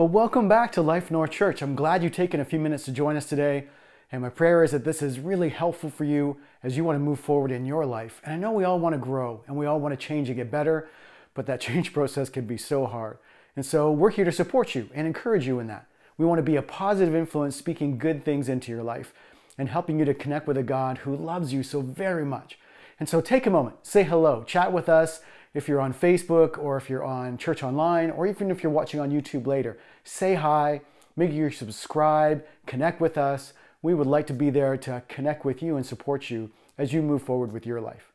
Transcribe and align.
Well, 0.00 0.08
welcome 0.08 0.48
back 0.48 0.72
to 0.72 0.80
Life 0.80 1.10
North 1.10 1.30
Church. 1.30 1.60
I'm 1.60 1.74
glad 1.74 2.02
you've 2.02 2.14
taken 2.14 2.40
a 2.40 2.44
few 2.46 2.58
minutes 2.58 2.86
to 2.86 2.90
join 2.90 3.18
us 3.18 3.26
today. 3.26 3.66
And 4.10 4.22
my 4.22 4.30
prayer 4.30 4.64
is 4.64 4.70
that 4.70 4.82
this 4.82 5.02
is 5.02 5.20
really 5.20 5.50
helpful 5.50 5.90
for 5.90 6.04
you 6.04 6.38
as 6.62 6.74
you 6.74 6.84
want 6.84 6.96
to 6.96 7.00
move 7.00 7.20
forward 7.20 7.50
in 7.50 7.66
your 7.66 7.84
life. 7.84 8.22
And 8.24 8.32
I 8.32 8.38
know 8.38 8.50
we 8.50 8.64
all 8.64 8.78
want 8.78 8.94
to 8.94 8.98
grow 8.98 9.44
and 9.46 9.58
we 9.58 9.66
all 9.66 9.78
want 9.78 9.92
to 9.92 10.02
change 10.02 10.30
and 10.30 10.36
get 10.36 10.50
better, 10.50 10.88
but 11.34 11.44
that 11.44 11.60
change 11.60 11.92
process 11.92 12.30
can 12.30 12.46
be 12.46 12.56
so 12.56 12.86
hard. 12.86 13.18
And 13.54 13.66
so 13.66 13.92
we're 13.92 14.08
here 14.08 14.24
to 14.24 14.32
support 14.32 14.74
you 14.74 14.88
and 14.94 15.06
encourage 15.06 15.46
you 15.46 15.58
in 15.58 15.66
that. 15.66 15.86
We 16.16 16.24
want 16.24 16.38
to 16.38 16.50
be 16.50 16.56
a 16.56 16.62
positive 16.62 17.14
influence, 17.14 17.54
speaking 17.54 17.98
good 17.98 18.24
things 18.24 18.48
into 18.48 18.72
your 18.72 18.82
life 18.82 19.12
and 19.58 19.68
helping 19.68 19.98
you 19.98 20.06
to 20.06 20.14
connect 20.14 20.46
with 20.46 20.56
a 20.56 20.62
God 20.62 20.96
who 20.96 21.14
loves 21.14 21.52
you 21.52 21.62
so 21.62 21.82
very 21.82 22.24
much. 22.24 22.58
And 22.98 23.06
so 23.06 23.20
take 23.20 23.44
a 23.44 23.50
moment, 23.50 23.76
say 23.82 24.04
hello, 24.04 24.44
chat 24.44 24.72
with 24.72 24.88
us, 24.88 25.20
if 25.54 25.68
you're 25.68 25.80
on 25.80 25.92
Facebook 25.92 26.58
or 26.58 26.76
if 26.76 26.88
you're 26.88 27.04
on 27.04 27.36
Church 27.36 27.62
Online 27.62 28.10
or 28.10 28.26
even 28.26 28.50
if 28.50 28.62
you're 28.62 28.72
watching 28.72 29.00
on 29.00 29.10
YouTube 29.10 29.46
later, 29.46 29.78
say 30.04 30.34
hi, 30.34 30.80
make 31.16 31.30
sure 31.30 31.44
you 31.44 31.50
subscribe, 31.50 32.44
connect 32.66 33.00
with 33.00 33.18
us. 33.18 33.52
We 33.82 33.94
would 33.94 34.06
like 34.06 34.26
to 34.28 34.32
be 34.32 34.50
there 34.50 34.76
to 34.78 35.02
connect 35.08 35.44
with 35.44 35.62
you 35.62 35.76
and 35.76 35.84
support 35.84 36.30
you 36.30 36.50
as 36.78 36.92
you 36.92 37.02
move 37.02 37.22
forward 37.22 37.52
with 37.52 37.66
your 37.66 37.80
life. 37.80 38.12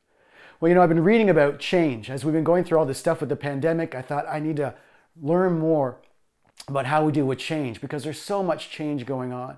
Well, 0.60 0.70
you 0.70 0.76
know, 0.76 0.82
I've 0.82 0.90
been 0.90 1.04
reading 1.04 1.30
about 1.30 1.60
change. 1.60 2.10
As 2.10 2.24
we've 2.24 2.34
been 2.34 2.44
going 2.44 2.64
through 2.64 2.80
all 2.80 2.86
this 2.86 2.98
stuff 2.98 3.20
with 3.20 3.30
the 3.30 3.36
pandemic, 3.36 3.94
I 3.94 4.02
thought 4.02 4.26
I 4.28 4.40
need 4.40 4.56
to 4.58 4.74
learn 5.22 5.60
more 5.60 5.98
about 6.68 6.86
how 6.86 7.06
we 7.06 7.12
deal 7.12 7.26
with 7.26 7.40
change 7.40 7.82
because 7.82 8.04
there's 8.04 8.22
so 8.22 8.42
much 8.42 8.70
change 8.70 9.06
going 9.06 9.34
on 9.34 9.58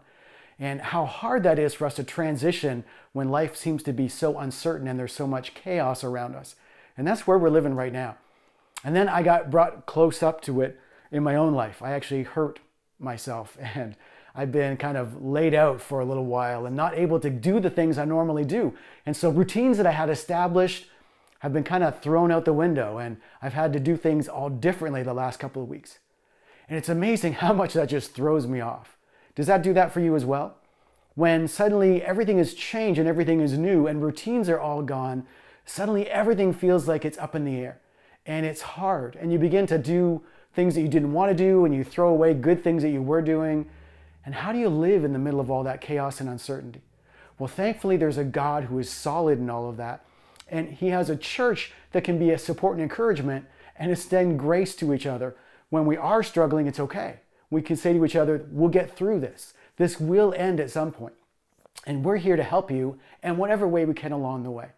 and 0.59 0.81
how 0.81 1.05
hard 1.05 1.43
that 1.43 1.59
is 1.59 1.73
for 1.73 1.85
us 1.85 1.95
to 1.95 2.03
transition 2.03 2.83
when 3.13 3.29
life 3.29 3.55
seems 3.55 3.83
to 3.83 3.93
be 3.93 4.07
so 4.07 4.39
uncertain 4.39 4.87
and 4.87 4.99
there's 4.99 5.13
so 5.13 5.27
much 5.27 5.53
chaos 5.53 6.03
around 6.03 6.35
us. 6.35 6.55
And 6.97 7.07
that's 7.07 7.27
where 7.27 7.37
we're 7.37 7.49
living 7.49 7.75
right 7.75 7.93
now. 7.93 8.17
And 8.83 8.95
then 8.95 9.07
I 9.09 9.23
got 9.23 9.51
brought 9.51 9.85
close 9.85 10.23
up 10.23 10.41
to 10.41 10.61
it 10.61 10.79
in 11.11 11.23
my 11.23 11.35
own 11.35 11.53
life. 11.53 11.81
I 11.81 11.91
actually 11.91 12.23
hurt 12.23 12.59
myself 12.99 13.57
and 13.75 13.95
I've 14.35 14.51
been 14.51 14.77
kind 14.77 14.97
of 14.97 15.23
laid 15.23 15.55
out 15.55 15.81
for 15.81 15.99
a 15.99 16.05
little 16.05 16.25
while 16.25 16.65
and 16.67 16.75
not 16.75 16.95
able 16.95 17.19
to 17.21 17.29
do 17.29 17.59
the 17.59 17.71
things 17.71 17.97
I 17.97 18.05
normally 18.05 18.45
do. 18.45 18.73
And 19.05 19.17
so 19.17 19.31
routines 19.31 19.77
that 19.77 19.87
I 19.87 19.91
had 19.91 20.09
established 20.09 20.85
have 21.39 21.53
been 21.53 21.63
kind 21.63 21.83
of 21.83 22.01
thrown 22.01 22.31
out 22.31 22.45
the 22.45 22.53
window 22.53 22.97
and 22.97 23.17
I've 23.41 23.53
had 23.53 23.73
to 23.73 23.79
do 23.79 23.97
things 23.97 24.27
all 24.27 24.49
differently 24.49 25.01
the 25.01 25.13
last 25.13 25.39
couple 25.39 25.63
of 25.63 25.69
weeks. 25.69 25.99
And 26.69 26.77
it's 26.77 26.89
amazing 26.89 27.33
how 27.43 27.53
much 27.53 27.73
that 27.73 27.89
just 27.89 28.13
throws 28.13 28.45
me 28.45 28.61
off. 28.61 28.97
Does 29.35 29.47
that 29.47 29.63
do 29.63 29.73
that 29.73 29.91
for 29.91 29.99
you 29.99 30.15
as 30.15 30.25
well? 30.25 30.57
When 31.15 31.47
suddenly 31.47 32.03
everything 32.03 32.37
has 32.37 32.53
changed 32.53 32.99
and 32.99 33.09
everything 33.09 33.41
is 33.41 33.57
new 33.57 33.87
and 33.87 34.03
routines 34.03 34.49
are 34.49 34.59
all 34.59 34.83
gone, 34.83 35.25
suddenly 35.67 36.09
everything 36.09 36.53
feels 36.53 36.87
like 36.87 37.05
it's 37.05 37.17
up 37.17 37.35
in 37.35 37.45
the 37.45 37.57
air 37.57 37.79
and 38.25 38.45
it's 38.45 38.61
hard. 38.61 39.15
And 39.15 39.31
you 39.31 39.37
begin 39.37 39.67
to 39.67 39.77
do 39.77 40.23
things 40.53 40.75
that 40.75 40.81
you 40.81 40.87
didn't 40.87 41.13
want 41.13 41.29
to 41.29 41.35
do 41.35 41.65
and 41.65 41.75
you 41.75 41.83
throw 41.83 42.09
away 42.09 42.33
good 42.33 42.63
things 42.63 42.81
that 42.83 42.89
you 42.89 43.01
were 43.01 43.21
doing. 43.21 43.69
And 44.25 44.33
how 44.33 44.51
do 44.51 44.59
you 44.59 44.69
live 44.69 45.03
in 45.03 45.13
the 45.13 45.19
middle 45.19 45.39
of 45.39 45.51
all 45.51 45.63
that 45.63 45.81
chaos 45.81 46.19
and 46.19 46.29
uncertainty? 46.29 46.81
Well, 47.37 47.47
thankfully, 47.47 47.97
there's 47.97 48.17
a 48.17 48.23
God 48.23 48.65
who 48.65 48.79
is 48.79 48.89
solid 48.89 49.39
in 49.39 49.49
all 49.49 49.69
of 49.69 49.77
that. 49.77 50.03
And 50.49 50.69
He 50.69 50.87
has 50.87 51.09
a 51.09 51.15
church 51.15 51.71
that 51.91 52.03
can 52.03 52.17
be 52.17 52.31
a 52.31 52.37
support 52.37 52.73
and 52.73 52.83
encouragement 52.83 53.45
and 53.77 53.91
extend 53.91 54.39
grace 54.39 54.75
to 54.77 54.93
each 54.93 55.05
other. 55.05 55.35
When 55.69 55.85
we 55.85 55.97
are 55.97 56.23
struggling, 56.23 56.67
it's 56.67 56.79
okay. 56.79 57.19
We 57.49 57.61
can 57.61 57.75
say 57.75 57.93
to 57.93 58.03
each 58.03 58.15
other, 58.15 58.45
We'll 58.49 58.69
get 58.69 58.95
through 58.95 59.19
this. 59.19 59.53
This 59.77 59.99
will 59.99 60.33
end 60.35 60.59
at 60.59 60.71
some 60.71 60.91
point. 60.91 61.13
And 61.85 62.03
we're 62.03 62.17
here 62.17 62.35
to 62.35 62.43
help 62.43 62.71
you 62.71 62.99
in 63.21 63.37
whatever 63.37 63.67
way 63.67 63.85
we 63.85 63.93
can 63.93 64.11
along 64.11 64.43
the 64.43 64.51
way. 64.51 64.69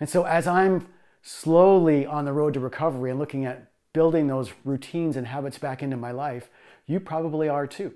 And 0.00 0.08
so 0.08 0.24
as 0.24 0.46
I'm 0.46 0.88
slowly 1.22 2.06
on 2.06 2.24
the 2.24 2.32
road 2.32 2.54
to 2.54 2.60
recovery 2.60 3.10
and 3.10 3.18
looking 3.18 3.44
at 3.44 3.70
building 3.92 4.26
those 4.26 4.52
routines 4.64 5.16
and 5.16 5.26
habits 5.26 5.58
back 5.58 5.82
into 5.82 5.96
my 5.96 6.10
life, 6.10 6.50
you 6.86 7.00
probably 7.00 7.48
are 7.48 7.66
too. 7.66 7.94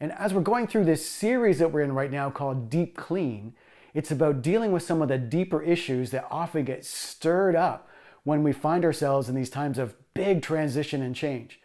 And 0.00 0.12
as 0.12 0.32
we're 0.32 0.40
going 0.40 0.66
through 0.66 0.86
this 0.86 1.06
series 1.06 1.58
that 1.58 1.72
we're 1.72 1.82
in 1.82 1.92
right 1.92 2.10
now 2.10 2.30
called 2.30 2.70
Deep 2.70 2.96
Clean, 2.96 3.54
it's 3.92 4.10
about 4.10 4.40
dealing 4.40 4.72
with 4.72 4.82
some 4.82 5.02
of 5.02 5.08
the 5.08 5.18
deeper 5.18 5.62
issues 5.62 6.10
that 6.12 6.26
often 6.30 6.64
get 6.64 6.84
stirred 6.84 7.54
up 7.54 7.88
when 8.24 8.42
we 8.42 8.52
find 8.52 8.84
ourselves 8.84 9.28
in 9.28 9.34
these 9.34 9.50
times 9.50 9.78
of 9.78 9.94
big 10.14 10.42
transition 10.42 11.02
and 11.02 11.14
change. 11.14 11.60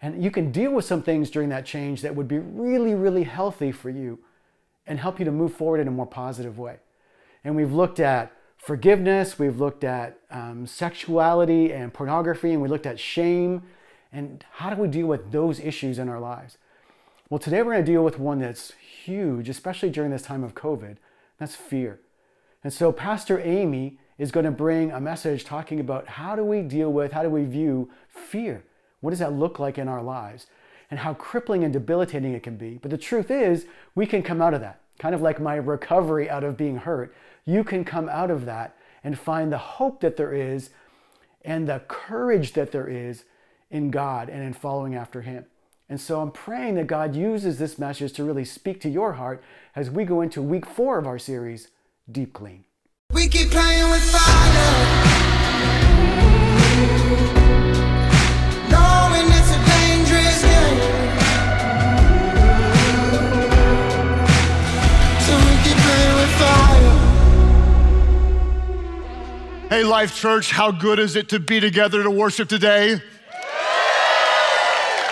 And 0.00 0.22
you 0.22 0.30
can 0.30 0.50
deal 0.50 0.72
with 0.72 0.84
some 0.84 1.02
things 1.02 1.30
during 1.30 1.48
that 1.50 1.66
change 1.66 2.02
that 2.02 2.14
would 2.14 2.28
be 2.28 2.38
really, 2.38 2.94
really 2.94 3.24
healthy 3.24 3.72
for 3.72 3.90
you 3.90 4.20
and 4.86 4.98
help 4.98 5.18
you 5.18 5.24
to 5.24 5.32
move 5.32 5.54
forward 5.54 5.80
in 5.80 5.88
a 5.88 5.92
more 5.92 6.06
positive 6.06 6.58
way. 6.58 6.76
And 7.44 7.54
we've 7.54 7.72
looked 7.72 8.00
at 8.00 8.32
forgiveness, 8.58 9.38
we've 9.38 9.58
looked 9.58 9.84
at 9.84 10.18
um, 10.30 10.66
sexuality 10.66 11.72
and 11.72 11.94
pornography, 11.94 12.52
and 12.52 12.60
we 12.60 12.68
looked 12.68 12.86
at 12.86 13.00
shame. 13.00 13.62
And 14.12 14.44
how 14.52 14.70
do 14.70 14.80
we 14.80 14.88
deal 14.88 15.06
with 15.06 15.32
those 15.32 15.60
issues 15.60 15.98
in 15.98 16.08
our 16.08 16.20
lives? 16.20 16.58
Well, 17.30 17.38
today 17.38 17.62
we're 17.62 17.72
going 17.72 17.84
to 17.84 17.92
deal 17.92 18.04
with 18.04 18.18
one 18.18 18.38
that's 18.38 18.72
huge, 18.72 19.48
especially 19.48 19.90
during 19.90 20.10
this 20.10 20.22
time 20.22 20.42
of 20.42 20.54
COVID. 20.54 20.96
That's 21.38 21.54
fear. 21.54 22.00
And 22.64 22.72
so, 22.72 22.90
Pastor 22.90 23.38
Amy 23.40 23.98
is 24.18 24.32
going 24.32 24.44
to 24.44 24.50
bring 24.50 24.90
a 24.90 25.00
message 25.00 25.44
talking 25.44 25.78
about 25.78 26.08
how 26.08 26.34
do 26.34 26.44
we 26.44 26.62
deal 26.62 26.92
with, 26.92 27.12
how 27.12 27.22
do 27.22 27.30
we 27.30 27.44
view 27.44 27.90
fear? 28.08 28.64
What 29.00 29.10
does 29.10 29.20
that 29.20 29.32
look 29.32 29.58
like 29.58 29.78
in 29.78 29.88
our 29.88 30.02
lives? 30.02 30.46
And 30.90 31.00
how 31.00 31.14
crippling 31.14 31.64
and 31.64 31.72
debilitating 31.72 32.32
it 32.32 32.42
can 32.42 32.56
be. 32.56 32.78
But 32.78 32.90
the 32.90 32.98
truth 32.98 33.30
is, 33.30 33.66
we 33.94 34.06
can 34.06 34.22
come 34.22 34.40
out 34.40 34.54
of 34.54 34.60
that. 34.62 34.80
Kind 34.98 35.14
of 35.14 35.22
like 35.22 35.40
my 35.40 35.56
recovery 35.56 36.28
out 36.28 36.44
of 36.44 36.56
being 36.56 36.76
hurt 36.76 37.14
you 37.48 37.64
can 37.64 37.82
come 37.82 38.10
out 38.10 38.30
of 38.30 38.44
that 38.44 38.76
and 39.02 39.18
find 39.18 39.50
the 39.50 39.56
hope 39.56 40.00
that 40.00 40.18
there 40.18 40.34
is 40.34 40.68
and 41.42 41.66
the 41.66 41.80
courage 41.88 42.52
that 42.52 42.72
there 42.72 42.86
is 42.86 43.24
in 43.70 43.90
God 43.90 44.28
and 44.28 44.42
in 44.42 44.52
following 44.52 44.94
after 44.94 45.22
Him. 45.22 45.46
And 45.88 45.98
so 45.98 46.20
I'm 46.20 46.30
praying 46.30 46.74
that 46.74 46.88
God 46.88 47.16
uses 47.16 47.58
this 47.58 47.78
message 47.78 48.12
to 48.14 48.24
really 48.24 48.44
speak 48.44 48.82
to 48.82 48.90
your 48.90 49.14
heart 49.14 49.42
as 49.74 49.90
we 49.90 50.04
go 50.04 50.20
into 50.20 50.42
week 50.42 50.66
four 50.66 50.98
of 50.98 51.06
our 51.06 51.18
series, 51.18 51.68
Deep 52.12 52.34
Clean. 52.34 52.64
We 53.14 53.28
keep 53.28 53.50
playing 53.50 53.90
with 53.90 54.02
fire. 54.02 54.97
Hey, 69.68 69.84
Life 69.84 70.16
Church, 70.16 70.50
how 70.50 70.70
good 70.70 70.98
is 70.98 71.14
it 71.14 71.28
to 71.28 71.38
be 71.38 71.60
together 71.60 72.02
to 72.02 72.10
worship 72.10 72.48
today? 72.48 73.02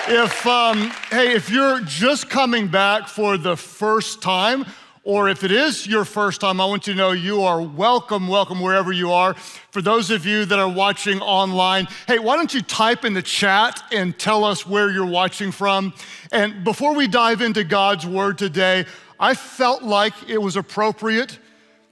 If, 0.08 0.46
um, 0.46 0.90
hey, 1.10 1.34
if 1.34 1.50
you're 1.50 1.80
just 1.80 2.30
coming 2.30 2.66
back 2.66 3.06
for 3.06 3.36
the 3.36 3.54
first 3.54 4.22
time, 4.22 4.64
or 5.04 5.28
if 5.28 5.44
it 5.44 5.52
is 5.52 5.86
your 5.86 6.06
first 6.06 6.40
time, 6.40 6.58
I 6.58 6.64
want 6.64 6.86
you 6.86 6.94
to 6.94 6.96
know 6.96 7.10
you 7.10 7.42
are 7.42 7.60
welcome, 7.60 8.28
welcome 8.28 8.58
wherever 8.58 8.92
you 8.92 9.12
are. 9.12 9.34
For 9.72 9.82
those 9.82 10.10
of 10.10 10.24
you 10.24 10.46
that 10.46 10.58
are 10.58 10.70
watching 10.70 11.20
online, 11.20 11.86
hey, 12.06 12.18
why 12.18 12.36
don't 12.36 12.54
you 12.54 12.62
type 12.62 13.04
in 13.04 13.12
the 13.12 13.20
chat 13.20 13.82
and 13.92 14.18
tell 14.18 14.42
us 14.42 14.66
where 14.66 14.90
you're 14.90 15.04
watching 15.04 15.52
from? 15.52 15.92
And 16.32 16.64
before 16.64 16.94
we 16.94 17.08
dive 17.08 17.42
into 17.42 17.62
God's 17.62 18.06
word 18.06 18.38
today, 18.38 18.86
I 19.20 19.34
felt 19.34 19.82
like 19.82 20.14
it 20.30 20.40
was 20.40 20.56
appropriate 20.56 21.38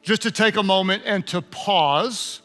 just 0.00 0.22
to 0.22 0.30
take 0.30 0.56
a 0.56 0.62
moment 0.62 1.02
and 1.04 1.26
to 1.26 1.42
pause 1.42 2.40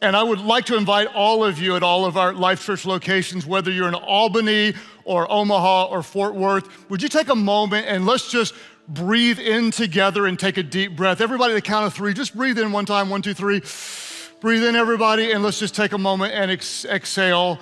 and 0.00 0.16
I 0.16 0.22
would 0.22 0.40
like 0.40 0.66
to 0.66 0.76
invite 0.76 1.08
all 1.14 1.44
of 1.44 1.58
you 1.58 1.76
at 1.76 1.82
all 1.82 2.04
of 2.04 2.16
our 2.16 2.32
Life 2.32 2.64
Church 2.64 2.84
locations, 2.84 3.46
whether 3.46 3.70
you're 3.70 3.88
in 3.88 3.94
Albany 3.94 4.74
or 5.04 5.30
Omaha 5.30 5.84
or 5.86 6.02
Fort 6.02 6.34
Worth, 6.34 6.90
would 6.90 7.02
you 7.02 7.08
take 7.08 7.28
a 7.28 7.34
moment 7.34 7.86
and 7.86 8.06
let's 8.06 8.30
just 8.30 8.54
breathe 8.88 9.38
in 9.38 9.70
together 9.70 10.26
and 10.26 10.38
take 10.38 10.56
a 10.56 10.62
deep 10.62 10.96
breath. 10.96 11.20
Everybody 11.20 11.52
at 11.52 11.56
the 11.56 11.62
count 11.62 11.86
of 11.86 11.94
three, 11.94 12.12
just 12.12 12.36
breathe 12.36 12.58
in 12.58 12.72
one 12.72 12.84
time, 12.84 13.08
one, 13.08 13.22
two, 13.22 13.34
three. 13.34 13.62
Breathe 14.40 14.64
in, 14.64 14.76
everybody, 14.76 15.32
and 15.32 15.42
let's 15.42 15.58
just 15.58 15.74
take 15.74 15.92
a 15.92 15.98
moment 15.98 16.34
and 16.34 16.50
ex- 16.50 16.84
exhale. 16.84 17.58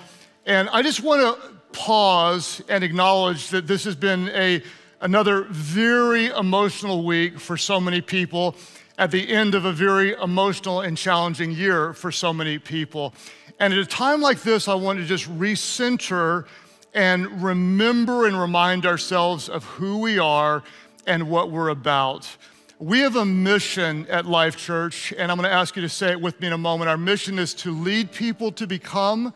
And 0.47 0.69
I 0.71 0.83
just 0.83 1.01
want 1.01 1.21
to 1.21 1.51
pause 1.73 2.61
and 2.69 2.83
acknowledge 2.83 3.51
that 3.51 3.67
this 3.67 3.85
has 3.85 3.95
been 3.95 4.29
a, 4.31 4.63
another 5.01 5.45
very 5.45 6.27
emotional 6.27 7.05
week 7.05 7.39
for 7.39 7.57
so 7.57 7.81
many 7.81 8.01
people 8.01 8.57
at 8.99 9.11
the 9.11 9.29
end 9.29 9.55
of 9.55 9.65
a 9.65 9.73
very 9.73 10.13
emotional 10.15 10.81
and 10.81 10.97
challenging 10.97 11.51
year 11.51 11.93
for 11.93 12.13
so 12.13 12.33
many 12.33 12.59
people. 12.59 13.15
And 13.59 13.73
at 13.73 13.79
a 13.79 13.87
time 13.87 14.21
like 14.21 14.43
this, 14.43 14.69
I 14.69 14.75
want 14.75 14.99
to 14.99 15.05
just 15.05 15.29
recenter 15.39 16.47
and 16.95 17.43
remember 17.43 18.27
and 18.27 18.39
remind 18.39 18.87
ourselves 18.87 19.49
of 19.49 19.65
who 19.65 19.99
we 19.99 20.19
are 20.19 20.63
and 21.07 21.29
what 21.29 21.51
we're 21.51 21.69
about. 21.69 22.37
We 22.79 23.01
have 23.01 23.17
a 23.17 23.25
mission 23.25 24.07
at 24.09 24.27
Life 24.27 24.57
Church, 24.57 25.13
and 25.17 25.31
I'm 25.31 25.39
going 25.39 25.49
to 25.49 25.55
ask 25.55 25.77
you 25.77 25.83
to 25.83 25.89
say 25.89 26.11
it 26.11 26.21
with 26.21 26.41
me 26.41 26.49
in 26.49 26.53
a 26.53 26.59
moment. 26.59 26.91
Our 26.91 26.97
mission 26.97 27.39
is 27.39 27.55
to 27.55 27.71
lead 27.73 28.13
people 28.13 28.51
to 28.53 28.67
become 28.67 29.33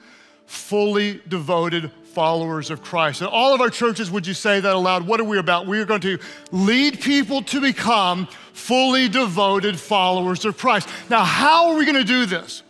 fully 0.47 1.21
devoted 1.29 1.91
followers 2.13 2.71
of 2.71 2.83
Christ. 2.83 3.21
And 3.21 3.31
all 3.31 3.55
of 3.55 3.61
our 3.61 3.71
churches, 3.71 4.11
would 4.11 4.27
you 4.27 4.35
say 4.35 4.59
that 4.59 4.75
aloud? 4.75 5.07
What 5.07 5.21
are 5.21 5.25
we 5.25 5.39
about? 5.39 5.67
We 5.67 5.79
are 5.79 5.85
going 5.85 6.01
to 6.01 6.19
lead 6.51 7.01
people 7.01 7.43
to 7.43 7.61
become 7.61 8.27
fully 8.57 9.09
devoted 9.09 9.79
followers 9.79 10.45
of 10.45 10.57
Christ. 10.57 10.89
Now, 11.09 11.25
how 11.25 11.69
are 11.69 11.77
we 11.77 11.85
going 11.85 11.97
to 11.97 12.05
do 12.05 12.27
this? 12.27 12.63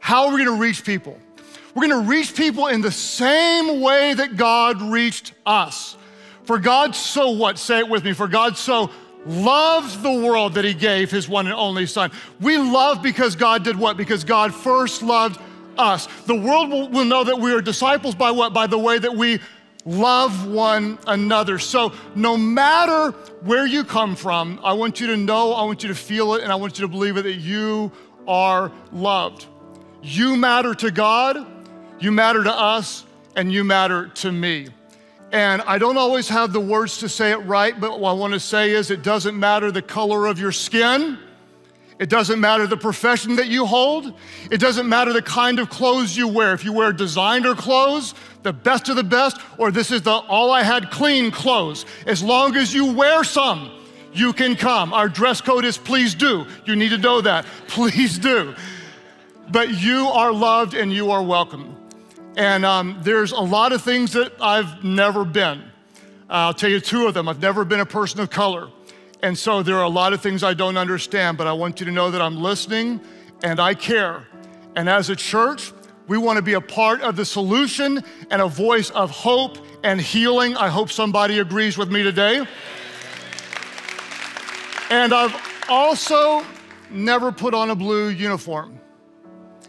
How 0.00 0.26
are 0.26 0.34
we 0.34 0.44
going 0.44 0.56
to 0.56 0.62
reach 0.62 0.84
people? 0.84 1.18
We're 1.74 1.88
gonna 1.88 2.08
reach 2.08 2.34
people 2.34 2.66
in 2.66 2.80
the 2.80 2.90
same 2.90 3.80
way 3.80 4.14
that 4.14 4.36
God 4.36 4.82
reached 4.82 5.32
us. 5.46 5.96
For 6.44 6.58
God 6.58 6.96
so 6.96 7.30
what? 7.30 7.58
Say 7.58 7.78
it 7.78 7.88
with 7.88 8.04
me. 8.04 8.12
For 8.12 8.26
God 8.26 8.56
so 8.56 8.90
loved 9.24 10.02
the 10.02 10.12
world 10.12 10.54
that 10.54 10.64
he 10.64 10.74
gave 10.74 11.10
his 11.10 11.28
one 11.28 11.46
and 11.46 11.54
only 11.54 11.86
son. 11.86 12.10
We 12.40 12.58
love 12.58 13.02
because 13.02 13.36
God 13.36 13.62
did 13.62 13.76
what? 13.78 13.96
Because 13.96 14.24
God 14.24 14.54
first 14.54 15.02
loved 15.02 15.40
us. 15.78 16.08
The 16.26 16.34
world 16.34 16.70
will, 16.70 16.88
will 16.88 17.04
know 17.04 17.22
that 17.22 17.38
we 17.38 17.52
are 17.52 17.60
disciples 17.60 18.14
by 18.14 18.30
what? 18.32 18.52
By 18.52 18.66
the 18.66 18.78
way 18.78 18.98
that 18.98 19.14
we 19.14 19.38
love 19.84 20.46
one 20.46 20.98
another. 21.06 21.58
So, 21.58 21.92
no 22.14 22.36
matter 22.36 23.12
where 23.42 23.66
you 23.66 23.84
come 23.84 24.16
from, 24.16 24.60
I 24.62 24.72
want 24.74 25.00
you 25.00 25.08
to 25.08 25.16
know, 25.16 25.52
I 25.52 25.64
want 25.64 25.82
you 25.82 25.88
to 25.88 25.94
feel 25.94 26.34
it, 26.34 26.42
and 26.42 26.52
I 26.52 26.56
want 26.56 26.78
you 26.78 26.86
to 26.86 26.90
believe 26.90 27.16
it 27.16 27.22
that 27.22 27.36
you 27.36 27.92
are 28.28 28.72
loved. 28.92 29.46
You 30.02 30.36
matter 30.36 30.74
to 30.74 30.90
God, 30.90 31.46
you 31.98 32.12
matter 32.12 32.44
to 32.44 32.52
us, 32.52 33.04
and 33.36 33.52
you 33.52 33.64
matter 33.64 34.08
to 34.08 34.32
me. 34.32 34.68
And 35.32 35.62
I 35.62 35.78
don't 35.78 35.96
always 35.96 36.28
have 36.28 36.52
the 36.52 36.60
words 36.60 36.98
to 36.98 37.08
say 37.08 37.30
it 37.30 37.38
right, 37.38 37.78
but 37.78 38.00
what 38.00 38.10
I 38.10 38.12
want 38.14 38.32
to 38.32 38.40
say 38.40 38.70
is 38.72 38.90
it 38.90 39.02
doesn't 39.02 39.38
matter 39.38 39.70
the 39.70 39.82
color 39.82 40.26
of 40.26 40.40
your 40.40 40.52
skin. 40.52 41.18
It 42.00 42.08
doesn't 42.08 42.40
matter 42.40 42.66
the 42.66 42.78
profession 42.78 43.36
that 43.36 43.48
you 43.48 43.66
hold. 43.66 44.14
It 44.50 44.58
doesn't 44.58 44.88
matter 44.88 45.12
the 45.12 45.22
kind 45.22 45.58
of 45.58 45.68
clothes 45.68 46.16
you 46.16 46.26
wear. 46.26 46.54
If 46.54 46.64
you 46.64 46.72
wear 46.72 46.92
designer 46.92 47.54
clothes, 47.54 48.14
the 48.42 48.52
best 48.52 48.88
of 48.88 48.96
the 48.96 49.04
best, 49.04 49.38
or 49.58 49.70
this 49.70 49.90
is 49.90 50.02
the 50.02 50.12
all 50.12 50.50
I 50.50 50.62
had 50.62 50.90
clean 50.90 51.30
clothes. 51.30 51.84
As 52.06 52.22
long 52.22 52.56
as 52.56 52.72
you 52.72 52.92
wear 52.92 53.24
some, 53.24 53.70
you 54.12 54.32
can 54.32 54.56
come. 54.56 54.92
Our 54.92 55.08
dress 55.08 55.40
code 55.40 55.64
is 55.64 55.78
please 55.78 56.14
do. 56.14 56.46
You 56.64 56.76
need 56.76 56.90
to 56.90 56.98
know 56.98 57.20
that. 57.20 57.46
Please 57.68 58.18
do. 58.18 58.54
But 59.50 59.80
you 59.80 60.06
are 60.06 60.32
loved 60.32 60.74
and 60.74 60.92
you 60.92 61.10
are 61.10 61.22
welcome. 61.22 61.76
And 62.36 62.64
um, 62.64 62.98
there's 63.02 63.32
a 63.32 63.40
lot 63.40 63.72
of 63.72 63.82
things 63.82 64.12
that 64.12 64.32
I've 64.40 64.84
never 64.84 65.24
been. 65.24 65.62
I'll 66.28 66.54
tell 66.54 66.70
you 66.70 66.80
two 66.80 67.06
of 67.06 67.14
them. 67.14 67.28
I've 67.28 67.42
never 67.42 67.64
been 67.64 67.80
a 67.80 67.86
person 67.86 68.20
of 68.20 68.30
color. 68.30 68.68
And 69.22 69.36
so 69.36 69.62
there 69.62 69.76
are 69.76 69.84
a 69.84 69.88
lot 69.88 70.12
of 70.12 70.20
things 70.20 70.42
I 70.42 70.54
don't 70.54 70.76
understand, 70.76 71.36
but 71.36 71.46
I 71.46 71.52
want 71.52 71.80
you 71.80 71.86
to 71.86 71.92
know 71.92 72.10
that 72.10 72.22
I'm 72.22 72.40
listening 72.40 73.00
and 73.42 73.58
I 73.58 73.74
care. 73.74 74.24
And 74.76 74.88
as 74.88 75.10
a 75.10 75.16
church, 75.16 75.72
we 76.10 76.18
want 76.18 76.36
to 76.36 76.42
be 76.42 76.54
a 76.54 76.60
part 76.60 77.02
of 77.02 77.14
the 77.14 77.24
solution 77.24 78.02
and 78.32 78.42
a 78.42 78.48
voice 78.48 78.90
of 78.90 79.12
hope 79.12 79.58
and 79.84 80.00
healing. 80.00 80.56
I 80.56 80.68
hope 80.68 80.90
somebody 80.90 81.38
agrees 81.38 81.78
with 81.78 81.88
me 81.88 82.02
today. 82.02 82.44
And 84.90 85.14
I've 85.14 85.40
also 85.68 86.44
never 86.90 87.30
put 87.30 87.54
on 87.54 87.70
a 87.70 87.76
blue 87.76 88.08
uniform 88.08 88.80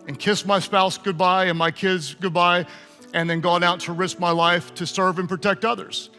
and 0.08 0.18
kissed 0.18 0.48
my 0.48 0.58
spouse 0.58 0.98
goodbye 0.98 1.46
and 1.46 1.60
my 1.60 1.70
kids 1.70 2.16
goodbye, 2.16 2.66
and 3.14 3.30
then 3.30 3.40
gone 3.40 3.64
out 3.64 3.80
to 3.82 3.94
risk 3.94 4.18
my 4.18 4.32
life 4.32 4.74
to 4.74 4.88
serve 4.88 5.20
and 5.20 5.30
protect 5.30 5.64
others. 5.64 6.10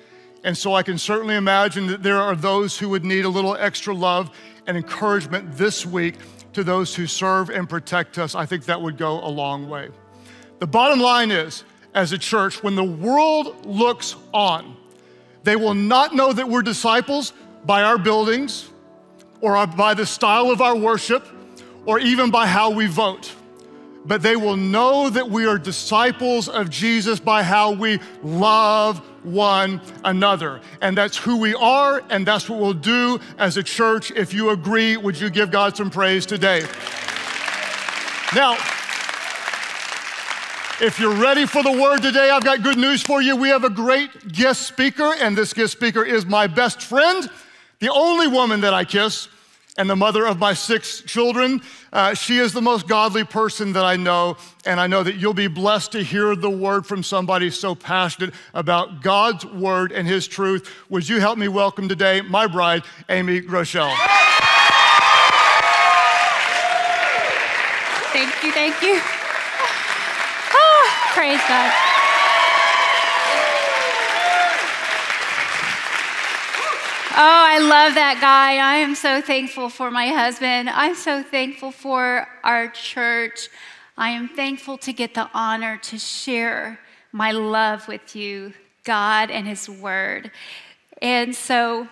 And 0.45 0.57
so 0.57 0.73
I 0.73 0.85
can 0.85 0.99
certainly 0.99 1.35
imagine 1.35 1.89
that 1.89 2.05
there 2.05 2.21
are 2.21 2.37
those 2.37 2.79
who 2.79 2.89
would 2.91 3.05
need 3.05 3.25
a 3.25 3.29
little 3.29 3.57
extra 3.57 3.93
love 3.93 4.31
and 4.69 4.77
encouragement 4.77 5.57
this 5.57 5.85
week 5.85 6.15
to 6.53 6.63
those 6.63 6.95
who 6.95 7.09
serve 7.09 7.51
and 7.51 7.69
protect 7.69 8.19
us. 8.19 8.37
I 8.37 8.47
think 8.47 8.67
that 8.67 8.81
would 8.81 8.97
go 8.97 9.19
a 9.19 9.27
long 9.27 9.69
way. 9.69 9.89
The 10.63 10.69
bottom 10.69 11.01
line 11.01 11.33
is, 11.33 11.65
as 11.93 12.13
a 12.13 12.19
church, 12.19 12.63
when 12.63 12.77
the 12.77 12.85
world 12.85 13.67
looks 13.67 14.15
on, 14.33 14.77
they 15.43 15.57
will 15.57 15.75
not 15.75 16.15
know 16.15 16.33
that 16.33 16.49
we're 16.49 16.63
disciples 16.63 17.33
by 17.67 17.83
our 17.83 17.99
buildings 17.99 18.71
or 19.41 19.67
by 19.67 19.95
the 19.95 20.07
style 20.07 20.53
of 20.53 20.61
our 20.61 20.77
worship 20.77 21.27
or 21.85 21.99
even 21.99 22.31
by 22.31 22.47
how 22.47 22.71
we 22.71 22.87
vote 22.87 23.35
but 24.05 24.23
they 24.23 24.37
will 24.37 24.57
know 24.57 25.11
that 25.11 25.29
we 25.29 25.47
are 25.47 25.59
disciples 25.59 26.49
of 26.49 26.71
Jesus 26.71 27.21
by 27.21 27.43
how 27.43 27.73
we 27.73 28.01
love 28.23 28.99
one 29.23 29.81
another. 30.05 30.61
And 30.81 30.97
that's 30.97 31.17
who 31.17 31.37
we 31.37 31.55
are, 31.55 32.03
and 32.11 32.27
that's 32.27 32.51
what 32.51 32.59
we'll 32.59 32.73
do 32.73 33.21
as 33.39 33.57
a 33.59 33.63
church. 33.63 34.11
If 34.11 34.35
you 34.35 34.51
agree, 34.51 34.97
would 34.97 35.21
you 35.21 35.31
give 35.31 35.53
God 35.53 35.77
some 35.77 35.89
praise 35.89 36.27
today? 36.27 36.67
Now, 38.35 38.57
if 40.83 40.99
you're 40.99 41.15
ready 41.15 41.47
for 41.47 41.63
the 41.63 41.71
word 41.71 42.03
today, 42.03 42.29
I've 42.31 42.43
got 42.43 42.65
good 42.65 42.77
news 42.77 43.03
for 43.03 43.23
you. 43.23 43.37
We 43.37 43.49
have 43.51 43.63
a 43.63 43.71
great 43.71 44.33
guest 44.33 44.63
speaker, 44.63 45.15
and 45.21 45.39
this 45.39 45.53
guest 45.53 45.73
speaker 45.73 46.05
is 46.05 46.27
my 46.27 46.49
best 46.49 46.83
friend, 46.83 47.31
the 47.79 47.89
only 47.89 48.27
woman 48.27 48.63
that 48.63 48.75
I 48.75 48.85
kiss 48.85 49.29
and 49.79 49.89
the 49.89 49.95
mother 49.95 50.27
of 50.27 50.41
my 50.41 50.53
six 50.55 51.01
children. 51.03 51.63
Uh, 51.93 52.15
she 52.15 52.39
is 52.39 52.53
the 52.53 52.61
most 52.61 52.89
godly 52.89 53.23
person 53.23 53.73
that 53.75 53.85
I 53.85 53.95
know, 53.95 54.37
and 54.67 54.81
I 54.81 54.89
know 54.89 55.05
that 55.05 55.15
you'll 55.15 55.35
be 55.35 55.47
blessed 55.47 55.93
to 55.93 56.03
hear 56.03 56.35
the 56.35 56.51
word 56.51 56.85
from 56.85 57.05
somebody 57.05 57.49
so 57.51 57.77
passionate 57.77 58.35
about 58.53 59.03
God's 59.03 59.47
word 59.47 59.93
and 59.93 60.07
his 60.07 60.27
truth. 60.27 60.69
Would 60.91 61.09
you 61.09 61.21
help 61.21 61.39
me 61.39 61.47
welcome 61.47 61.89
today 61.89 62.23
my 62.23 62.49
bride, 62.49 62.83
Amy 63.09 63.41
Groeschel? 63.41 63.95
Thank 68.13 68.43
you, 68.43 68.51
thank 68.51 68.83
you. 68.83 69.22
Praise 71.23 71.39
God. 71.39 71.73
Oh, 77.15 77.45
I 77.47 77.59
love 77.61 77.95
that 77.95 78.19
guy. 78.21 78.57
I 78.57 78.79
am 78.79 78.97
so 78.97 79.21
thankful 79.21 79.69
for 79.69 79.89
my 79.93 80.09
husband. 80.09 80.69
I'm 80.69 80.97
so 80.97 81.23
thankful 81.23 81.71
for 81.71 82.27
our 82.43 82.67
church. 82.71 83.51
I 83.97 84.11
am 84.11 84.31
thankful 84.31 84.79
to 84.79 84.93
get 84.93 85.15
the 85.15 85.31
honor 85.33 85.77
to 85.85 85.97
share 85.97 86.81
my 87.13 87.31
love 87.31 87.87
with 87.87 88.17
you, 88.17 88.55
God 88.83 89.31
and 89.31 89.47
His 89.47 89.69
Word. 89.69 90.33
And 91.01 91.37
so, 91.37 91.87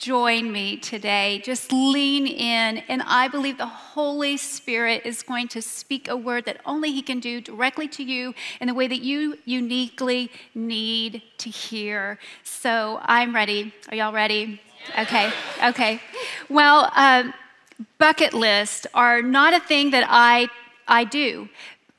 join 0.00 0.50
me 0.50 0.78
today. 0.78 1.42
Just 1.44 1.70
lean 1.72 2.26
in, 2.26 2.78
and 2.88 3.02
I 3.02 3.28
believe 3.28 3.58
the 3.58 3.66
Holy 3.66 4.38
Spirit 4.38 5.02
is 5.04 5.22
going 5.22 5.46
to 5.48 5.60
speak 5.60 6.08
a 6.08 6.16
word 6.16 6.46
that 6.46 6.58
only 6.64 6.90
He 6.90 7.02
can 7.02 7.20
do 7.20 7.40
directly 7.42 7.86
to 7.88 8.02
you 8.02 8.34
in 8.62 8.68
the 8.68 8.74
way 8.74 8.88
that 8.88 9.02
you 9.02 9.36
uniquely 9.44 10.30
need 10.54 11.22
to 11.38 11.50
hear. 11.50 12.18
So 12.42 13.00
I'm 13.02 13.34
ready. 13.34 13.74
Are 13.90 13.94
y'all 13.94 14.12
ready? 14.12 14.62
Okay, 14.98 15.30
okay. 15.62 16.00
Well, 16.48 16.90
um, 16.96 17.34
bucket 17.98 18.32
lists 18.32 18.86
are 18.94 19.20
not 19.20 19.52
a 19.52 19.60
thing 19.60 19.90
that 19.90 20.06
I 20.08 20.48
I 20.88 21.04
do. 21.04 21.48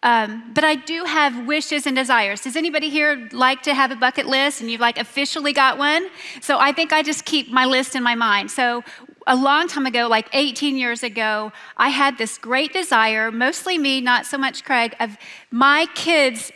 Um, 0.03 0.51
but 0.53 0.63
I 0.63 0.75
do 0.75 1.05
have 1.05 1.45
wishes 1.45 1.85
and 1.85 1.95
desires. 1.95 2.41
Does 2.41 2.55
anybody 2.55 2.89
here 2.89 3.29
like 3.31 3.61
to 3.63 3.73
have 3.73 3.91
a 3.91 3.95
bucket 3.95 4.25
list 4.25 4.59
and 4.61 4.69
you've 4.71 4.81
like 4.81 4.97
officially 4.97 5.53
got 5.53 5.77
one? 5.77 6.09
So 6.41 6.57
I 6.57 6.71
think 6.71 6.91
I 6.91 7.03
just 7.03 7.23
keep 7.25 7.51
my 7.51 7.65
list 7.65 7.95
in 7.95 8.01
my 8.01 8.15
mind. 8.15 8.49
So 8.49 8.83
a 9.27 9.35
long 9.35 9.67
time 9.67 9.85
ago, 9.85 10.07
like 10.07 10.27
18 10.33 10.75
years 10.77 11.03
ago, 11.03 11.51
I 11.77 11.89
had 11.89 12.17
this 12.17 12.39
great 12.39 12.73
desire, 12.73 13.31
mostly 13.31 13.77
me, 13.77 14.01
not 14.01 14.25
so 14.25 14.37
much 14.37 14.63
Craig, 14.63 14.95
of 14.99 15.17
my 15.51 15.85
kids 15.93 16.51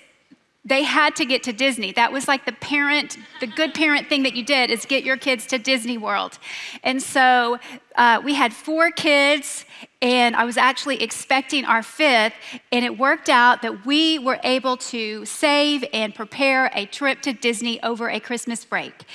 they 0.67 0.81
had 0.81 1.15
to 1.15 1.25
get 1.25 1.43
to 1.43 1.53
Disney. 1.53 1.91
That 1.91 2.11
was 2.11 2.27
like 2.27 2.45
the 2.45 2.51
parent, 2.51 3.17
the 3.39 3.45
good 3.45 3.75
parent 3.75 4.09
thing 4.09 4.23
that 4.23 4.33
you 4.33 4.43
did 4.43 4.71
is 4.71 4.85
get 4.85 5.03
your 5.03 5.15
kids 5.15 5.45
to 5.47 5.59
Disney 5.59 5.99
World. 5.99 6.39
And 6.83 7.01
so 7.03 7.59
uh, 7.95 8.19
we 8.25 8.33
had 8.33 8.51
four 8.51 8.89
kids, 8.89 9.65
and 10.01 10.35
I 10.35 10.43
was 10.43 10.57
actually 10.57 11.01
expecting 11.01 11.65
our 11.65 11.81
fifth, 11.81 12.33
and 12.71 12.83
it 12.83 12.97
worked 12.97 13.29
out 13.29 13.61
that 13.61 13.85
we 13.85 14.19
were 14.19 14.39
able 14.43 14.77
to 14.77 15.25
save 15.25 15.85
and 15.93 16.13
prepare 16.13 16.69
a 16.73 16.85
trip 16.85 17.21
to 17.21 17.33
Disney 17.33 17.81
over 17.81 18.09
a 18.09 18.19
Christmas 18.19 18.65
break. 18.65 19.05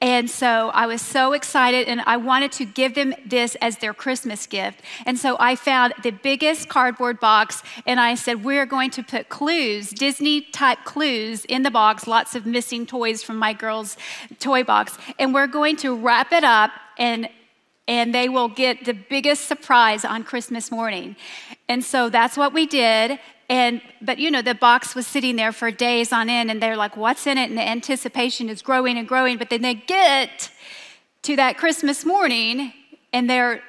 And 0.00 0.30
so 0.30 0.68
I 0.68 0.86
was 0.86 1.02
so 1.02 1.32
excited, 1.32 1.88
and 1.88 2.00
I 2.02 2.18
wanted 2.18 2.52
to 2.52 2.64
give 2.64 2.94
them 2.94 3.14
this 3.26 3.56
as 3.56 3.78
their 3.78 3.92
Christmas 3.92 4.46
gift. 4.46 4.80
And 5.04 5.18
so 5.18 5.36
I 5.40 5.56
found 5.56 5.92
the 6.04 6.12
biggest 6.12 6.68
cardboard 6.68 7.18
box, 7.18 7.62
and 7.84 7.98
I 7.98 8.14
said, 8.14 8.44
We're 8.44 8.66
going 8.66 8.90
to 8.92 9.02
put 9.02 9.28
clues, 9.28 9.90
Disney 9.90 10.42
type 10.42 10.84
clues, 10.84 11.44
in 11.46 11.64
the 11.64 11.70
box, 11.70 12.06
lots 12.06 12.36
of 12.36 12.46
missing 12.46 12.86
toys 12.86 13.24
from 13.24 13.38
my 13.38 13.52
girls' 13.52 13.96
toy 14.38 14.62
box. 14.62 14.96
And 15.18 15.34
we're 15.34 15.48
going 15.48 15.76
to 15.78 15.96
wrap 15.96 16.32
it 16.32 16.44
up 16.44 16.70
and 16.96 17.28
and 17.88 18.14
they 18.14 18.28
will 18.28 18.48
get 18.48 18.84
the 18.84 18.92
biggest 18.92 19.46
surprise 19.46 20.04
on 20.04 20.22
Christmas 20.22 20.70
morning. 20.70 21.16
And 21.68 21.82
so 21.82 22.10
that's 22.10 22.36
what 22.36 22.52
we 22.52 22.66
did. 22.66 23.18
And 23.48 23.80
but 24.02 24.18
you 24.18 24.30
know, 24.30 24.42
the 24.42 24.54
box 24.54 24.94
was 24.94 25.06
sitting 25.06 25.36
there 25.36 25.52
for 25.52 25.70
days 25.70 26.12
on 26.12 26.28
end, 26.28 26.50
and 26.50 26.62
they're 26.62 26.76
like, 26.76 26.96
what's 26.96 27.26
in 27.26 27.38
it? 27.38 27.48
And 27.48 27.58
the 27.58 27.66
anticipation 27.66 28.50
is 28.50 28.60
growing 28.60 28.98
and 28.98 29.08
growing. 29.08 29.38
But 29.38 29.48
then 29.48 29.62
they 29.62 29.74
get 29.74 30.50
to 31.22 31.34
that 31.36 31.56
Christmas 31.56 32.04
morning 32.04 32.72
and 33.12 33.28
they're 33.28 33.62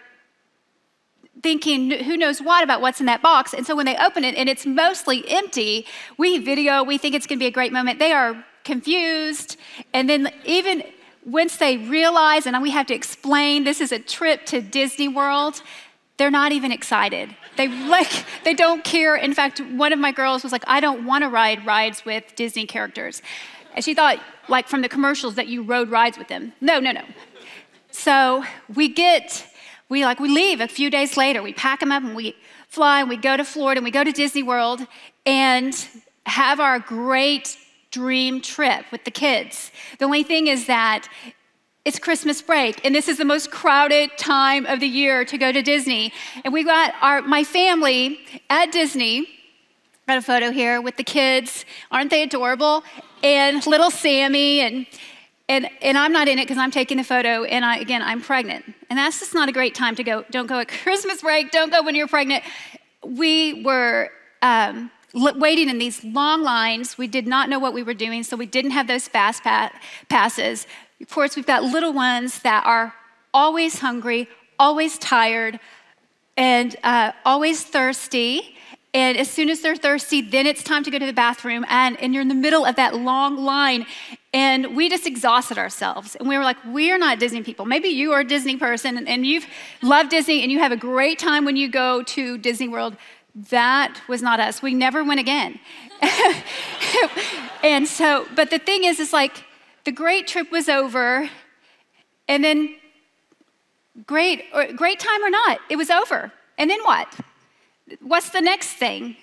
thinking 1.42 1.92
who 1.92 2.18
knows 2.18 2.42
what 2.42 2.64
about 2.64 2.82
what's 2.82 3.00
in 3.00 3.06
that 3.06 3.22
box. 3.22 3.54
And 3.54 3.66
so 3.66 3.76
when 3.76 3.86
they 3.86 3.96
open 3.98 4.26
it 4.26 4.36
and 4.36 4.50
it's 4.50 4.66
mostly 4.66 5.24
empty, 5.30 5.86
we 6.18 6.38
video, 6.38 6.84
we 6.84 6.98
think 6.98 7.16
it's 7.16 7.26
gonna 7.26 7.40
be 7.40 7.48
a 7.48 7.52
great 7.52 7.72
moment. 7.72 8.00
They 8.00 8.12
are 8.12 8.46
confused. 8.66 9.58
And 9.94 10.10
then 10.10 10.32
even 10.46 10.84
once 11.26 11.58
they 11.58 11.78
realize, 11.78 12.46
and 12.46 12.62
we 12.62 12.72
have 12.72 12.88
to 12.88 12.94
explain 12.94 13.64
this 13.64 13.82
is 13.82 13.92
a 13.92 14.00
trip 14.00 14.46
to 14.48 14.62
Disney 14.62 15.08
World, 15.08 15.62
they're 16.18 16.32
not 16.32 16.52
even 16.52 16.72
excited. 16.72 17.36
They 17.56 17.68
like 17.68 18.26
they 18.44 18.54
don't 18.54 18.84
care. 18.84 19.16
In 19.16 19.34
fact, 19.34 19.60
one 19.60 19.94
of 19.94 20.00
my 20.00 20.12
girls 20.12 20.44
was 20.44 20.52
like, 20.52 20.64
"I 20.68 20.80
don't 20.80 21.06
want 21.06 21.24
to 21.24 21.30
ride 21.30 21.66
rides 21.66 22.06
with 22.06 22.36
Disney 22.36 22.66
characters." 22.66 23.22
And 23.76 23.84
she 23.84 23.94
thought 23.94 24.20
like 24.48 24.68
from 24.68 24.82
the 24.82 24.90
commercials 24.90 25.36
that 25.36 25.48
you 25.48 25.62
rode 25.64 25.90
rides 25.90 26.18
with 26.18 26.28
them. 26.28 26.54
No, 26.60 26.80
no, 26.80 26.92
no. 26.92 27.04
So, 27.92 28.44
we 28.76 28.90
get 28.90 29.46
we 29.90 30.06
like 30.06 30.20
we 30.20 30.30
leave 30.30 30.62
a 30.62 30.68
few 30.68 30.90
days 30.90 31.18
later. 31.18 31.42
We 31.42 31.54
pack 31.54 31.80
them 31.80 31.92
up 31.92 32.04
and 32.04 32.16
we 32.16 32.36
fly 32.68 33.00
and 33.02 33.10
we 33.10 33.18
go 33.18 33.36
to 33.36 33.44
Florida 33.44 33.80
and 33.80 33.86
we 33.86 33.92
go 33.92 34.04
to 34.04 34.12
Disney 34.12 34.44
World 34.44 34.86
and 35.26 35.74
have 36.26 36.60
our 36.60 36.80
great 36.80 37.58
dream 37.91 38.41
trip 38.41 38.86
with 38.91 39.03
the 39.03 39.12
kids. 39.12 39.72
The 39.98 40.05
only 40.05 40.24
thing 40.24 40.48
is 40.48 40.67
that 40.67 41.08
it's 41.86 41.98
Christmas 41.98 42.41
break, 42.41 42.86
and 42.86 42.93
this 42.93 43.08
is 43.08 43.17
the 43.17 43.25
most 43.25 43.51
crowded 43.51 44.12
time 44.17 44.65
of 44.65 44.79
the 44.79 44.88
year 44.88 45.25
to 45.25 45.38
go 45.38 45.51
to 45.51 45.62
Disney. 45.62 46.13
And 46.43 46.53
we 46.53 46.63
got 46.63 46.93
our 47.01 47.22
my 47.22 47.43
family 47.43 48.19
at 48.50 48.72
Disney. 48.72 49.27
Got 50.08 50.17
a 50.17 50.22
photo 50.22 50.51
here 50.51 50.81
with 50.81 50.98
the 50.98 51.03
kids. 51.03 51.65
Aren't 51.91 52.10
they 52.10 52.24
adorable? 52.24 52.84
And 53.24 53.65
little 53.65 53.91
Sammy 53.91 54.60
and 54.60 54.86
and, 55.50 55.67
and 55.81 55.98
I'm 55.98 56.12
not 56.12 56.27
in 56.27 56.38
it 56.38 56.43
because 56.43 56.60
I'm 56.60 56.69
taking 56.69 56.98
the 56.98 57.03
photo, 57.03 57.43
and 57.43 57.65
I, 57.65 57.77
again, 57.77 58.03
I'm 58.03 58.22
pregnant. 58.22 58.65
And 58.91 59.00
that's 59.00 59.19
just 59.19 59.34
not 59.34 59.50
a 59.50 59.51
great 59.51 59.74
time 59.74 59.96
to 59.96 60.03
go. 60.03 60.24
Don't 60.29 60.46
go 60.46 60.60
at 60.60 60.67
Christmas 60.67 61.24
break, 61.24 61.50
don't 61.50 61.72
go 61.72 61.81
when 61.81 61.96
you're 61.96 62.08
pregnant. 62.08 62.43
We 63.03 63.63
were 63.63 64.12
um, 64.43 64.91
waiting 65.13 65.70
in 65.70 65.80
these 65.80 66.04
long 66.04 66.44
lines. 66.44 66.98
We 66.98 67.08
did 67.08 67.28
not 67.28 67.50
know 67.50 67.60
what 67.60 67.74
we 67.74 67.84
were 67.84 67.94
doing, 67.94 68.24
so 68.24 68.38
we 68.38 68.46
didn't 68.46 68.72
have 68.72 68.88
those 68.88 69.08
fast 69.08 69.44
pa- 69.44 69.72
passes. 70.08 70.68
Of 71.01 71.10
course, 71.10 71.36
we've 71.36 71.46
got 71.46 71.63
little 71.63 71.94
ones 71.94 72.39
that 72.42 72.66
are 72.66 72.94
always 73.34 73.80
hungry, 73.80 74.28
always 74.58 74.98
tired, 74.98 75.60
and 76.38 76.75
uh, 76.84 77.12
always 77.25 77.63
thirsty. 77.63 78.56
And 78.94 79.18
as 79.18 79.30
soon 79.30 79.50
as 79.50 79.62
they're 79.62 79.75
thirsty, 79.75 80.22
then 80.22 80.48
it's 80.48 80.63
time 80.63 80.84
to 80.84 80.92
go 80.92 80.98
to 80.98 81.06
the 81.06 81.13
bathroom. 81.13 81.63
And, 81.70 82.00
and 82.01 82.13
you're 82.13 82.24
in 82.24 82.28
the 82.28 82.34
middle 82.34 82.66
of 82.66 82.75
that 82.78 82.96
long 82.96 83.38
line. 83.38 83.86
And 84.34 84.75
we 84.75 84.89
just 84.89 85.06
exhausted 85.06 85.58
ourselves. 85.58 86.16
And 86.16 86.28
we 86.28 86.38
were 86.38 86.44
like, 86.44 86.58
we 86.66 86.92
are 86.92 86.98
not 86.98 87.20
Disney 87.20 87.44
people. 87.44 87.66
Maybe 87.66 87.89
you 87.89 88.13
are 88.13 88.22
a 88.22 88.24
Disney 88.24 88.58
person 88.58 88.98
and, 88.98 89.08
and 89.08 89.25
you've 89.25 89.46
loved 89.82 90.10
Disney 90.10 90.42
and 90.42 90.51
you 90.51 90.60
have 90.60 90.72
a 90.72 90.78
great 90.78 91.20
time 91.20 91.46
when 91.46 91.56
you 91.56 91.68
go 91.68 92.04
to 92.04 92.38
Disney 92.38 92.68
World. 92.68 92.96
That 93.50 94.01
was 94.08 94.22
not 94.22 94.39
us. 94.39 94.62
We 94.62 94.74
never 94.74 95.03
went 95.03 95.19
again. 95.19 95.60
and 97.63 97.88
so, 97.88 98.27
but 98.36 98.50
the 98.50 98.60
thing 98.60 98.84
is, 98.84 99.00
it's 99.00 99.13
like 99.13 99.46
the 99.86 99.91
great 99.91 100.27
trip 100.27 100.51
was 100.51 100.67
over. 100.67 101.29
And 102.27 102.43
then, 102.43 102.75
great, 104.05 104.43
or, 104.53 104.72
great 104.74 105.00
time 105.00 105.24
or 105.24 105.29
not, 105.29 105.60
it 105.69 105.77
was 105.77 105.89
over. 105.89 106.31
And 106.58 106.69
then 106.69 106.81
what? 106.84 107.08
what's 108.01 108.29
the 108.29 108.41
next 108.41 108.74
thing? 108.74 109.15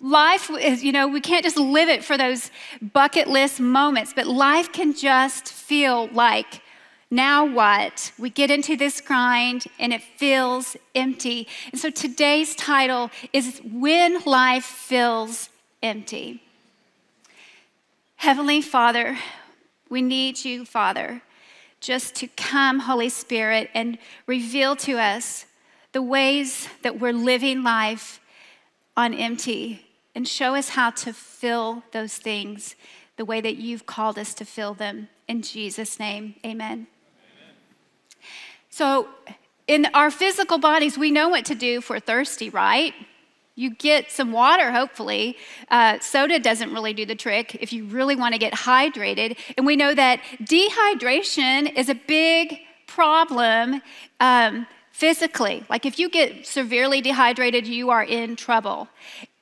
Life 0.00 0.50
is, 0.50 0.82
you 0.82 0.92
know, 0.92 1.06
we 1.08 1.20
can't 1.20 1.44
just 1.44 1.56
live 1.56 1.88
it 1.88 2.04
for 2.04 2.18
those 2.18 2.50
bucket 2.92 3.28
list 3.28 3.60
moments, 3.60 4.12
but 4.14 4.26
life 4.26 4.72
can 4.72 4.94
just 4.94 5.48
feel 5.48 6.08
like, 6.08 6.60
now 7.12 7.44
what? 7.44 8.10
We 8.18 8.30
get 8.30 8.50
into 8.50 8.74
this 8.74 9.02
grind 9.02 9.66
and 9.78 9.92
it 9.92 10.00
feels 10.00 10.78
empty. 10.94 11.46
And 11.70 11.78
so 11.78 11.90
today's 11.90 12.56
title 12.56 13.10
is 13.34 13.60
When 13.70 14.22
Life 14.24 14.64
Feels 14.64 15.50
Empty. 15.82 16.42
Heavenly 18.16 18.62
Father, 18.62 19.18
we 19.90 20.00
need 20.00 20.42
you, 20.42 20.64
Father, 20.64 21.20
just 21.80 22.14
to 22.14 22.28
come, 22.28 22.78
Holy 22.78 23.10
Spirit, 23.10 23.68
and 23.74 23.98
reveal 24.26 24.74
to 24.76 24.98
us 24.98 25.44
the 25.92 26.00
ways 26.00 26.66
that 26.80 26.98
we're 26.98 27.12
living 27.12 27.62
life 27.62 28.20
on 28.96 29.12
empty 29.12 29.84
and 30.14 30.26
show 30.26 30.54
us 30.54 30.70
how 30.70 30.88
to 30.88 31.12
fill 31.12 31.82
those 31.92 32.16
things 32.16 32.74
the 33.18 33.26
way 33.26 33.42
that 33.42 33.56
you've 33.56 33.84
called 33.84 34.18
us 34.18 34.32
to 34.32 34.46
fill 34.46 34.72
them. 34.72 35.08
In 35.28 35.42
Jesus' 35.42 35.98
name, 35.98 36.36
amen. 36.42 36.86
So, 38.70 39.08
in 39.66 39.86
our 39.94 40.10
physical 40.10 40.58
bodies, 40.58 40.98
we 40.98 41.10
know 41.10 41.28
what 41.28 41.44
to 41.46 41.54
do 41.54 41.78
if 41.78 41.88
we're 41.88 42.00
thirsty, 42.00 42.50
right? 42.50 42.94
You 43.54 43.74
get 43.74 44.10
some 44.10 44.32
water, 44.32 44.72
hopefully. 44.72 45.36
Uh, 45.70 45.98
soda 46.00 46.38
doesn't 46.38 46.72
really 46.72 46.92
do 46.92 47.06
the 47.06 47.14
trick 47.14 47.54
if 47.56 47.72
you 47.72 47.84
really 47.84 48.16
want 48.16 48.32
to 48.32 48.38
get 48.38 48.52
hydrated. 48.54 49.36
And 49.56 49.66
we 49.66 49.76
know 49.76 49.94
that 49.94 50.20
dehydration 50.42 51.72
is 51.76 51.88
a 51.88 51.94
big 51.94 52.58
problem. 52.86 53.82
Um, 54.20 54.66
physically. 54.92 55.64
Like 55.68 55.84
if 55.84 55.98
you 55.98 56.08
get 56.08 56.46
severely 56.46 57.00
dehydrated, 57.00 57.66
you 57.66 57.90
are 57.90 58.04
in 58.04 58.36
trouble. 58.36 58.88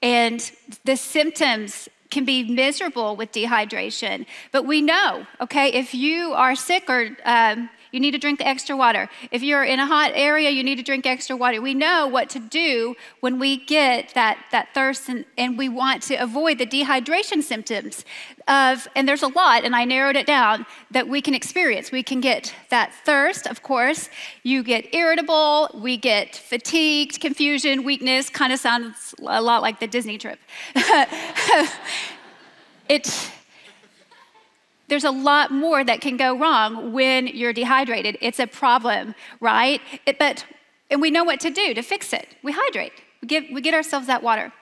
And 0.01 0.51
the 0.85 0.97
symptoms 0.97 1.89
can 2.11 2.25
be 2.25 2.45
miserable 2.45 3.15
with 3.15 3.33
dehydration. 3.33 4.27
But 4.53 4.65
we 4.65 4.81
know, 4.81 5.27
okay, 5.41 5.69
if 5.73 5.95
you 5.95 6.33
are 6.33 6.55
sick 6.55 6.89
or 6.89 7.17
um, 7.25 7.69
you 7.93 8.01
need 8.01 8.13
to 8.13 8.19
drink 8.19 8.41
extra 8.45 8.77
water. 8.77 9.09
If 9.31 9.43
you're 9.43 9.65
in 9.65 9.81
a 9.81 9.87
hot 9.87 10.13
area, 10.15 10.51
you 10.51 10.63
need 10.63 10.77
to 10.77 10.83
drink 10.83 11.07
extra 11.07 11.37
water. 11.37 11.61
We 11.61 11.75
know 11.75 12.07
what 12.07 12.31
to 12.31 12.39
do 12.39 12.95
when 13.21 13.39
we 13.39 13.57
get 13.57 14.15
that, 14.15 14.39
that 14.53 14.69
thirst 14.75 15.09
and, 15.09 15.25
and 15.37 15.59
we 15.59 15.69
want 15.69 16.03
to 16.05 16.15
avoid 16.17 16.59
the 16.59 16.67
dehydration 16.67 17.43
symptoms 17.43 18.05
of, 18.49 18.89
and 18.95 19.09
there's 19.09 19.23
a 19.23 19.29
lot, 19.29 19.65
and 19.65 19.75
I 19.77 19.85
narrowed 19.85 20.17
it 20.17 20.27
down, 20.27 20.67
that 20.91 21.09
we 21.09 21.21
can 21.23 21.35
experience. 21.35 21.93
We 21.93 22.03
can 22.03 22.21
get 22.21 22.55
that 22.71 22.93
thirst, 23.05 23.47
of 23.47 23.63
course. 23.63 24.09
You 24.43 24.63
get 24.63 24.95
irritable, 24.95 25.71
we 25.75 25.97
get 25.97 26.37
fatigued, 26.37 27.21
confusion, 27.21 27.85
weakness, 27.85 28.29
kind 28.29 28.53
of 28.53 28.59
sounds 28.59 29.15
a 29.21 29.41
lot 29.41 29.63
like 29.63 29.81
the 29.81 29.87
Disney 29.87 30.19
trip. 30.19 30.39
it 32.89 33.31
there's 34.91 35.05
a 35.05 35.11
lot 35.11 35.51
more 35.51 35.83
that 35.83 36.03
can 36.03 36.19
go 36.19 36.37
wrong 36.37 36.93
when 36.93 37.29
you're 37.29 37.55
dehydrated. 37.55 38.19
It's 38.21 38.39
a 38.39 38.47
problem, 38.47 39.15
right? 39.41 39.81
It, 40.05 40.19
but, 40.19 40.45
and 40.91 41.01
we 41.01 41.11
know 41.11 41.25
what 41.25 41.41
to 41.41 41.51
do 41.51 41.73
to 41.73 41.83
fix 41.83 42.13
it. 42.13 42.27
We 42.43 42.53
hydrate, 42.53 42.93
we, 43.23 43.29
give, 43.29 43.45
we 43.51 43.61
get 43.63 43.73
ourselves 43.73 44.09
that 44.09 44.23
water. 44.23 44.53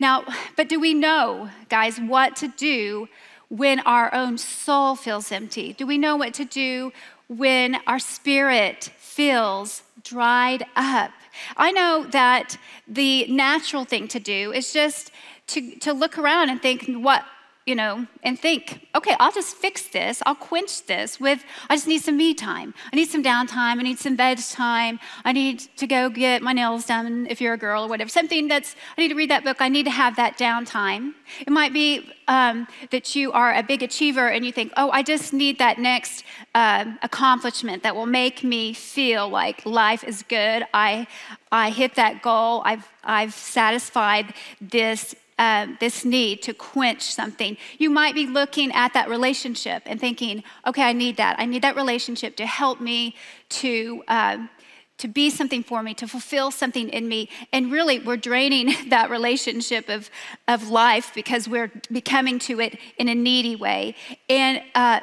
Now, 0.00 0.24
but 0.56 0.68
do 0.68 0.80
we 0.80 0.94
know, 0.94 1.50
guys, 1.68 1.98
what 2.00 2.36
to 2.36 2.48
do 2.48 3.08
when 3.48 3.80
our 3.80 4.12
own 4.14 4.38
soul 4.38 4.96
feels 4.96 5.30
empty? 5.30 5.72
Do 5.72 5.86
we 5.86 5.98
know 5.98 6.16
what 6.16 6.34
to 6.34 6.44
do 6.44 6.92
when 7.28 7.78
our 7.86 7.98
spirit 7.98 8.90
feels 8.98 9.82
dried 10.02 10.64
up? 10.74 11.10
I 11.56 11.72
know 11.72 12.06
that 12.10 12.56
the 12.86 13.26
natural 13.26 13.84
thing 13.84 14.08
to 14.08 14.20
do 14.20 14.52
is 14.52 14.72
just 14.72 15.10
to, 15.48 15.76
to 15.80 15.92
look 15.92 16.18
around 16.18 16.50
and 16.50 16.60
think, 16.62 16.84
what, 16.86 17.24
you 17.68 17.74
know, 17.74 18.06
and 18.22 18.40
think, 18.40 18.88
okay, 18.96 19.14
I'll 19.20 19.30
just 19.30 19.54
fix 19.54 19.88
this. 19.88 20.22
I'll 20.24 20.34
quench 20.34 20.86
this 20.86 21.20
with, 21.20 21.44
I 21.68 21.76
just 21.76 21.86
need 21.86 22.00
some 22.00 22.16
me 22.16 22.32
time. 22.32 22.72
I 22.90 22.96
need 22.96 23.10
some 23.10 23.22
downtime. 23.22 23.78
I 23.78 23.82
need 23.82 23.98
some 23.98 24.16
bed 24.16 24.38
time. 24.38 24.98
I 25.22 25.32
need 25.32 25.58
to 25.76 25.86
go 25.86 26.08
get 26.08 26.40
my 26.40 26.54
nails 26.54 26.86
done 26.86 27.26
if 27.28 27.42
you're 27.42 27.52
a 27.52 27.58
girl 27.58 27.84
or 27.84 27.88
whatever. 27.88 28.08
Something 28.08 28.48
that's, 28.48 28.74
I 28.96 29.02
need 29.02 29.08
to 29.08 29.14
read 29.14 29.30
that 29.30 29.44
book. 29.44 29.58
I 29.60 29.68
need 29.68 29.84
to 29.84 29.90
have 29.90 30.16
that 30.16 30.38
downtime. 30.38 31.12
It 31.46 31.50
might 31.50 31.74
be 31.74 32.10
um, 32.26 32.66
that 32.90 33.14
you 33.14 33.32
are 33.32 33.54
a 33.54 33.62
big 33.62 33.82
achiever 33.82 34.28
and 34.28 34.46
you 34.46 34.52
think, 34.52 34.72
oh, 34.78 34.90
I 34.90 35.02
just 35.02 35.34
need 35.34 35.58
that 35.58 35.78
next 35.78 36.24
uh, 36.54 36.86
accomplishment 37.02 37.82
that 37.82 37.94
will 37.94 38.06
make 38.06 38.42
me 38.42 38.72
feel 38.72 39.28
like 39.28 39.66
life 39.66 40.04
is 40.04 40.22
good. 40.22 40.64
I, 40.72 41.06
I 41.52 41.68
hit 41.68 41.96
that 41.96 42.22
goal. 42.22 42.62
I've, 42.64 42.88
I've 43.04 43.34
satisfied 43.34 44.32
this 44.58 45.14
um, 45.38 45.76
this 45.80 46.04
need 46.04 46.42
to 46.42 46.54
quench 46.54 47.02
something. 47.02 47.56
You 47.78 47.90
might 47.90 48.14
be 48.14 48.26
looking 48.26 48.72
at 48.72 48.92
that 48.94 49.08
relationship 49.08 49.82
and 49.86 50.00
thinking, 50.00 50.42
okay, 50.66 50.82
I 50.82 50.92
need 50.92 51.16
that. 51.16 51.36
I 51.38 51.46
need 51.46 51.62
that 51.62 51.76
relationship 51.76 52.36
to 52.36 52.46
help 52.46 52.80
me 52.80 53.14
to. 53.50 54.02
Um, 54.08 54.50
to 54.98 55.06
be 55.06 55.30
something 55.30 55.62
for 55.62 55.80
me, 55.80 55.94
to 55.94 56.08
fulfill 56.08 56.50
something 56.50 56.88
in 56.88 57.06
me. 57.08 57.28
And 57.52 57.70
really, 57.70 58.00
we're 58.00 58.16
draining 58.16 58.74
that 58.88 59.10
relationship 59.10 59.88
of, 59.88 60.10
of 60.48 60.70
life 60.70 61.12
because 61.14 61.48
we're 61.48 61.70
becoming 61.92 62.40
to 62.40 62.60
it 62.60 62.78
in 62.96 63.08
a 63.08 63.14
needy 63.14 63.54
way. 63.54 63.94
And 64.28 64.60
uh, 64.74 64.98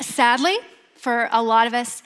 sadly, 0.00 0.56
for 0.94 1.28
a 1.30 1.42
lot 1.42 1.66
of 1.66 1.74
us, 1.74 2.02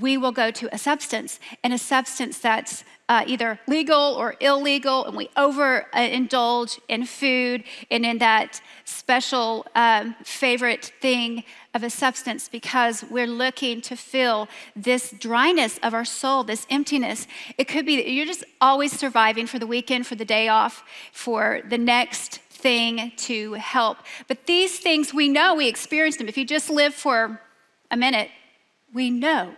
we 0.00 0.16
will 0.16 0.32
go 0.32 0.50
to 0.50 0.74
a 0.74 0.78
substance, 0.78 1.40
and 1.62 1.72
a 1.72 1.78
substance 1.78 2.38
that's 2.38 2.84
uh, 3.08 3.24
either 3.26 3.58
legal 3.68 4.14
or 4.14 4.34
illegal, 4.40 5.04
and 5.04 5.16
we 5.16 5.28
overindulge 5.36 6.78
in 6.88 7.06
food 7.06 7.62
and 7.90 8.04
in 8.04 8.18
that 8.18 8.60
special 8.84 9.64
um, 9.74 10.14
favorite 10.24 10.92
thing 11.00 11.44
of 11.72 11.84
a 11.84 11.90
substance 11.90 12.48
because 12.48 13.04
we're 13.04 13.26
looking 13.26 13.80
to 13.80 13.96
fill 13.96 14.48
this 14.74 15.12
dryness 15.12 15.78
of 15.82 15.94
our 15.94 16.04
soul, 16.04 16.42
this 16.42 16.66
emptiness. 16.68 17.28
It 17.58 17.68
could 17.68 17.86
be 17.86 17.96
that 17.96 18.10
you're 18.10 18.26
just 18.26 18.44
always 18.60 18.92
surviving 18.98 19.46
for 19.46 19.58
the 19.58 19.66
weekend, 19.66 20.06
for 20.06 20.16
the 20.16 20.24
day 20.24 20.48
off, 20.48 20.82
for 21.12 21.60
the 21.68 21.78
next 21.78 22.38
thing 22.50 23.12
to 23.16 23.52
help. 23.54 23.98
But 24.26 24.46
these 24.46 24.80
things 24.80 25.14
we 25.14 25.28
know, 25.28 25.54
we 25.54 25.68
experience 25.68 26.16
them. 26.16 26.28
If 26.28 26.36
you 26.36 26.44
just 26.44 26.70
live 26.70 26.94
for 26.94 27.40
a 27.90 27.96
minute, 27.96 28.30
we 28.92 29.10
know 29.10 29.54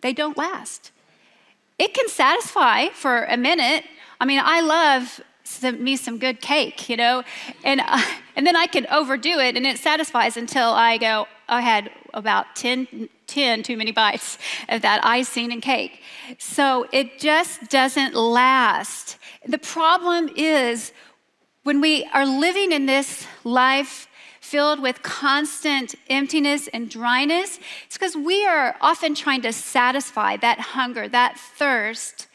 they 0.00 0.12
don't 0.12 0.36
last. 0.36 0.92
it 1.78 1.94
can 1.94 2.08
satisfy 2.08 2.88
for 2.88 3.24
a 3.24 3.36
minute. 3.36 3.84
I 4.20 4.24
mean, 4.24 4.40
I 4.42 4.60
love 4.60 5.20
some, 5.44 5.82
me 5.82 5.96
some 5.96 6.18
good 6.18 6.40
cake, 6.40 6.88
you 6.88 6.96
know, 6.96 7.22
and 7.64 7.80
uh, 7.80 8.02
and 8.36 8.46
then 8.46 8.56
I 8.56 8.66
can 8.66 8.86
overdo 8.88 9.38
it, 9.38 9.56
and 9.56 9.66
it 9.66 9.78
satisfies 9.78 10.36
until 10.36 10.68
I 10.70 10.98
go. 10.98 11.26
I 11.48 11.62
had 11.62 11.90
about 12.12 12.56
10, 12.56 13.08
10 13.26 13.62
too 13.62 13.76
many 13.76 13.90
bites 13.90 14.38
of 14.68 14.82
that 14.82 15.04
icing 15.04 15.52
and 15.52 15.62
cake, 15.62 16.02
so 16.38 16.86
it 16.92 17.18
just 17.18 17.70
doesn't 17.70 18.14
last. 18.14 19.18
The 19.46 19.58
problem 19.58 20.30
is 20.36 20.92
when 21.62 21.80
we 21.80 22.04
are 22.12 22.26
living 22.26 22.72
in 22.72 22.86
this 22.86 23.26
life 23.44 24.07
filled 24.50 24.80
with 24.80 25.02
constant 25.02 25.94
emptiness 26.08 26.68
and 26.68 26.88
dryness, 26.88 27.58
it's 27.86 27.98
because 27.98 28.16
we 28.16 28.46
are 28.46 28.76
often 28.80 29.14
trying 29.14 29.42
to 29.42 29.52
satisfy 29.52 30.36
that 30.38 30.58
hunger, 30.58 31.06
that 31.08 31.38
thirst 31.38 32.26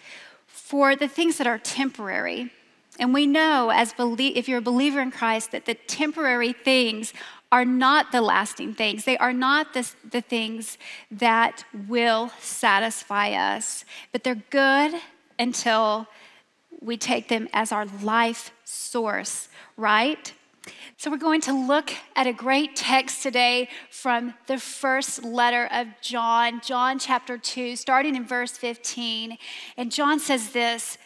for 0.47 0.95
the 0.95 1.07
things 1.07 1.37
that 1.37 1.47
are 1.47 1.57
temporary. 1.57 2.51
And 2.99 3.13
we 3.13 3.25
know, 3.25 3.71
as 3.71 3.93
belie- 3.93 4.33
if 4.35 4.47
you're 4.47 4.59
a 4.59 4.69
believer 4.71 5.01
in 5.01 5.11
Christ, 5.11 5.51
that 5.51 5.65
the 5.65 5.73
temporary 5.73 6.53
things 6.53 7.13
are 7.51 7.65
not 7.65 8.11
the 8.11 8.21
lasting 8.21 8.73
things. 8.73 9.05
They 9.05 9.17
are 9.17 9.33
not 9.33 9.73
the, 9.73 9.89
the 10.09 10.21
things 10.21 10.77
that 11.11 11.65
will 11.87 12.31
satisfy 12.39 13.31
us, 13.31 13.85
but 14.11 14.23
they're 14.23 14.43
good 14.49 14.93
until 15.37 16.07
we 16.81 16.97
take 16.97 17.27
them 17.27 17.47
as 17.53 17.71
our 17.71 17.85
life 18.01 18.51
source, 18.63 19.49
right? 19.77 20.33
So, 20.97 21.11
we're 21.11 21.17
going 21.17 21.41
to 21.41 21.53
look 21.53 21.91
at 22.15 22.27
a 22.27 22.33
great 22.33 22.75
text 22.75 23.21
today 23.21 23.67
from 23.89 24.33
the 24.47 24.57
first 24.57 25.23
letter 25.23 25.67
of 25.71 25.87
John, 26.01 26.61
John 26.61 26.99
chapter 26.99 27.37
2, 27.37 27.75
starting 27.75 28.15
in 28.15 28.25
verse 28.25 28.51
15. 28.51 29.37
And 29.75 29.91
John 29.91 30.19
says 30.19 30.51
this 30.51 30.97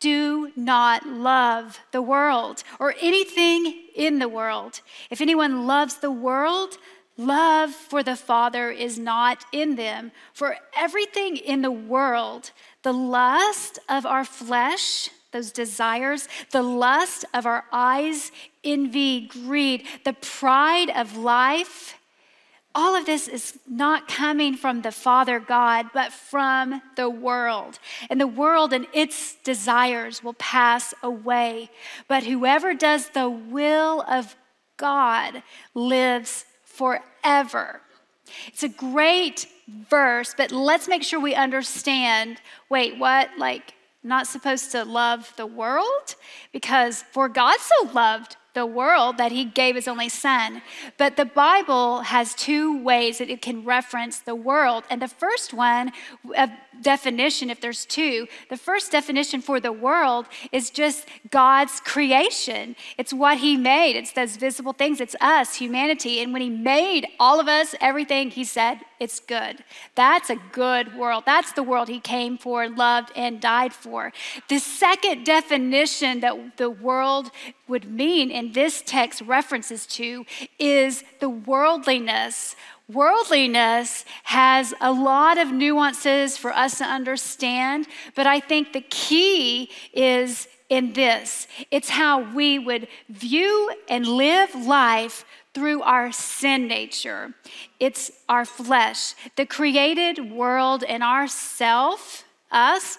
Do 0.00 0.52
not 0.56 1.06
love 1.06 1.80
the 1.92 2.02
world 2.02 2.62
or 2.78 2.94
anything 3.00 3.84
in 3.94 4.18
the 4.18 4.28
world. 4.28 4.82
If 5.10 5.22
anyone 5.22 5.66
loves 5.66 5.96
the 5.96 6.10
world, 6.10 6.76
love 7.16 7.70
for 7.70 8.02
the 8.02 8.16
Father 8.16 8.70
is 8.70 8.98
not 8.98 9.44
in 9.52 9.76
them. 9.76 10.12
For 10.34 10.56
everything 10.76 11.36
in 11.38 11.62
the 11.62 11.70
world, 11.70 12.50
the 12.82 12.92
lust 12.92 13.78
of 13.88 14.04
our 14.04 14.24
flesh, 14.24 15.08
those 15.32 15.52
desires, 15.52 16.28
the 16.50 16.62
lust 16.62 17.24
of 17.34 17.46
our 17.46 17.64
eyes, 17.72 18.32
envy, 18.66 19.28
greed, 19.28 19.86
the 20.04 20.12
pride 20.12 20.90
of 20.90 21.16
life. 21.16 21.94
All 22.74 22.94
of 22.94 23.06
this 23.06 23.26
is 23.26 23.58
not 23.66 24.06
coming 24.06 24.54
from 24.54 24.82
the 24.82 24.92
Father 24.92 25.40
God, 25.40 25.86
but 25.94 26.12
from 26.12 26.82
the 26.96 27.08
world. 27.08 27.78
And 28.10 28.20
the 28.20 28.26
world 28.26 28.74
and 28.74 28.86
its 28.92 29.36
desires 29.36 30.22
will 30.22 30.34
pass 30.34 30.92
away. 31.02 31.70
But 32.06 32.24
whoever 32.24 32.74
does 32.74 33.08
the 33.08 33.30
will 33.30 34.02
of 34.02 34.36
God 34.76 35.42
lives 35.74 36.44
forever. 36.64 37.80
It's 38.48 38.62
a 38.62 38.68
great 38.68 39.46
verse, 39.88 40.34
but 40.36 40.52
let's 40.52 40.88
make 40.88 41.02
sure 41.02 41.18
we 41.18 41.34
understand 41.34 42.38
wait, 42.68 42.98
what? 42.98 43.30
Like, 43.38 43.72
not 44.02 44.26
supposed 44.26 44.70
to 44.72 44.84
love 44.84 45.32
the 45.36 45.46
world 45.46 46.14
because 46.52 47.02
for 47.12 47.28
God 47.28 47.58
so 47.58 47.90
loved 47.92 48.36
the 48.56 48.66
world 48.66 49.18
that 49.18 49.32
he 49.32 49.44
gave 49.44 49.74
his 49.74 49.86
only 49.86 50.08
son. 50.08 50.62
But 50.96 51.16
the 51.16 51.26
Bible 51.26 52.00
has 52.00 52.34
two 52.34 52.82
ways 52.82 53.18
that 53.18 53.28
it 53.28 53.42
can 53.42 53.64
reference 53.64 54.18
the 54.18 54.34
world. 54.34 54.84
And 54.88 55.02
the 55.02 55.08
first 55.08 55.52
one, 55.52 55.92
a 56.34 56.50
definition, 56.82 57.50
if 57.50 57.60
there's 57.60 57.84
two, 57.86 58.26
the 58.50 58.56
first 58.56 58.92
definition 58.92 59.40
for 59.40 59.60
the 59.60 59.72
world 59.72 60.26
is 60.52 60.70
just 60.70 61.06
God's 61.30 61.80
creation. 61.80 62.76
It's 62.98 63.12
what 63.12 63.38
he 63.38 63.56
made, 63.56 63.96
it's 63.96 64.12
those 64.12 64.36
visible 64.36 64.72
things, 64.72 65.00
it's 65.00 65.16
us, 65.20 65.54
humanity. 65.54 66.20
And 66.20 66.32
when 66.32 66.42
he 66.42 66.50
made 66.50 67.06
all 67.18 67.40
of 67.40 67.48
us, 67.48 67.74
everything, 67.80 68.30
he 68.30 68.44
said, 68.44 68.80
it's 68.98 69.20
good. 69.20 69.62
That's 69.94 70.30
a 70.30 70.36
good 70.52 70.96
world. 70.96 71.24
That's 71.26 71.52
the 71.52 71.62
world 71.62 71.88
he 71.88 72.00
came 72.00 72.38
for, 72.38 72.68
loved, 72.68 73.12
and 73.14 73.40
died 73.40 73.72
for. 73.72 74.12
The 74.48 74.58
second 74.58 75.24
definition 75.24 76.20
that 76.20 76.56
the 76.56 76.70
world 76.70 77.30
would 77.68 77.90
mean 77.90 78.30
in 78.30 78.52
this 78.52 78.82
text 78.86 79.20
references 79.22 79.86
to 79.86 80.24
is 80.58 81.04
the 81.20 81.28
worldliness. 81.28 82.56
Worldliness 82.92 84.04
has 84.22 84.72
a 84.80 84.92
lot 84.92 85.38
of 85.38 85.50
nuances 85.50 86.36
for 86.36 86.52
us 86.52 86.78
to 86.78 86.84
understand, 86.84 87.88
but 88.14 88.26
I 88.26 88.38
think 88.38 88.72
the 88.72 88.80
key 88.82 89.70
is 89.92 90.46
in 90.68 90.92
this 90.92 91.46
it's 91.70 91.88
how 91.88 92.32
we 92.32 92.58
would 92.58 92.88
view 93.08 93.70
and 93.88 94.06
live 94.06 94.54
life 94.54 95.24
through 95.54 95.82
our 95.82 96.12
sin 96.12 96.68
nature. 96.68 97.32
It's 97.80 98.10
our 98.28 98.44
flesh. 98.44 99.14
The 99.36 99.46
created 99.46 100.30
world 100.30 100.84
and 100.84 101.02
our 101.02 101.26
self, 101.26 102.24
us, 102.50 102.98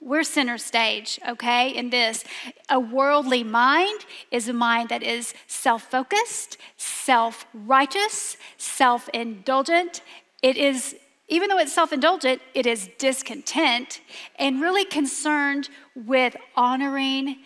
we're 0.00 0.22
center 0.22 0.58
stage, 0.58 1.18
okay, 1.28 1.70
in 1.70 1.90
this. 1.90 2.24
A 2.68 2.78
worldly 2.78 3.42
mind 3.42 4.00
is 4.30 4.48
a 4.48 4.52
mind 4.52 4.90
that 4.90 5.02
is 5.02 5.34
self 5.46 5.90
focused, 5.90 6.56
self 6.76 7.46
righteous, 7.52 8.36
self 8.56 9.08
indulgent. 9.10 10.02
It 10.40 10.56
is, 10.56 10.94
even 11.28 11.48
though 11.48 11.58
it's 11.58 11.72
self 11.72 11.92
indulgent, 11.92 12.40
it 12.54 12.64
is 12.64 12.88
discontent 12.98 14.00
and 14.38 14.60
really 14.60 14.84
concerned 14.84 15.68
with 15.94 16.36
honoring 16.54 17.38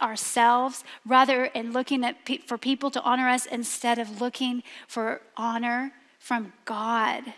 ourselves 0.00 0.84
rather 1.04 1.46
in 1.46 1.72
looking 1.72 2.04
at 2.04 2.24
pe- 2.24 2.38
for 2.38 2.56
people 2.56 2.90
to 2.90 3.02
honor 3.02 3.28
us 3.28 3.46
instead 3.46 3.98
of 3.98 4.20
looking 4.20 4.62
for 4.86 5.22
honor 5.36 5.92
from 6.18 6.52
God 6.64 7.34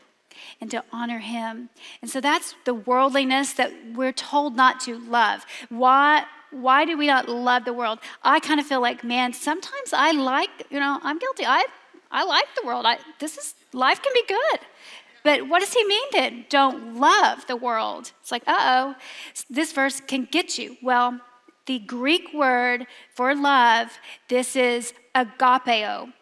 and 0.61 0.71
to 0.71 0.85
honor 0.93 1.19
him. 1.19 1.71
And 2.03 2.11
so 2.11 2.21
that's 2.21 2.55
the 2.65 2.75
worldliness 2.75 3.53
that 3.55 3.73
we're 3.95 4.13
told 4.13 4.57
not 4.57 4.81
to 4.81 4.99
love. 4.99 5.45
Why 5.69 6.25
why 6.53 6.85
do 6.85 6.97
we 6.97 7.07
not 7.07 7.29
love 7.29 7.65
the 7.65 7.73
world? 7.73 7.99
I 8.23 8.41
kind 8.41 8.61
of 8.61 8.67
feel 8.67 8.81
like, 8.81 9.03
man, 9.05 9.33
sometimes 9.33 9.93
I 9.93 10.13
like, 10.13 10.51
you 10.71 10.81
know, 10.81 10.99
I'm 11.03 11.19
guilty. 11.19 11.45
I 11.45 11.67
I 12.11 12.25
like 12.25 12.47
the 12.61 12.67
world. 12.67 12.87
I 12.87 12.99
this 13.19 13.37
is 13.37 13.55
life 13.73 14.01
can 14.03 14.13
be 14.15 14.25
good. 14.27 14.61
But 15.25 15.49
what 15.49 15.59
does 15.59 15.75
he 15.75 15.85
mean 15.85 16.07
then? 16.13 16.45
Don't 16.49 17.01
love 17.01 17.49
the 17.49 17.57
world. 17.57 18.13
It's 18.21 18.31
like, 18.31 18.45
uh-oh, 18.47 18.95
this 19.51 19.73
verse 19.73 20.01
can 20.01 20.29
get 20.31 20.57
you. 20.57 20.77
Well, 20.81 21.21
the 21.67 21.81
Greek 21.81 22.33
word 22.33 22.87
for 23.13 23.35
love, 23.35 23.99
this 24.29 24.55
is 24.55 24.95
agapeo. 25.17 26.13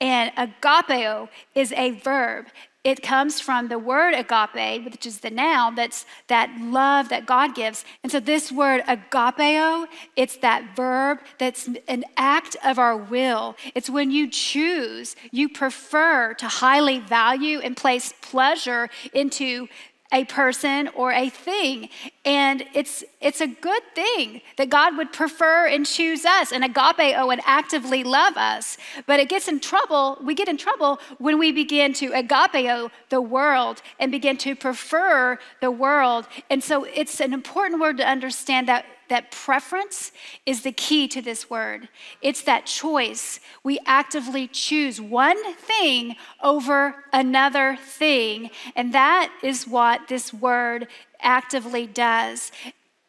And 0.00 0.32
agapeo 0.34 1.28
is 1.54 1.72
a 1.72 1.92
verb. 1.92 2.46
It 2.88 3.02
comes 3.02 3.38
from 3.38 3.68
the 3.68 3.78
word 3.78 4.14
agape, 4.14 4.82
which 4.82 5.04
is 5.04 5.20
the 5.20 5.28
noun 5.28 5.74
that's 5.74 6.06
that 6.28 6.48
love 6.58 7.10
that 7.10 7.26
God 7.26 7.54
gives. 7.54 7.84
And 8.02 8.10
so 8.10 8.18
this 8.18 8.50
word 8.50 8.82
agapeo, 8.84 9.86
it's 10.16 10.38
that 10.38 10.74
verb 10.74 11.18
that's 11.36 11.68
an 11.86 12.06
act 12.16 12.56
of 12.64 12.78
our 12.78 12.96
will. 12.96 13.56
It's 13.74 13.90
when 13.90 14.10
you 14.10 14.26
choose, 14.30 15.16
you 15.30 15.50
prefer 15.50 16.32
to 16.38 16.48
highly 16.48 16.98
value 16.98 17.58
and 17.58 17.76
place 17.76 18.14
pleasure 18.22 18.88
into 19.12 19.68
a 20.12 20.24
person 20.24 20.88
or 20.94 21.12
a 21.12 21.28
thing. 21.28 21.90
And 22.24 22.64
it's, 22.74 23.04
it's 23.20 23.40
a 23.40 23.46
good 23.46 23.82
thing 23.94 24.40
that 24.56 24.70
God 24.70 24.96
would 24.96 25.12
prefer 25.12 25.66
and 25.66 25.84
choose 25.84 26.24
us 26.24 26.50
and 26.50 26.64
agapeo 26.64 27.14
oh, 27.18 27.30
and 27.30 27.42
actively 27.44 28.04
love 28.04 28.36
us. 28.36 28.78
But 29.06 29.20
it 29.20 29.28
gets 29.28 29.48
in 29.48 29.60
trouble, 29.60 30.18
we 30.22 30.34
get 30.34 30.48
in 30.48 30.56
trouble 30.56 30.98
when 31.18 31.38
we 31.38 31.52
begin 31.52 31.92
to 31.94 32.10
agapeo 32.10 32.86
oh, 32.86 32.90
the 33.10 33.20
world 33.20 33.82
and 33.98 34.10
begin 34.10 34.38
to 34.38 34.54
prefer 34.56 35.38
the 35.60 35.70
world. 35.70 36.26
And 36.48 36.64
so 36.64 36.84
it's 36.84 37.20
an 37.20 37.34
important 37.34 37.80
word 37.80 37.98
to 37.98 38.08
understand 38.08 38.68
that 38.68 38.86
that 39.08 39.30
preference 39.30 40.12
is 40.46 40.62
the 40.62 40.72
key 40.72 41.08
to 41.08 41.22
this 41.22 41.48
word. 41.50 41.88
It's 42.20 42.42
that 42.42 42.66
choice. 42.66 43.40
We 43.62 43.78
actively 43.86 44.48
choose 44.48 45.00
one 45.00 45.54
thing 45.54 46.16
over 46.42 47.04
another 47.12 47.76
thing. 47.76 48.50
And 48.76 48.92
that 48.94 49.32
is 49.42 49.66
what 49.66 50.08
this 50.08 50.32
word 50.32 50.88
actively 51.20 51.86
does. 51.86 52.52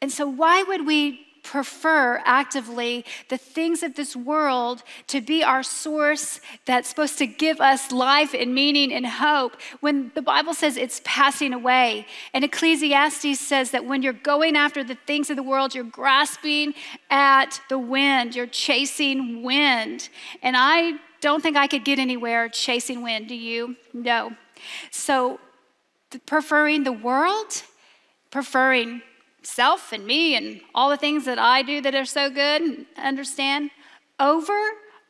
And 0.02 0.12
so, 0.12 0.28
why 0.28 0.64
would 0.64 0.86
we 0.86 1.28
prefer 1.44 2.22
actively 2.26 3.06
the 3.30 3.38
things 3.38 3.84
of 3.84 3.96
this 3.96 4.16
world 4.16 4.84
to 5.08 5.22
be 5.22 5.44
our 5.44 5.64
source 5.64 6.40
that's 6.66 6.90
supposed 6.90 7.18
to 7.18 7.28
give 7.28 7.60
us 7.60 7.92
life 7.92 8.34
and 8.34 8.54
meaning 8.54 8.94
and 8.94 9.06
hope 9.06 9.58
when 9.80 10.12
the 10.16 10.22
Bible 10.22 10.54
says 10.54 10.78
it's 10.78 11.02
passing 11.04 11.54
away. 11.54 12.06
And 12.34 12.44
Ecclesiastes 12.44 13.40
says 13.40 13.72
that 13.72 13.86
when 13.86 14.02
you're 14.02 14.14
going 14.14 14.56
after 14.56 14.84
the 14.84 14.98
things 15.08 15.30
of 15.30 15.36
the 15.36 15.44
world, 15.44 15.74
you're 15.74 15.84
grasping 15.84 16.74
at 17.10 17.62
the 17.70 17.80
wind, 17.80 18.36
you're 18.36 18.48
chasing 18.48 19.44
wind. 19.44 20.10
And 20.42 20.56
I 20.58 20.94
don't 21.22 21.42
think 21.42 21.58
I 21.58 21.68
could 21.68 21.84
get 21.84 22.00
anywhere 22.00 22.50
chasing 22.50 23.02
wind, 23.02 23.28
do 23.28 23.36
you? 23.36 23.76
No. 23.94 24.34
So, 24.92 25.40
preferring 26.26 26.84
the 26.84 26.92
world 26.92 27.64
preferring 28.32 29.02
self 29.42 29.92
and 29.92 30.06
me 30.06 30.36
and 30.36 30.62
all 30.74 30.90
the 30.90 30.98
things 30.98 31.26
that 31.26 31.40
I 31.40 31.62
do 31.62 31.82
that 31.82 31.96
are 31.96 32.06
so 32.06 32.30
good 32.30 32.62
and 32.62 32.86
understand 32.98 33.72
over 34.20 34.58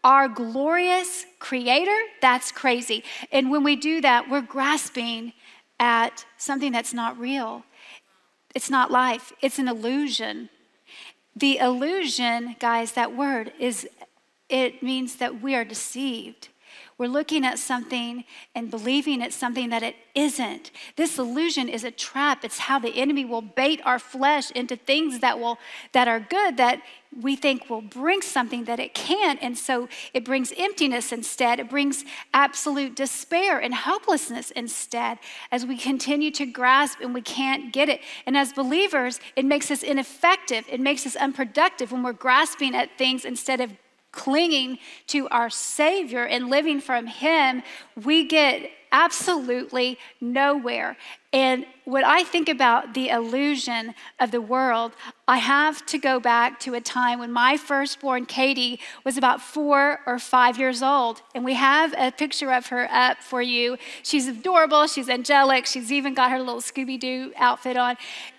our 0.03 0.29
glorious 0.29 1.25
creator, 1.39 1.97
that's 2.21 2.51
crazy. 2.51 3.03
And 3.31 3.51
when 3.51 3.63
we 3.63 3.75
do 3.75 4.01
that, 4.01 4.29
we're 4.29 4.41
grasping 4.41 5.33
at 5.79 6.25
something 6.37 6.71
that's 6.71 6.93
not 6.93 7.17
real. 7.17 7.63
It's 8.55 8.69
not 8.69 8.91
life, 8.91 9.33
it's 9.41 9.59
an 9.59 9.67
illusion. 9.67 10.49
The 11.35 11.57
illusion, 11.57 12.55
guys, 12.59 12.93
that 12.93 13.15
word 13.15 13.53
is 13.59 13.87
it 14.49 14.81
means 14.81 15.17
that 15.17 15.41
we 15.41 15.55
are 15.55 15.63
deceived. 15.63 16.49
We're 16.99 17.07
looking 17.07 17.45
at 17.45 17.57
something 17.57 18.25
and 18.53 18.69
believing 18.69 19.21
it's 19.21 19.35
something 19.35 19.69
that 19.69 19.83
it 19.83 19.95
isn't. 20.15 20.69
This 20.97 21.17
illusion 21.17 21.69
is 21.69 21.85
a 21.85 21.91
trap. 21.91 22.43
It's 22.43 22.59
how 22.59 22.77
the 22.77 22.93
enemy 22.93 23.23
will 23.23 23.41
bait 23.41 23.79
our 23.85 23.99
flesh 23.99 24.51
into 24.51 24.75
things 24.75 25.19
that 25.21 25.39
will 25.39 25.59
that 25.93 26.09
are 26.09 26.19
good 26.19 26.57
that 26.57 26.81
we 27.21 27.37
think 27.37 27.69
will 27.69 27.81
bring 27.81 28.21
something 28.21 28.65
that 28.65 28.81
it 28.81 28.93
can't. 28.93 29.39
And 29.41 29.57
so 29.57 29.87
it 30.13 30.25
brings 30.25 30.51
emptiness 30.57 31.13
instead. 31.13 31.61
It 31.61 31.69
brings 31.69 32.03
absolute 32.33 32.97
despair 32.97 33.59
and 33.59 33.73
hopelessness 33.73 34.51
instead 34.51 35.19
as 35.53 35.65
we 35.65 35.77
continue 35.77 36.31
to 36.31 36.45
grasp 36.45 36.99
and 37.01 37.13
we 37.13 37.21
can't 37.21 37.71
get 37.71 37.87
it. 37.87 38.01
And 38.25 38.35
as 38.35 38.51
believers, 38.51 39.21
it 39.37 39.45
makes 39.45 39.71
us 39.71 39.83
ineffective. 39.83 40.65
It 40.69 40.81
makes 40.81 41.05
us 41.05 41.15
unproductive 41.15 41.93
when 41.93 42.03
we're 42.03 42.11
grasping 42.11 42.75
at 42.75 42.97
things 42.97 43.23
instead 43.23 43.61
of 43.61 43.71
clinging 44.11 44.79
to 45.07 45.27
our 45.29 45.49
Savior 45.49 46.25
and 46.25 46.49
living 46.49 46.81
from 46.81 47.07
Him, 47.07 47.63
we 48.03 48.25
get 48.25 48.71
absolutely 48.91 49.97
nowhere. 50.19 50.97
And 51.31 51.65
when 51.85 52.03
I 52.03 52.23
think 52.23 52.49
about 52.49 52.93
the 52.95 53.09
illusion 53.09 53.93
of 54.19 54.31
the 54.31 54.41
world, 54.41 54.93
I 55.27 55.37
have 55.37 55.85
to 55.87 55.99
go 55.99 56.19
back 56.19 56.59
to 56.61 56.73
a 56.73 56.81
time 56.81 57.19
when 57.19 57.31
my 57.31 57.55
firstborn, 57.55 58.25
Katie, 58.25 58.79
was 59.03 59.15
about 59.17 59.41
four 59.41 59.99
or 60.07 60.17
five 60.17 60.57
years 60.57 60.81
old. 60.81 61.21
And 61.35 61.45
we 61.45 61.53
have 61.53 61.93
a 61.97 62.11
picture 62.11 62.51
of 62.51 62.67
her 62.67 62.87
up 62.91 63.19
for 63.19 63.41
you. 63.41 63.77
She's 64.01 64.27
adorable, 64.27 64.87
she's 64.87 65.09
angelic, 65.09 65.67
she's 65.67 65.91
even 65.91 66.15
got 66.15 66.31
her 66.31 66.39
little 66.39 66.61
Scooby 66.61 66.99
Doo 66.99 67.31
outfit 67.37 67.77
on. 67.77 67.95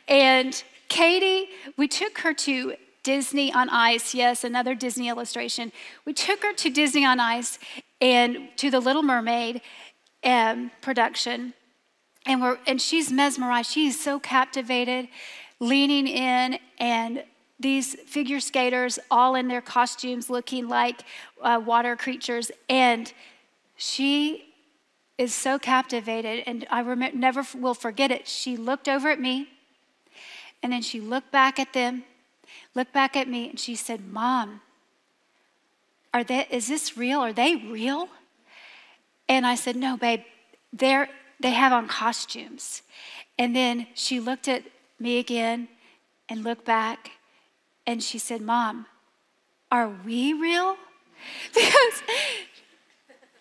And 0.08 0.62
Katie, 0.88 1.48
we 1.76 1.86
took 1.86 2.18
her 2.18 2.34
to 2.34 2.74
Disney 3.02 3.52
on 3.52 3.68
Ice. 3.70 4.14
Yes, 4.14 4.44
another 4.44 4.74
Disney 4.74 5.08
illustration. 5.08 5.72
We 6.04 6.12
took 6.12 6.42
her 6.42 6.52
to 6.52 6.70
Disney 6.70 7.04
on 7.04 7.18
Ice 7.18 7.58
and 8.00 8.48
to 8.56 8.70
the 8.70 8.80
Little 8.80 9.02
Mermaid 9.02 9.62
um, 10.22 10.70
production, 10.80 11.54
and 12.26 12.42
we're 12.42 12.58
and 12.66 12.80
she's 12.80 13.10
mesmerized. 13.10 13.70
She's 13.70 13.98
so 13.98 14.20
captivated, 14.20 15.08
leaning 15.60 16.06
in, 16.06 16.58
and 16.78 17.24
these 17.58 17.94
figure 17.94 18.40
skaters 18.40 18.98
all 19.10 19.34
in 19.34 19.48
their 19.48 19.62
costumes, 19.62 20.28
looking 20.28 20.68
like 20.68 21.02
uh, 21.42 21.60
water 21.64 21.96
creatures, 21.96 22.50
and 22.68 23.12
she 23.76 24.52
is 25.16 25.34
so 25.34 25.58
captivated. 25.58 26.42
And 26.46 26.66
I 26.70 26.82
never 27.12 27.46
will 27.54 27.74
forget 27.74 28.10
it. 28.10 28.28
She 28.28 28.58
looked 28.58 28.88
over 28.88 29.08
at 29.10 29.20
me, 29.20 29.48
and 30.62 30.70
then 30.70 30.82
she 30.82 31.00
looked 31.00 31.32
back 31.32 31.58
at 31.58 31.72
them 31.72 32.04
looked 32.74 32.92
back 32.92 33.16
at 33.16 33.28
me 33.28 33.50
and 33.50 33.58
she 33.58 33.74
said, 33.74 34.06
Mom, 34.06 34.60
are 36.12 36.24
they, 36.24 36.46
is 36.50 36.68
this 36.68 36.96
real? 36.96 37.20
Are 37.20 37.32
they 37.32 37.56
real? 37.56 38.08
And 39.28 39.46
I 39.46 39.54
said, 39.54 39.76
No, 39.76 39.96
babe, 39.96 40.22
they're, 40.72 41.08
they 41.38 41.50
have 41.50 41.72
on 41.72 41.88
costumes. 41.88 42.82
And 43.38 43.54
then 43.54 43.86
she 43.94 44.20
looked 44.20 44.48
at 44.48 44.64
me 44.98 45.18
again 45.18 45.68
and 46.28 46.44
looked 46.44 46.64
back 46.64 47.12
and 47.86 48.02
she 48.02 48.18
said, 48.18 48.40
Mom, 48.40 48.86
are 49.70 49.88
we 50.04 50.32
real? 50.32 50.76
Because 51.54 52.02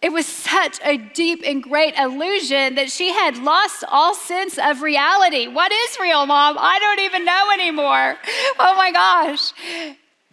it 0.02 0.14
was 0.14 0.26
such 0.26 0.80
a 0.84 0.98
deep 0.98 1.44
and 1.46 1.62
great 1.62 1.94
illusion 1.96 2.76
that 2.76 2.90
she 2.90 3.12
had 3.12 3.38
lost 3.38 3.84
all 3.90 4.16
sense 4.16 4.58
of 4.58 4.82
reality. 4.82 5.48
What 5.48 5.72
is 5.74 5.98
real, 6.00 6.26
mom? 6.26 6.58
I 6.58 6.80
don't 6.80 7.00
even 7.02 7.26
know 7.26 7.52
anymore. 7.52 8.18
Oh 8.60 8.76
my 8.76 8.92
gosh. 8.92 9.54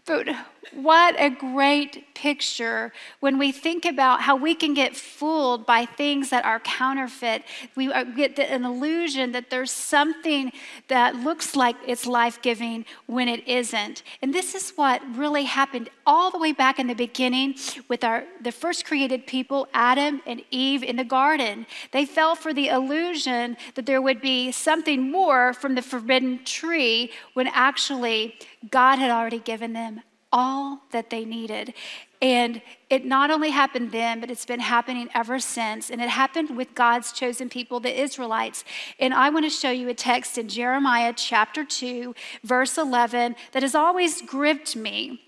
But 0.05 0.29
what 0.73 1.15
a 1.19 1.31
great 1.31 2.15
picture 2.15 2.93
when 3.21 3.39
we 3.39 3.53
think 3.53 3.85
about 3.85 4.23
how 4.23 4.37
we 4.37 4.55
can 4.55 4.75
get 4.75 4.97
fooled 4.97 5.67
by 5.67 5.85
things 5.85 6.31
that 6.31 6.45
are 6.45 6.61
counterfeit. 6.61 7.43
We 7.75 7.93
uh, 7.93 8.05
get 8.05 8.39
an 8.39 8.65
illusion 8.65 9.33
that 9.33 9.51
there's 9.51 9.71
something 9.71 10.53
that 10.89 11.17
looks 11.17 11.55
like 11.55 11.77
it's 11.87 12.07
life 12.07 12.41
giving 12.43 12.85
when 13.07 13.29
it 13.29 13.47
isn't. 13.47 14.03
And 14.23 14.35
this 14.35 14.55
is 14.55 14.71
what 14.77 15.03
really 15.15 15.45
happened 15.45 15.91
all 16.07 16.31
the 16.31 16.39
way 16.39 16.53
back 16.53 16.79
in 16.79 16.87
the 16.87 16.95
beginning 16.95 17.57
with 17.89 18.03
our, 18.03 18.25
the 18.41 18.53
first 18.53 18.87
created 18.87 19.27
people, 19.27 19.69
Adam 19.75 20.23
and 20.27 20.43
Eve 20.51 20.83
in 20.83 20.97
the 20.97 21.05
garden. 21.05 21.67
They 21.93 22.07
fell 22.07 22.35
for 22.35 22.55
the 22.55 22.69
illusion 22.69 23.57
that 23.75 23.87
there 23.87 24.01
would 24.01 24.21
be 24.21 24.53
something 24.53 25.11
more 25.11 25.53
from 25.53 25.75
the 25.75 25.83
forbidden 25.83 26.45
tree 26.45 27.13
when 27.35 27.47
actually 27.49 28.37
God 28.71 28.99
had 28.99 29.11
already 29.11 29.39
given 29.39 29.73
them 29.73 30.01
all 30.33 30.81
that 30.91 31.11
they 31.11 31.25
needed. 31.25 31.75
And 32.21 32.63
it 32.91 33.05
not 33.05 33.31
only 33.31 33.51
happened 33.51 33.93
then, 33.93 34.21
but 34.21 34.31
it's 34.31 34.47
been 34.47 34.61
happening 34.61 35.09
ever 35.15 35.39
since. 35.39 35.91
And 35.91 36.01
it 36.01 36.09
happened 36.09 36.57
with 36.57 36.75
God's 36.75 37.13
chosen 37.13 37.49
people, 37.49 37.81
the 37.81 38.01
Israelites. 38.01 38.65
And 38.99 39.15
I 39.15 39.31
want 39.31 39.45
to 39.45 39.51
show 39.51 39.71
you 39.71 39.89
a 39.89 39.95
text 39.95 40.39
in 40.39 40.49
Jeremiah 40.49 41.13
chapter 41.17 41.65
2, 41.65 42.15
verse 42.43 42.79
11, 42.79 43.37
that 43.53 43.63
has 43.63 43.75
always 43.75 44.23
gripped 44.23 44.77
me. 44.77 45.21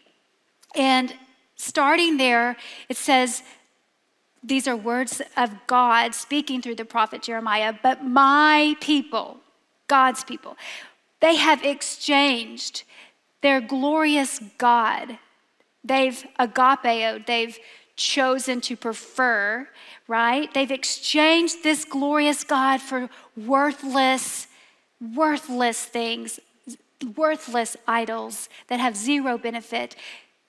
And 0.74 1.14
starting 1.56 2.16
there, 2.16 2.56
it 2.88 2.96
says, 2.96 3.42
these 4.42 4.68
are 4.68 4.76
words 4.76 5.20
of 5.37 5.50
God 5.66 6.14
speaking 6.14 6.62
through 6.62 6.76
the 6.76 6.84
prophet 6.84 7.22
Jeremiah, 7.22 7.74
but 7.82 8.04
my 8.04 8.76
people, 8.80 9.38
God's 9.88 10.22
people, 10.24 10.56
they 11.20 11.37
have 11.37 11.64
exchanged 11.64 12.84
their 13.42 13.61
glorious 13.61 14.40
God. 14.59 15.18
They've 15.85 16.24
agapeo, 16.38 17.24
they've 17.24 17.59
chosen 17.96 18.61
to 18.62 18.77
prefer, 18.77 19.68
right? 20.07 20.53
They've 20.55 20.70
exchanged 20.70 21.62
this 21.62 21.85
glorious 21.85 22.44
God 22.44 22.81
for 22.81 23.11
worthless, 23.37 24.46
worthless 25.01 25.85
things, 25.85 26.40
worthless 27.16 27.77
idols 27.87 28.48
that 28.68 28.81
have 28.81 28.96
zero 28.96 29.38
benefit. 29.38 29.96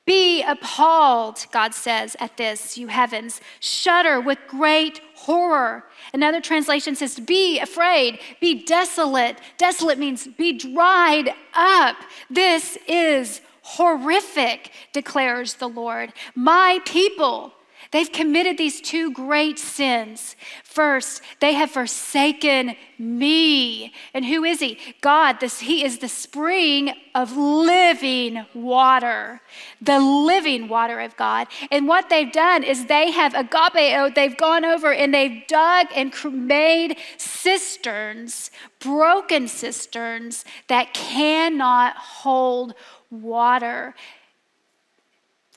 Be 0.10 0.42
appalled, 0.42 1.46
God 1.52 1.76
says, 1.76 2.16
at 2.20 2.36
this, 2.36 2.80
you 2.80 2.88
heavens. 2.88 3.42
Shudder 3.60 4.20
with 4.20 4.40
great 4.48 5.02
horror. 5.14 5.84
Another 6.16 6.42
translation 6.42 6.96
says, 6.96 7.20
Be 7.20 7.60
afraid, 7.60 8.18
be 8.42 8.64
desolate. 8.64 9.38
Desolate 9.60 10.00
means 10.00 10.26
be 10.26 10.52
dried 10.52 11.36
up. 11.54 11.96
This 12.28 12.76
is 12.88 13.42
horrific, 13.62 14.72
declares 14.94 15.54
the 15.54 15.70
Lord. 15.70 16.12
My 16.34 16.80
people 16.86 17.54
They've 17.92 18.12
committed 18.12 18.58
these 18.58 18.82
two 18.82 19.12
great 19.12 19.58
sins. 19.58 20.36
First, 20.64 21.24
they 21.40 21.54
have 21.54 21.72
forsaken 21.72 22.76
me. 23.00 23.94
And 24.14 24.26
who 24.26 24.44
is 24.44 24.60
he? 24.60 24.78
God. 25.02 25.40
This, 25.40 25.60
he 25.60 25.84
is 25.84 25.98
the 25.98 26.08
spring 26.08 26.94
of 27.16 27.36
living 27.36 28.46
water, 28.54 29.42
the 29.82 30.00
living 30.00 30.68
water 30.68 31.00
of 31.00 31.18
God. 31.18 31.48
And 31.72 31.88
what 31.88 32.10
they've 32.10 32.32
done 32.32 32.64
is 32.64 32.86
they 32.86 33.10
have 33.10 33.34
agapeo, 33.34 34.06
oh, 34.06 34.12
they've 34.14 34.38
gone 34.38 34.66
over 34.66 34.94
and 34.94 35.12
they've 35.12 35.48
dug 35.48 35.88
and 35.96 36.14
made 36.32 36.98
cisterns, 37.18 38.52
broken 38.80 39.48
cisterns 39.48 40.46
that 40.68 40.94
cannot 40.94 41.96
hold 41.96 42.76
water 43.10 43.96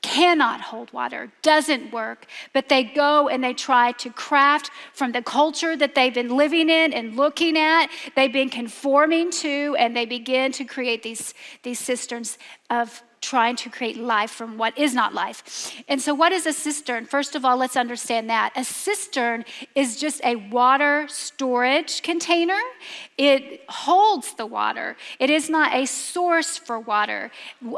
cannot 0.02 0.60
hold 0.60 0.92
water, 0.92 1.32
doesn't 1.42 1.92
work, 1.92 2.26
but 2.52 2.68
they 2.68 2.84
go 2.84 3.28
and 3.28 3.42
they 3.42 3.54
try 3.54 3.92
to 3.92 4.10
craft 4.10 4.70
from 4.92 5.12
the 5.12 5.22
culture 5.22 5.76
that 5.76 5.94
they've 5.94 6.12
been 6.12 6.36
living 6.36 6.68
in 6.68 6.92
and 6.92 7.16
looking 7.16 7.56
at, 7.56 7.88
they've 8.16 8.32
been 8.32 8.50
conforming 8.50 9.30
to, 9.30 9.76
and 9.78 9.96
they 9.96 10.04
begin 10.04 10.52
to 10.52 10.64
create 10.64 11.02
these, 11.02 11.34
these 11.62 11.78
cisterns 11.78 12.36
of 12.68 13.02
trying 13.22 13.56
to 13.56 13.70
create 13.70 13.96
life 13.96 14.30
from 14.30 14.58
what 14.58 14.76
is 14.76 14.92
not 14.92 15.14
life. 15.14 15.72
And 15.88 16.02
so, 16.02 16.12
what 16.12 16.32
is 16.32 16.44
a 16.44 16.52
cistern? 16.52 17.06
First 17.06 17.34
of 17.34 17.44
all, 17.44 17.56
let's 17.56 17.76
understand 17.76 18.28
that. 18.28 18.52
A 18.56 18.64
cistern 18.64 19.44
is 19.74 19.96
just 19.96 20.20
a 20.24 20.36
water 20.36 21.06
storage 21.08 22.02
container, 22.02 22.58
it 23.16 23.62
holds 23.68 24.34
the 24.34 24.44
water, 24.44 24.96
it 25.18 25.30
is 25.30 25.48
not 25.48 25.72
a 25.74 25.86
source 25.86 26.58
for 26.58 26.78
water. 26.80 27.30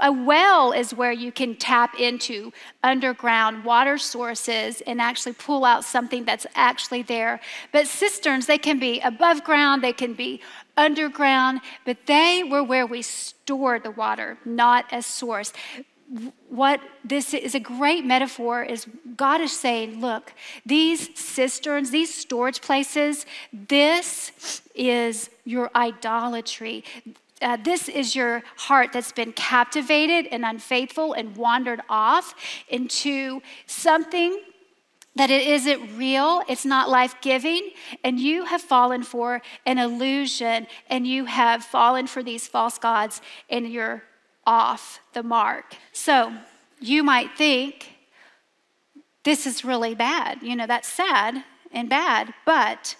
A 0.02 0.10
well 0.10 0.72
is 0.72 0.94
where 0.94 1.12
you 1.12 1.30
can 1.30 1.54
tap 1.54 2.00
into 2.00 2.52
underground 2.82 3.64
water 3.64 3.98
sources 3.98 4.80
and 4.86 5.00
actually 5.00 5.34
pull 5.34 5.64
out 5.64 5.84
something 5.84 6.24
that's 6.24 6.46
actually 6.54 7.02
there. 7.02 7.40
But 7.70 7.86
cisterns, 7.86 8.46
they 8.46 8.58
can 8.58 8.78
be 8.78 9.00
above 9.00 9.44
ground, 9.44 9.82
they 9.82 9.92
can 9.92 10.14
be 10.14 10.40
underground, 10.76 11.60
but 11.84 12.06
they 12.06 12.42
were 12.42 12.62
where 12.62 12.86
we 12.86 13.02
stored 13.02 13.82
the 13.82 13.90
water, 13.90 14.38
not 14.44 14.86
as 14.92 15.06
source. 15.06 15.52
What 16.48 16.80
this 17.04 17.32
is 17.32 17.54
a 17.54 17.60
great 17.60 18.04
metaphor 18.04 18.62
is 18.62 18.86
God 19.16 19.40
is 19.40 19.58
saying, 19.58 20.00
look, 20.00 20.32
these 20.66 21.18
cisterns, 21.18 21.90
these 21.90 22.12
storage 22.12 22.60
places, 22.60 23.26
this 23.52 24.60
is 24.74 25.30
your 25.44 25.70
idolatry. 25.74 26.84
Uh, 27.42 27.56
this 27.56 27.88
is 27.88 28.14
your 28.14 28.42
heart 28.56 28.90
that's 28.92 29.12
been 29.12 29.32
captivated 29.32 30.26
and 30.30 30.44
unfaithful 30.44 31.14
and 31.14 31.36
wandered 31.36 31.80
off 31.88 32.34
into 32.68 33.40
something 33.66 34.40
that 35.16 35.30
it 35.30 35.46
isn't 35.46 35.96
real, 35.96 36.42
it's 36.48 36.64
not 36.64 36.90
life 36.90 37.14
giving, 37.20 37.70
and 38.02 38.18
you 38.18 38.46
have 38.46 38.60
fallen 38.60 39.02
for 39.02 39.42
an 39.64 39.78
illusion 39.78 40.66
and 40.90 41.06
you 41.06 41.26
have 41.26 41.62
fallen 41.62 42.06
for 42.06 42.22
these 42.22 42.48
false 42.48 42.78
gods 42.78 43.22
and 43.48 43.68
you're 43.68 44.02
off 44.46 45.00
the 45.12 45.22
mark. 45.22 45.76
So 45.92 46.32
you 46.80 47.02
might 47.02 47.36
think, 47.36 47.90
this 49.22 49.46
is 49.46 49.64
really 49.64 49.94
bad. 49.94 50.42
You 50.42 50.56
know, 50.56 50.66
that's 50.66 50.88
sad 50.88 51.44
and 51.72 51.88
bad, 51.88 52.34
but 52.44 52.96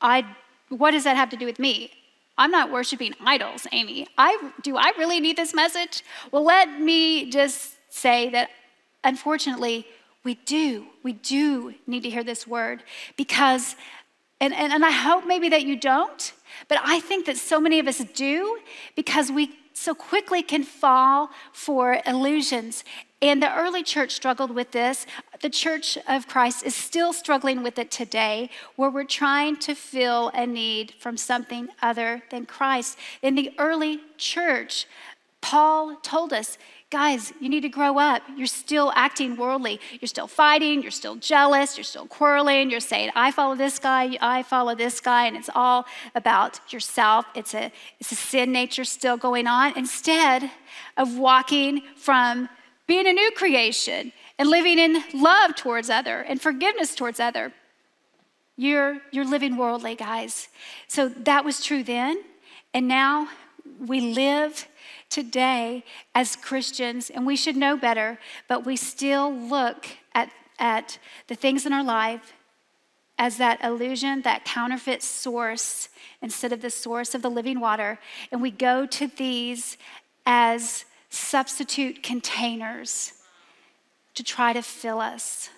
I, 0.00 0.24
what 0.68 0.92
does 0.92 1.04
that 1.04 1.16
have 1.16 1.30
to 1.30 1.36
do 1.36 1.46
with 1.46 1.58
me? 1.58 1.90
I'm 2.38 2.50
not 2.50 2.70
worshiping 2.70 3.14
idols, 3.24 3.66
Amy. 3.72 4.06
I, 4.18 4.50
do 4.62 4.76
I 4.76 4.92
really 4.98 5.20
need 5.20 5.36
this 5.36 5.54
message? 5.54 6.04
Well, 6.30 6.44
let 6.44 6.80
me 6.80 7.30
just 7.30 7.76
say 7.88 8.28
that 8.30 8.50
unfortunately, 9.04 9.86
we 10.26 10.34
do. 10.44 10.86
We 11.04 11.12
do 11.12 11.72
need 11.86 12.02
to 12.02 12.10
hear 12.10 12.24
this 12.24 12.48
word 12.48 12.82
because, 13.16 13.76
and, 14.40 14.52
and, 14.52 14.72
and 14.72 14.84
I 14.84 14.90
hope 14.90 15.24
maybe 15.24 15.48
that 15.50 15.62
you 15.62 15.76
don't, 15.76 16.32
but 16.66 16.78
I 16.84 16.98
think 16.98 17.26
that 17.26 17.36
so 17.36 17.60
many 17.60 17.78
of 17.78 17.86
us 17.86 17.98
do 18.12 18.58
because 18.96 19.30
we 19.30 19.56
so 19.72 19.94
quickly 19.94 20.42
can 20.42 20.64
fall 20.64 21.30
for 21.52 22.02
illusions. 22.04 22.82
And 23.22 23.40
the 23.40 23.54
early 23.56 23.84
church 23.84 24.10
struggled 24.10 24.50
with 24.50 24.72
this. 24.72 25.06
The 25.42 25.50
church 25.50 25.96
of 26.08 26.26
Christ 26.26 26.66
is 26.66 26.74
still 26.74 27.12
struggling 27.12 27.62
with 27.62 27.78
it 27.78 27.92
today, 27.92 28.50
where 28.74 28.90
we're 28.90 29.04
trying 29.04 29.56
to 29.58 29.76
fill 29.76 30.32
a 30.34 30.44
need 30.44 30.94
from 30.98 31.16
something 31.16 31.68
other 31.80 32.22
than 32.30 32.46
Christ. 32.46 32.98
In 33.22 33.36
the 33.36 33.52
early 33.58 34.00
church, 34.18 34.86
Paul 35.40 35.94
told 36.02 36.32
us 36.32 36.58
guys, 36.96 37.30
you 37.40 37.50
need 37.50 37.60
to 37.60 37.68
grow 37.68 37.98
up. 37.98 38.22
You're 38.38 38.46
still 38.46 38.90
acting 38.94 39.36
worldly. 39.36 39.78
You're 40.00 40.08
still 40.16 40.26
fighting. 40.26 40.80
You're 40.80 40.98
still 41.02 41.16
jealous. 41.16 41.76
You're 41.76 41.84
still 41.84 42.06
quarreling. 42.06 42.70
You're 42.70 42.80
saying, 42.80 43.10
I 43.14 43.32
follow 43.32 43.54
this 43.54 43.78
guy, 43.78 44.16
I 44.22 44.42
follow 44.42 44.74
this 44.74 44.98
guy, 44.98 45.26
and 45.26 45.36
it's 45.36 45.50
all 45.54 45.84
about 46.14 46.58
yourself. 46.72 47.26
It's 47.34 47.52
a, 47.52 47.70
it's 48.00 48.12
a 48.12 48.14
sin 48.14 48.50
nature 48.50 48.86
still 48.86 49.18
going 49.18 49.46
on 49.46 49.76
instead 49.76 50.50
of 50.96 51.18
walking 51.18 51.82
from 51.96 52.48
being 52.86 53.06
a 53.06 53.12
new 53.12 53.30
creation 53.32 54.10
and 54.38 54.48
living 54.48 54.78
in 54.78 55.04
love 55.12 55.54
towards 55.54 55.90
other 55.90 56.22
and 56.22 56.40
forgiveness 56.40 56.94
towards 56.94 57.20
other. 57.20 57.52
You're, 58.56 59.02
you're 59.10 59.28
living 59.28 59.58
worldly, 59.58 59.96
guys. 59.96 60.48
So 60.88 61.10
that 61.10 61.44
was 61.44 61.62
true 61.62 61.82
then. 61.82 62.24
And 62.72 62.88
now 62.88 63.28
we 63.78 64.00
live 64.00 64.66
today 65.10 65.84
as 66.14 66.36
Christians, 66.36 67.10
and 67.10 67.26
we 67.26 67.36
should 67.36 67.56
know 67.56 67.76
better, 67.76 68.18
but 68.48 68.66
we 68.66 68.76
still 68.76 69.32
look 69.32 69.86
at, 70.14 70.30
at 70.58 70.98
the 71.28 71.34
things 71.34 71.66
in 71.66 71.72
our 71.72 71.84
life 71.84 72.32
as 73.18 73.38
that 73.38 73.62
illusion, 73.64 74.22
that 74.22 74.44
counterfeit 74.44 75.02
source, 75.02 75.88
instead 76.20 76.52
of 76.52 76.60
the 76.60 76.70
source 76.70 77.14
of 77.14 77.22
the 77.22 77.30
living 77.30 77.60
water. 77.60 77.98
And 78.30 78.42
we 78.42 78.50
go 78.50 78.86
to 78.86 79.06
these 79.06 79.78
as 80.26 80.84
substitute 81.08 82.02
containers 82.02 83.12
to 84.14 84.22
try 84.22 84.52
to 84.52 84.62
fill 84.62 85.00
us. 85.00 85.50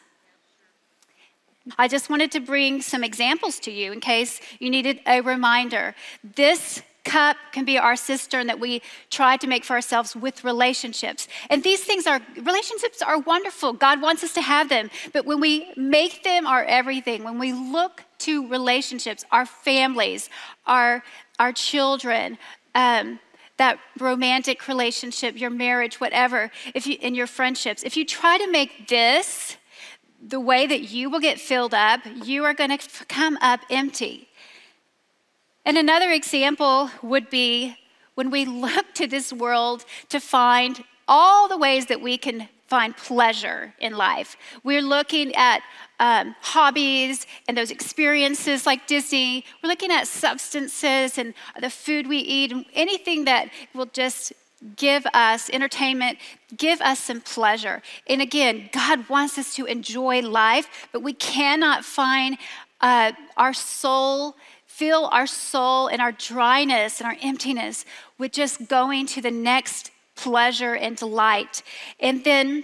I 1.76 1.88
just 1.88 2.08
wanted 2.08 2.32
to 2.32 2.40
bring 2.40 2.80
some 2.80 3.04
examples 3.04 3.58
to 3.60 3.70
you 3.70 3.92
in 3.92 4.00
case 4.00 4.40
you 4.58 4.70
needed 4.70 5.00
a 5.06 5.20
reminder. 5.20 5.94
This 6.22 6.82
cup 7.08 7.36
can 7.52 7.64
be 7.64 7.78
our 7.78 7.96
cistern 7.96 8.46
that 8.46 8.60
we 8.60 8.82
try 9.10 9.36
to 9.36 9.46
make 9.46 9.64
for 9.64 9.74
ourselves 9.74 10.14
with 10.14 10.44
relationships. 10.44 11.26
And 11.50 11.62
these 11.62 11.82
things 11.82 12.06
are, 12.06 12.20
relationships 12.36 13.00
are 13.02 13.18
wonderful. 13.18 13.72
God 13.72 14.02
wants 14.02 14.22
us 14.22 14.32
to 14.34 14.42
have 14.42 14.68
them. 14.68 14.90
But 15.12 15.24
when 15.24 15.40
we 15.40 15.72
make 15.76 16.22
them 16.22 16.46
our 16.46 16.64
everything, 16.64 17.24
when 17.24 17.38
we 17.38 17.52
look 17.52 18.04
to 18.18 18.48
relationships, 18.48 19.24
our 19.30 19.46
families, 19.46 20.28
our, 20.66 21.02
our 21.38 21.52
children, 21.52 22.38
um, 22.74 23.18
that 23.56 23.78
romantic 23.98 24.68
relationship, 24.68 25.38
your 25.38 25.50
marriage, 25.50 26.00
whatever, 26.00 26.50
if 26.74 26.86
you, 26.86 26.96
in 27.00 27.14
your 27.14 27.26
friendships, 27.26 27.82
if 27.82 27.96
you 27.96 28.04
try 28.04 28.38
to 28.38 28.50
make 28.50 28.88
this 28.88 29.56
the 30.26 30.40
way 30.40 30.66
that 30.66 30.82
you 30.90 31.10
will 31.10 31.20
get 31.20 31.38
filled 31.40 31.74
up, 31.74 32.00
you 32.24 32.44
are 32.44 32.54
going 32.54 32.76
to 32.76 33.04
come 33.06 33.38
up 33.40 33.60
empty. 33.70 34.28
And 35.68 35.76
another 35.76 36.10
example 36.10 36.90
would 37.02 37.28
be 37.28 37.76
when 38.14 38.30
we 38.30 38.46
look 38.46 38.94
to 38.94 39.06
this 39.06 39.34
world 39.34 39.84
to 40.08 40.18
find 40.18 40.82
all 41.06 41.46
the 41.46 41.58
ways 41.58 41.84
that 41.86 42.00
we 42.00 42.16
can 42.16 42.48
find 42.68 42.96
pleasure 42.96 43.74
in 43.78 43.94
life. 43.94 44.38
We're 44.64 44.80
looking 44.80 45.34
at 45.34 45.60
um, 46.00 46.34
hobbies 46.40 47.26
and 47.46 47.54
those 47.54 47.70
experiences 47.70 48.64
like 48.64 48.86
Disney. 48.86 49.44
We're 49.62 49.68
looking 49.68 49.90
at 49.90 50.06
substances 50.06 51.18
and 51.18 51.34
the 51.60 51.68
food 51.68 52.06
we 52.06 52.16
eat 52.16 52.50
and 52.50 52.64
anything 52.72 53.26
that 53.26 53.50
will 53.74 53.90
just 53.92 54.32
give 54.76 55.06
us 55.12 55.50
entertainment, 55.50 56.16
give 56.56 56.80
us 56.80 56.98
some 56.98 57.20
pleasure. 57.20 57.82
And 58.06 58.22
again, 58.22 58.70
God 58.72 59.06
wants 59.10 59.36
us 59.36 59.54
to 59.56 59.66
enjoy 59.66 60.22
life, 60.22 60.88
but 60.92 61.02
we 61.02 61.12
cannot 61.12 61.84
find 61.84 62.38
uh, 62.80 63.12
our 63.36 63.52
soul 63.52 64.36
fill 64.78 65.08
our 65.10 65.26
soul 65.26 65.88
and 65.88 66.00
our 66.00 66.12
dryness 66.12 67.00
and 67.00 67.06
our 67.08 67.16
emptiness 67.20 67.84
with 68.16 68.30
just 68.30 68.68
going 68.68 69.06
to 69.06 69.20
the 69.20 69.30
next 69.30 69.90
pleasure 70.14 70.74
and 70.74 70.96
delight. 70.96 71.64
And 71.98 72.22
then, 72.22 72.62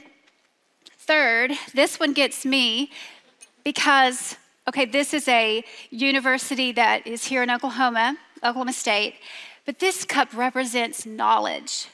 third, 0.97 1.51
this 1.75 1.99
one 1.99 2.13
gets 2.13 2.47
me 2.47 2.93
because, 3.65 4.37
okay, 4.69 4.85
this 4.85 5.13
is 5.13 5.27
a 5.27 5.65
university 5.91 6.71
that 6.73 7.05
is 7.05 7.25
here 7.25 7.43
in 7.43 7.51
Oklahoma, 7.51 8.17
Oklahoma 8.45 8.73
State, 8.73 9.17
but 9.67 9.81
this 9.81 10.05
cup 10.05 10.29
represents 10.37 11.05
knowledge. 11.05 11.89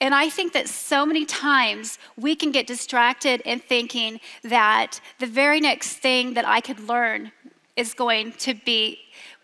And 0.00 0.14
I 0.14 0.28
think 0.28 0.52
that 0.52 0.68
so 0.68 1.04
many 1.04 1.24
times 1.24 1.98
we 2.16 2.36
can 2.36 2.52
get 2.52 2.68
distracted 2.68 3.40
in 3.40 3.58
thinking 3.58 4.20
that 4.44 5.00
the 5.18 5.26
very 5.26 5.60
next 5.60 5.94
thing 5.96 6.34
that 6.34 6.46
I 6.46 6.60
could 6.60 6.78
learn 6.78 7.32
is 7.74 7.94
going 7.94 8.32
to 8.32 8.54
be 8.54 9.00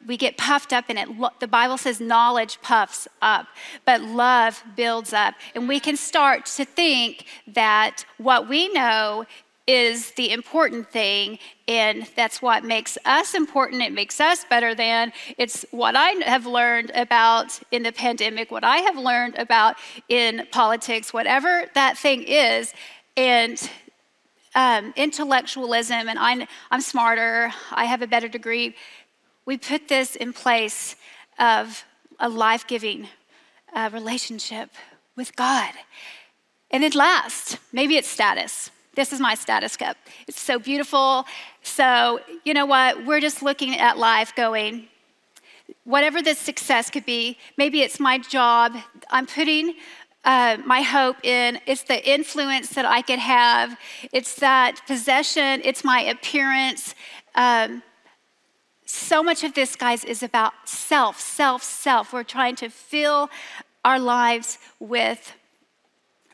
we 0.07 0.17
get 0.17 0.37
puffed 0.37 0.73
up 0.73 0.91
in 0.91 0.99
it. 0.99 1.09
The 1.41 1.49
Bible 1.49 1.79
says 1.79 2.01
knowledge 2.01 2.61
puffs 2.63 3.09
up, 3.21 3.47
but 3.85 4.01
love 4.01 4.63
builds 4.77 5.13
up. 5.13 5.35
And 5.55 5.69
we 5.69 5.81
can 5.81 5.97
start 5.97 6.47
to 6.47 6.65
think 6.65 7.27
that 7.47 8.05
what 8.19 8.49
we 8.49 8.69
know 8.73 9.27
is 9.67 10.11
the 10.13 10.33
important 10.33 10.91
thing, 10.91 11.39
and 11.69 12.09
that's 12.17 12.43
what 12.43 12.65
makes 12.65 12.99
us 13.05 13.33
important. 13.35 13.81
It 13.83 13.93
makes 13.93 14.21
us 14.21 14.45
better 14.45 14.75
than. 14.75 15.13
It's 15.39 15.65
what 15.71 15.95
I 15.95 16.11
have 16.27 16.47
learned 16.47 16.91
about 16.95 17.61
in 17.71 17.85
the 17.85 17.93
pandemic, 17.93 18.51
what 18.51 18.65
I 18.65 18.79
have 18.79 18.97
learned 18.97 19.39
about 19.39 19.77
in 20.09 20.47
politics, 20.51 21.13
whatever 21.13 21.67
that 21.75 21.97
thing 21.97 22.25
is. 22.25 22.75
And 23.17 23.71
um, 24.55 24.93
intellectualism, 24.97 26.09
and 26.09 26.19
I'm, 26.19 26.47
I'm 26.71 26.81
smarter, 26.81 27.53
I 27.71 27.85
have 27.85 28.03
a 28.03 28.07
better 28.07 28.29
degree 28.29 28.75
we 29.45 29.59
put 29.59 29.89
this 29.89 30.17
in 30.17 30.33
place 30.33 30.97
of 31.39 31.85
a 32.19 32.29
life 32.29 32.67
giving 32.67 33.09
uh, 33.75 33.91
relationship 33.93 34.71
with 35.17 35.35
God. 35.37 35.73
And 36.71 36.85
it 36.85 36.95
lasts. 36.95 37.59
Maybe 37.73 37.97
it's 37.97 38.09
status. 38.09 38.71
This 38.95 39.13
is 39.13 39.21
my 39.21 39.35
status 39.35 39.77
cup. 39.77 39.97
It's 40.29 40.41
so 40.41 40.59
beautiful. 40.59 41.25
So, 41.63 42.21
you 42.45 42.55
know 42.55 42.67
what? 42.67 43.07
We're 43.07 43.21
just 43.21 43.43
looking 43.43 43.79
at 43.79 43.99
life 43.99 44.35
going, 44.35 44.89
whatever 45.85 46.23
this 46.23 46.39
success 46.39 46.91
could 46.91 47.07
be, 47.07 47.39
maybe 47.57 47.81
it's 47.81 47.99
my 47.99 48.19
job. 48.19 48.77
I'm 49.11 49.27
putting 49.27 49.75
uh, 50.25 50.59
my 50.65 50.83
hope 50.83 51.17
in 51.25 51.59
it's 51.67 51.83
the 51.83 52.09
influence 52.09 52.71
that 52.71 52.85
I 52.85 53.03
could 53.03 53.19
have, 53.19 53.77
it's 54.13 54.37
that 54.37 54.83
possession, 54.87 55.61
it's 55.65 55.83
my 55.85 56.01
appearance. 56.03 56.95
Um, 57.35 57.83
so 58.93 59.23
much 59.23 59.43
of 59.43 59.55
this, 59.55 59.75
guys, 59.75 60.05
is 60.05 60.23
about 60.23 60.53
self, 60.69 61.19
self, 61.19 61.63
self. 61.63 62.13
We're 62.13 62.25
trying 62.25 62.57
to 62.57 62.69
fill 62.69 63.31
our 63.85 63.99
lives 63.99 64.59
with 64.81 65.33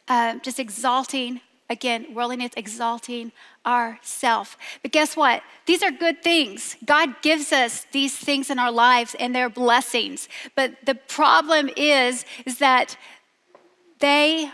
uh, 0.09 0.39
just 0.41 0.59
exalting, 0.59 1.41
again, 1.71 2.13
worldliness, 2.13 2.51
exalting 2.57 3.31
ourself. 3.65 4.57
But 4.83 4.91
guess 4.91 5.17
what? 5.17 5.43
These 5.67 5.85
are 5.85 5.93
good 5.93 6.21
things. 6.25 6.77
God 6.85 7.23
gives 7.23 7.53
us 7.53 7.87
these 7.93 8.17
things 8.17 8.51
in 8.51 8.59
our 8.59 8.73
lives 8.73 9.15
and 9.21 9.33
they're 9.33 9.49
blessings. 9.49 10.29
But 10.57 10.85
the 10.85 10.97
problem 10.97 11.71
is 11.77 12.25
is 12.45 12.59
that 12.59 12.97
they 14.01 14.51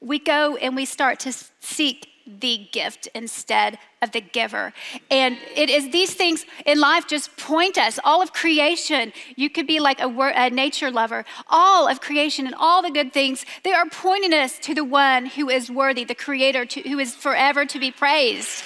we 0.00 0.18
go 0.18 0.56
and 0.56 0.74
we 0.74 0.86
start 0.86 1.18
to 1.20 1.32
seek 1.60 2.08
the 2.26 2.68
gift 2.72 3.08
instead 3.14 3.78
of 4.00 4.12
the 4.12 4.20
giver. 4.20 4.72
And 5.10 5.36
it 5.54 5.68
is 5.70 5.90
these 5.90 6.14
things 6.14 6.44
in 6.64 6.80
life 6.80 7.06
just 7.06 7.36
point 7.36 7.76
us. 7.78 7.98
All 8.04 8.22
of 8.22 8.32
creation, 8.32 9.12
you 9.36 9.50
could 9.50 9.66
be 9.66 9.80
like 9.80 10.00
a, 10.00 10.08
a, 10.08 10.50
nature 10.50 10.90
lover. 10.90 11.24
All 11.48 11.88
of 11.88 12.00
creation 12.00 12.46
and 12.46 12.54
all 12.54 12.82
the 12.82 12.90
good 12.90 13.12
things, 13.12 13.44
they 13.62 13.72
are 13.72 13.86
pointing 13.90 14.32
us 14.32 14.58
to 14.60 14.74
the 14.74 14.84
one 14.84 15.26
who 15.26 15.48
is 15.48 15.70
worthy, 15.70 16.04
the 16.04 16.14
creator 16.14 16.64
to, 16.64 16.80
who 16.82 16.98
is 16.98 17.14
forever 17.14 17.64
to 17.66 17.78
be 17.78 17.90
praised. 17.90 18.64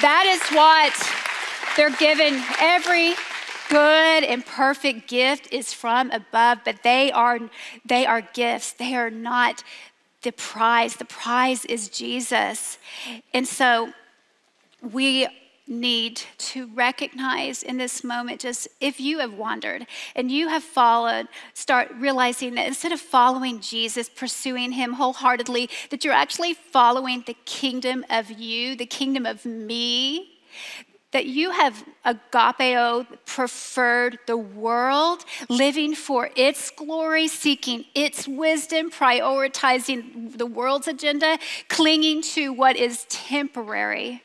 That 0.00 0.26
is 0.26 0.42
what 0.54 0.94
they're 1.76 1.96
given. 1.96 2.42
Every 2.60 3.14
good 3.68 4.24
and 4.24 4.44
perfect 4.44 5.08
gift 5.08 5.52
is 5.52 5.72
from 5.72 6.10
above, 6.10 6.58
but 6.64 6.82
they 6.82 7.10
are 7.12 7.40
they 7.84 8.06
are 8.06 8.20
gifts. 8.20 8.72
They 8.72 8.94
are 8.94 9.10
not 9.10 9.64
the 10.26 10.32
prize. 10.32 10.96
The 10.96 11.04
prize 11.04 11.64
is 11.64 11.88
Jesus. 11.88 12.78
And 13.32 13.46
so 13.46 13.92
we 14.82 15.28
need 15.68 16.20
to 16.38 16.66
recognize 16.74 17.62
in 17.62 17.76
this 17.76 18.02
moment 18.02 18.40
just 18.40 18.66
if 18.80 18.98
you 19.00 19.20
have 19.20 19.32
wandered 19.32 19.86
and 20.16 20.30
you 20.30 20.48
have 20.48 20.64
followed, 20.64 21.28
start 21.54 21.92
realizing 21.96 22.56
that 22.56 22.66
instead 22.66 22.90
of 22.90 23.00
following 23.00 23.60
Jesus, 23.60 24.08
pursuing 24.08 24.72
him 24.72 24.94
wholeheartedly, 24.94 25.70
that 25.90 26.04
you're 26.04 26.12
actually 26.12 26.54
following 26.54 27.22
the 27.24 27.36
kingdom 27.44 28.04
of 28.10 28.28
you, 28.32 28.74
the 28.74 28.86
kingdom 28.86 29.26
of 29.26 29.44
me 29.44 30.32
that 31.12 31.26
you 31.26 31.52
have 31.52 31.84
agapeo 32.06 33.06
preferred 33.24 34.18
the 34.26 34.36
world, 34.36 35.24
living 35.48 35.94
for 35.94 36.30
its 36.36 36.70
glory, 36.70 37.28
seeking 37.28 37.84
its 37.94 38.28
wisdom, 38.28 38.90
prioritizing 38.90 40.38
the 40.38 40.46
world's 40.46 40.88
agenda, 40.88 41.38
clinging 41.68 42.22
to 42.22 42.52
what 42.52 42.76
is 42.76 43.04
temporary, 43.08 44.22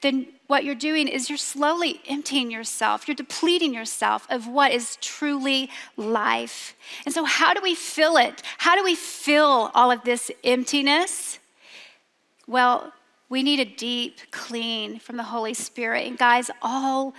then 0.00 0.26
what 0.46 0.64
you're 0.64 0.74
doing 0.74 1.08
is 1.08 1.28
you're 1.28 1.38
slowly 1.38 2.00
emptying 2.08 2.50
yourself. 2.50 3.06
You're 3.06 3.14
depleting 3.14 3.74
yourself 3.74 4.26
of 4.30 4.46
what 4.46 4.72
is 4.72 4.96
truly 5.00 5.70
life. 5.96 6.74
And 7.04 7.14
so, 7.14 7.24
how 7.24 7.54
do 7.54 7.60
we 7.62 7.74
fill 7.74 8.16
it? 8.16 8.42
How 8.58 8.74
do 8.74 8.82
we 8.82 8.94
fill 8.94 9.70
all 9.74 9.90
of 9.90 10.02
this 10.02 10.30
emptiness? 10.42 11.38
Well, 12.46 12.92
we 13.30 13.42
need 13.42 13.60
a 13.60 13.64
deep 13.64 14.18
clean 14.32 14.98
from 14.98 15.16
the 15.16 15.22
Holy 15.22 15.54
Spirit. 15.54 16.06
And 16.06 16.18
guys, 16.18 16.50
all 16.60 17.14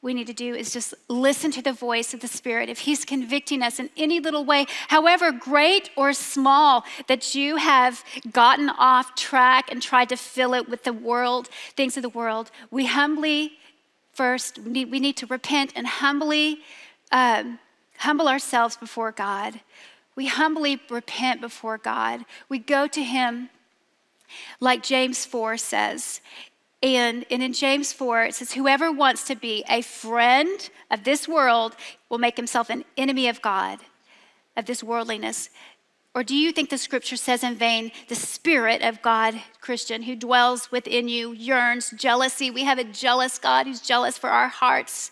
we 0.00 0.14
need 0.14 0.28
to 0.28 0.32
do 0.32 0.54
is 0.54 0.72
just 0.72 0.94
listen 1.08 1.50
to 1.50 1.60
the 1.60 1.72
voice 1.72 2.14
of 2.14 2.20
the 2.20 2.28
Spirit. 2.28 2.68
If 2.68 2.78
He's 2.78 3.04
convicting 3.04 3.62
us 3.62 3.80
in 3.80 3.90
any 3.96 4.20
little 4.20 4.44
way, 4.44 4.66
however 4.86 5.32
great 5.32 5.90
or 5.96 6.12
small, 6.12 6.84
that 7.08 7.34
you 7.34 7.56
have 7.56 8.04
gotten 8.30 8.70
off 8.70 9.16
track 9.16 9.70
and 9.70 9.82
tried 9.82 10.08
to 10.10 10.16
fill 10.16 10.54
it 10.54 10.68
with 10.68 10.84
the 10.84 10.92
world, 10.92 11.48
things 11.76 11.96
of 11.96 12.04
the 12.04 12.08
world, 12.08 12.52
we 12.70 12.86
humbly 12.86 13.58
first 14.12 14.58
we 14.58 14.84
need, 14.84 15.16
to 15.16 15.26
repent 15.26 15.72
and 15.76 15.86
humbly 15.86 16.60
um, 17.12 17.58
humble 17.98 18.28
ourselves 18.28 18.76
before 18.76 19.12
God. 19.12 19.60
We 20.14 20.26
humbly 20.26 20.80
repent 20.90 21.40
before 21.40 21.78
God. 21.78 22.24
We 22.48 22.58
go 22.58 22.86
to 22.88 23.02
Him 23.02 23.50
like 24.60 24.82
James 24.82 25.24
4 25.24 25.56
says. 25.56 26.20
And, 26.82 27.24
and 27.30 27.42
in 27.42 27.52
James 27.52 27.92
4, 27.92 28.24
it 28.24 28.34
says, 28.36 28.52
Whoever 28.52 28.92
wants 28.92 29.24
to 29.24 29.34
be 29.34 29.64
a 29.68 29.82
friend 29.82 30.70
of 30.90 31.04
this 31.04 31.26
world 31.26 31.74
will 32.08 32.18
make 32.18 32.36
himself 32.36 32.70
an 32.70 32.84
enemy 32.96 33.28
of 33.28 33.42
God, 33.42 33.80
of 34.56 34.66
this 34.66 34.82
worldliness. 34.82 35.50
Or 36.14 36.22
do 36.22 36.34
you 36.34 36.52
think 36.52 36.70
the 36.70 36.78
scripture 36.78 37.16
says 37.16 37.44
in 37.44 37.54
vain, 37.54 37.92
the 38.08 38.14
Spirit 38.14 38.82
of 38.82 39.02
God, 39.02 39.40
Christian, 39.60 40.02
who 40.02 40.16
dwells 40.16 40.70
within 40.70 41.08
you, 41.08 41.32
yearns 41.32 41.90
jealousy? 41.90 42.50
We 42.50 42.64
have 42.64 42.78
a 42.78 42.84
jealous 42.84 43.38
God 43.38 43.66
who's 43.66 43.80
jealous 43.80 44.16
for 44.16 44.30
our 44.30 44.48
hearts. 44.48 45.10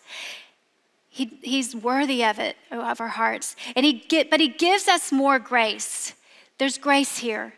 He, 1.08 1.38
he's 1.42 1.74
worthy 1.74 2.24
of 2.24 2.38
it, 2.38 2.56
of 2.70 3.00
our 3.00 3.08
hearts. 3.08 3.56
And 3.74 3.86
he 3.86 3.92
get, 3.94 4.30
but 4.30 4.40
he 4.40 4.48
gives 4.48 4.88
us 4.88 5.12
more 5.12 5.38
grace. 5.38 6.14
There's 6.58 6.78
grace 6.78 7.18
here. 7.18 7.54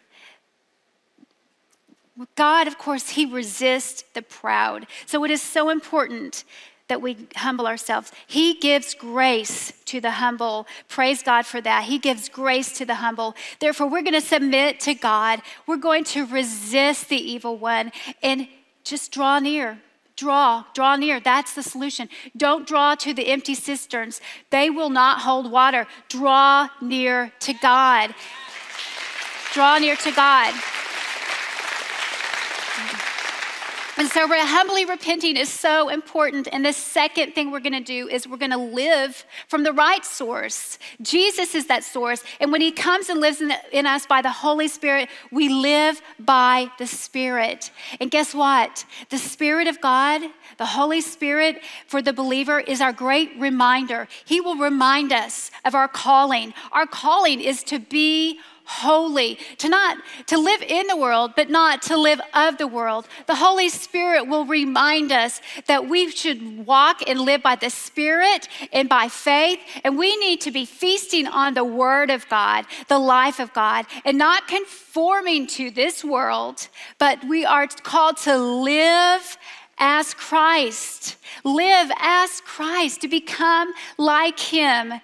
God, 2.36 2.66
of 2.66 2.78
course, 2.78 3.10
He 3.10 3.24
resists 3.26 4.04
the 4.14 4.22
proud. 4.22 4.86
So 5.06 5.24
it 5.24 5.30
is 5.30 5.42
so 5.42 5.70
important 5.70 6.44
that 6.88 7.02
we 7.02 7.28
humble 7.36 7.66
ourselves. 7.66 8.10
He 8.26 8.54
gives 8.54 8.94
grace 8.94 9.72
to 9.84 10.00
the 10.00 10.12
humble. 10.12 10.66
Praise 10.88 11.22
God 11.22 11.46
for 11.46 11.60
that. 11.60 11.84
He 11.84 11.98
gives 11.98 12.28
grace 12.28 12.72
to 12.78 12.84
the 12.84 12.96
humble. 12.96 13.36
Therefore, 13.60 13.88
we're 13.88 14.02
going 14.02 14.14
to 14.14 14.20
submit 14.20 14.80
to 14.80 14.94
God. 14.94 15.42
We're 15.66 15.76
going 15.76 16.04
to 16.04 16.26
resist 16.26 17.08
the 17.08 17.16
evil 17.16 17.56
one 17.56 17.92
and 18.22 18.48
just 18.84 19.12
draw 19.12 19.38
near. 19.38 19.78
Draw, 20.16 20.64
draw 20.74 20.96
near. 20.96 21.20
That's 21.20 21.54
the 21.54 21.62
solution. 21.62 22.08
Don't 22.36 22.66
draw 22.66 22.96
to 22.96 23.14
the 23.14 23.28
empty 23.28 23.54
cisterns, 23.54 24.20
they 24.50 24.68
will 24.68 24.90
not 24.90 25.20
hold 25.20 25.50
water. 25.50 25.86
Draw 26.08 26.68
near 26.80 27.32
to 27.40 27.52
God. 27.54 28.14
Draw 29.52 29.78
near 29.78 29.94
to 29.96 30.10
God. 30.12 30.54
And 33.98 34.08
so, 34.08 34.28
humbly 34.28 34.84
repenting 34.84 35.36
is 35.36 35.48
so 35.48 35.88
important. 35.88 36.46
And 36.52 36.64
the 36.64 36.72
second 36.72 37.34
thing 37.34 37.50
we're 37.50 37.58
going 37.58 37.72
to 37.72 37.80
do 37.80 38.06
is 38.08 38.28
we're 38.28 38.36
going 38.36 38.52
to 38.52 38.56
live 38.56 39.24
from 39.48 39.64
the 39.64 39.72
right 39.72 40.04
source. 40.04 40.78
Jesus 41.02 41.56
is 41.56 41.66
that 41.66 41.82
source. 41.82 42.22
And 42.38 42.52
when 42.52 42.60
He 42.60 42.70
comes 42.70 43.08
and 43.08 43.20
lives 43.20 43.40
in, 43.40 43.48
the, 43.48 43.58
in, 43.76 43.86
us 43.86 44.06
by 44.06 44.22
the 44.22 44.30
Holy 44.30 44.68
Spirit, 44.68 45.08
we 45.32 45.48
live 45.48 46.00
by 46.20 46.70
the 46.78 46.86
Spirit. 46.86 47.72
And 48.00 48.08
guess 48.08 48.36
what? 48.36 48.84
The 49.10 49.18
Spirit 49.18 49.66
of 49.66 49.80
God, 49.80 50.22
the 50.58 50.66
Holy 50.66 51.00
Spirit 51.00 51.60
for 51.88 52.00
the 52.00 52.12
believer, 52.12 52.60
is 52.60 52.80
our 52.80 52.92
great 52.92 53.32
reminder. 53.36 54.06
He 54.24 54.40
will 54.40 54.56
remind 54.56 55.12
us 55.12 55.50
of 55.64 55.74
our 55.74 55.88
calling. 55.88 56.54
Our 56.70 56.86
calling 56.86 57.40
is 57.40 57.64
to 57.64 57.80
be 57.80 58.38
holy, 58.68 59.38
to 59.56 59.68
not 59.68 59.96
to 60.26 60.36
live 60.36 60.60
in 60.60 60.86
the 60.88 60.96
world, 60.96 61.32
but 61.34 61.48
not 61.48 61.80
to 61.80 61.96
live 61.96 62.20
of 62.34 62.58
the 62.58 62.66
world. 62.66 63.08
The 63.26 63.34
Holy 63.34 63.70
Spirit 63.70 64.28
will 64.28 64.44
remind 64.44 65.10
us 65.10 65.40
that 65.66 65.88
we 65.88 66.10
should 66.10 66.66
walk 66.66 67.00
and 67.08 67.18
live 67.20 67.42
by 67.42 67.56
the 67.56 67.70
Spirit 67.70 68.46
and 68.70 68.86
by 68.86 69.08
faith, 69.08 69.58
and 69.84 69.96
we 69.96 70.16
need 70.18 70.42
to 70.42 70.50
be 70.50 70.66
feasting 70.66 71.26
on 71.26 71.54
the 71.54 71.64
Word 71.64 72.10
of 72.10 72.28
God, 72.28 72.66
the 72.88 72.98
life 72.98 73.40
of 73.40 73.54
God, 73.54 73.86
and 74.04 74.18
not 74.18 74.46
conforming 74.46 75.46
to 75.46 75.70
this 75.70 76.04
world, 76.04 76.68
but 76.98 77.24
we 77.24 77.46
are 77.46 77.66
called 77.82 78.18
to 78.18 78.36
live 78.36 79.38
as 79.78 80.12
Christ. 80.12 81.16
Live 81.42 81.90
as 81.98 82.42
Christ, 82.42 83.00
to 83.00 83.08
become 83.08 83.72
like 83.96 84.38
Him. 84.38 85.00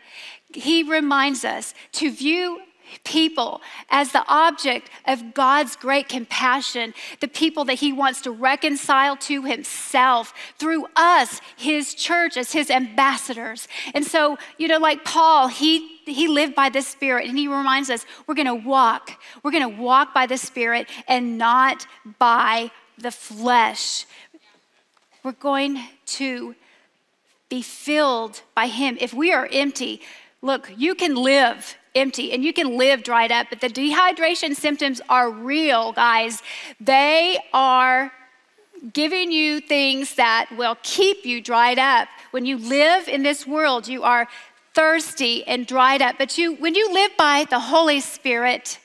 He 0.52 0.82
reminds 0.82 1.46
us 1.46 1.72
to 1.92 2.10
view 2.10 2.60
people 3.02 3.60
as 3.90 4.12
the 4.12 4.24
object 4.28 4.90
of 5.06 5.34
God's 5.34 5.74
great 5.76 6.08
compassion, 6.08 6.94
the 7.20 7.28
people 7.28 7.64
that 7.64 7.74
He 7.74 7.92
wants 7.92 8.20
to 8.22 8.30
reconcile 8.30 9.16
to 9.18 9.42
Himself 9.42 10.32
through 10.58 10.86
us, 10.94 11.40
His 11.56 11.94
church, 11.94 12.36
as 12.36 12.52
His 12.52 12.70
ambassadors. 12.70 13.66
And 13.94 14.04
so, 14.04 14.38
you 14.58 14.68
know, 14.68 14.78
like 14.78 15.04
Paul, 15.04 15.48
he 15.48 15.94
he 16.04 16.28
lived 16.28 16.54
by 16.54 16.68
the 16.68 16.82
Spirit, 16.82 17.28
and 17.28 17.38
he 17.38 17.48
reminds 17.48 17.90
us 17.90 18.04
we're 18.26 18.34
going 18.34 18.46
to 18.46 18.54
walk. 18.54 19.12
We're 19.42 19.50
going 19.50 19.76
to 19.76 19.82
walk 19.82 20.12
by 20.12 20.26
the 20.26 20.36
Spirit 20.36 20.88
and 21.08 21.38
not 21.38 21.86
by 22.18 22.70
the 22.98 23.10
flesh. 23.10 24.06
We're 25.22 25.32
going 25.32 25.82
to 26.06 26.54
be 27.48 27.62
filled 27.62 28.42
by 28.54 28.66
Him. 28.66 28.96
If 29.00 29.14
we 29.14 29.32
are 29.32 29.48
empty, 29.50 30.00
look, 30.42 30.70
you 30.76 30.94
can 30.94 31.14
live 31.14 31.76
empty 31.94 32.32
and 32.32 32.44
you 32.44 32.52
can 32.52 32.76
live 32.76 33.02
dried 33.02 33.32
up, 33.32 33.48
but 33.50 33.60
the 33.60 33.68
dehydration 33.68 34.54
symptoms 34.54 35.00
are 35.08 35.30
real, 35.30 35.92
guys. 35.92 36.42
They 36.80 37.38
are 37.52 38.12
giving 38.92 39.32
you 39.32 39.60
things 39.60 40.16
that 40.16 40.48
will 40.56 40.76
keep 40.82 41.24
you 41.24 41.40
dried 41.40 41.78
up. 41.78 42.08
When 42.32 42.44
you 42.44 42.58
live 42.58 43.08
in 43.08 43.22
this 43.22 43.46
world, 43.46 43.88
you 43.88 44.02
are 44.02 44.28
thirsty 44.74 45.44
and 45.46 45.66
dried 45.66 46.02
up. 46.02 46.16
But 46.18 46.36
you 46.36 46.54
when 46.54 46.74
you 46.74 46.92
live 46.92 47.12
by 47.16 47.46
the 47.48 47.60
Holy 47.60 48.00
Spirit, 48.00 48.78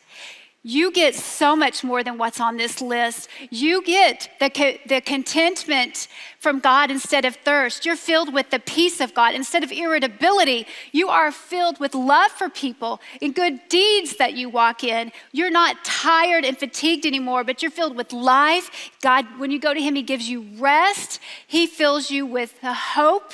you 0.62 0.92
get 0.92 1.16
so 1.16 1.56
much 1.56 1.86
more 1.86 2.04
than 2.04 2.18
what's 2.18 2.42
on 2.42 2.58
this 2.58 2.82
list. 2.82 3.30
You 3.50 3.82
get 3.82 4.30
the, 4.42 4.50
co- 4.50 4.78
the 4.86 5.00
contentment 5.00 6.10
from 6.38 6.60
God 6.60 6.92
instead 6.92 7.24
of 7.24 7.38
thirst. 7.38 7.86
You're 7.86 7.96
filled 7.96 8.34
with 8.34 8.50
the 8.50 8.60
peace 8.60 9.00
of 9.00 9.14
God 9.14 9.36
instead 9.36 9.64
of 9.64 9.72
irritability. 9.72 10.68
You 10.92 11.08
are 11.08 11.32
filled 11.32 11.80
with 11.80 11.96
love 11.96 12.32
for 12.32 12.50
people 12.50 13.00
and 13.22 13.34
good 13.34 13.62
deeds 13.70 14.18
that 14.18 14.34
you 14.34 14.50
walk 14.50 14.84
in. 14.84 15.14
You're 15.32 15.50
not 15.50 15.86
tired 15.86 16.44
and 16.44 16.58
fatigued 16.58 17.06
anymore, 17.06 17.46
but 17.46 17.62
you're 17.62 17.72
filled 17.72 17.96
with 17.96 18.12
life. 18.12 18.92
God, 19.02 19.26
when 19.40 19.52
you 19.52 19.60
go 19.60 19.74
to 19.74 19.82
Him, 19.82 19.96
He 19.96 20.04
gives 20.04 20.30
you 20.30 20.46
rest. 20.58 21.22
He 21.48 21.68
fills 21.68 22.12
you 22.12 22.26
with 22.26 22.60
the 22.60 22.74
hope 22.74 23.32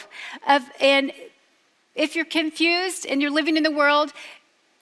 of, 0.47 0.61
and 0.79 1.11
if 1.95 2.15
you're 2.15 2.25
confused 2.25 3.05
and 3.05 3.21
you're 3.21 3.31
living 3.31 3.55
in 3.55 3.63
the 3.63 3.71
world, 3.71 4.11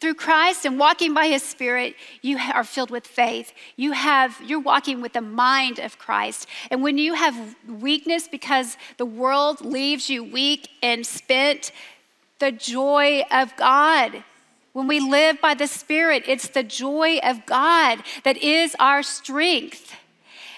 through 0.03 0.15
Christ 0.15 0.65
and 0.65 0.77
walking 0.77 1.13
by 1.13 1.27
his 1.27 1.41
spirit, 1.41 1.95
you 2.21 2.37
are 2.37 2.65
filled 2.65 2.91
with 2.91 3.07
faith. 3.07 3.53
You 3.77 3.93
have 3.93 4.37
you're 4.45 4.59
walking 4.59 4.99
with 4.99 5.13
the 5.13 5.21
mind 5.21 5.79
of 5.79 5.97
Christ. 5.97 6.45
And 6.69 6.83
when 6.83 6.97
you 6.97 7.13
have 7.13 7.55
weakness 7.69 8.27
because 8.27 8.75
the 8.97 9.05
world 9.05 9.61
leaves 9.61 10.09
you 10.09 10.21
weak 10.21 10.69
and 10.81 11.07
spent, 11.07 11.71
the 12.39 12.51
joy 12.51 13.23
of 13.31 13.55
God 13.55 14.25
when 14.73 14.87
we 14.87 14.99
live 14.99 15.39
by 15.39 15.53
the 15.53 15.67
Spirit, 15.67 16.23
it's 16.27 16.49
the 16.49 16.63
joy 16.63 17.19
of 17.19 17.45
God 17.45 17.99
that 18.25 18.37
is 18.37 18.75
our 18.79 19.03
strength. 19.03 19.95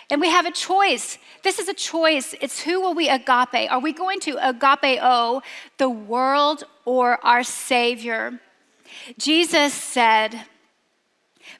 And 0.09 0.21
we 0.21 0.29
have 0.29 0.47
a 0.47 0.51
choice. 0.51 1.19
This 1.43 1.59
is 1.59 1.67
a 1.67 1.73
choice. 1.73 2.33
It's 2.41 2.61
who 2.61 2.81
will 2.81 2.95
we 2.95 3.09
agape? 3.09 3.69
Are 3.69 3.79
we 3.79 3.93
going 3.93 4.19
to 4.21 4.37
agapeo 4.37 5.43
the 5.77 5.89
world 5.89 6.63
or 6.85 7.23
our 7.23 7.43
Savior? 7.43 8.39
Jesus 9.17 9.73
said, 9.73 10.45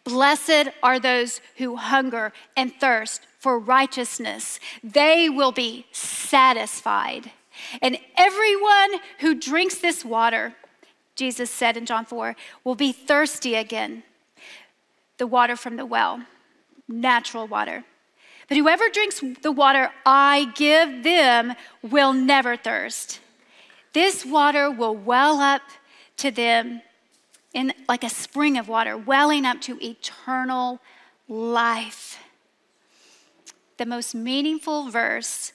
Blessed 0.04 0.70
are 0.82 1.00
those 1.00 1.42
who 1.58 1.76
hunger 1.76 2.34
and 2.56 2.74
thirst 2.74 3.28
for 3.40 3.60
righteousness, 3.60 4.60
they 4.84 5.30
will 5.30 5.52
be 5.52 5.86
satisfied. 5.92 7.32
And 7.82 8.00
everyone 8.18 9.00
who 9.20 9.36
drinks 9.36 9.78
this 9.78 10.04
water, 10.04 10.56
Jesus 11.16 11.52
said 11.52 11.78
in 11.78 11.86
John 11.86 12.06
4, 12.06 12.36
will 12.64 12.76
be 12.76 12.92
thirsty 12.92 13.56
again. 13.56 14.04
The 15.18 15.28
water 15.28 15.56
from 15.56 15.76
the 15.76 15.86
well, 15.86 16.24
natural 16.88 17.48
water. 17.48 17.84
But 18.48 18.58
whoever 18.58 18.90
drinks 18.90 19.24
the 19.42 19.52
water 19.52 19.92
I 20.06 20.52
give 20.56 21.04
them 21.04 21.54
will 21.82 22.14
never 22.14 22.58
thirst. 22.58 23.20
This 23.94 24.26
water 24.26 24.70
will 24.70 24.96
well 24.96 25.40
up 25.40 25.62
to 26.18 26.32
them 26.32 26.82
in 27.56 27.74
like 27.88 28.04
a 28.04 28.10
spring 28.10 28.58
of 28.58 28.68
water, 28.68 28.98
welling 28.98 29.46
up 29.46 29.62
to 29.62 29.84
eternal 29.84 30.82
life. 31.30 32.20
The 33.78 33.86
most 33.86 34.14
meaningful 34.14 34.92
verse 34.92 35.54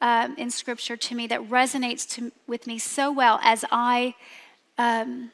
um, 0.00 0.34
in 0.38 0.50
Scripture 0.50 0.96
to 0.96 1.14
me 1.14 1.26
that 1.26 1.42
resonates 1.42 2.08
to, 2.14 2.32
with 2.46 2.66
me 2.66 2.78
so 2.78 3.12
well 3.12 3.38
as 3.42 3.64
I 3.70 4.14
um, 4.78 5.30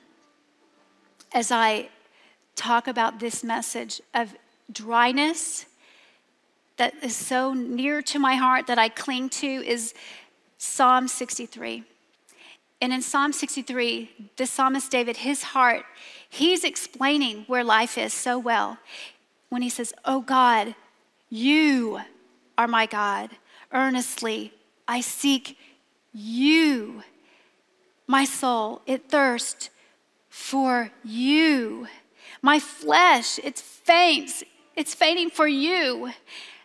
as 1.32 1.52
I 1.52 1.88
talk 2.56 2.88
about 2.88 3.20
this 3.20 3.44
message 3.44 4.02
of 4.12 4.34
dryness 4.70 5.66
that 6.76 6.92
is 7.02 7.14
so 7.14 7.54
near 7.54 8.02
to 8.02 8.18
my 8.18 8.34
heart 8.34 8.66
that 8.66 8.78
I 8.78 8.88
cling 8.88 9.28
to 9.30 9.46
is 9.46 9.94
Psalm 10.58 11.06
63. 11.06 11.84
And 12.80 12.92
in 12.92 13.02
Psalm 13.02 13.32
63, 13.32 14.30
the 14.36 14.46
psalmist 14.46 14.90
David, 14.90 15.18
his 15.18 15.42
heart, 15.42 15.84
he's 16.28 16.64
explaining 16.64 17.44
where 17.46 17.62
life 17.62 17.98
is 17.98 18.14
so 18.14 18.38
well 18.38 18.78
when 19.50 19.62
he 19.62 19.68
says, 19.68 19.92
Oh 20.04 20.22
God, 20.22 20.74
you 21.28 22.00
are 22.56 22.68
my 22.68 22.86
God. 22.86 23.30
Earnestly, 23.72 24.52
I 24.88 25.00
seek 25.02 25.58
you. 26.12 27.02
My 28.06 28.24
soul, 28.24 28.82
it 28.86 29.08
thirsts 29.08 29.70
for 30.28 30.90
you. 31.04 31.86
My 32.42 32.58
flesh, 32.58 33.38
it 33.38 33.58
faints. 33.58 34.42
It's 34.74 34.94
fainting 34.94 35.30
for 35.30 35.46
you, 35.46 36.10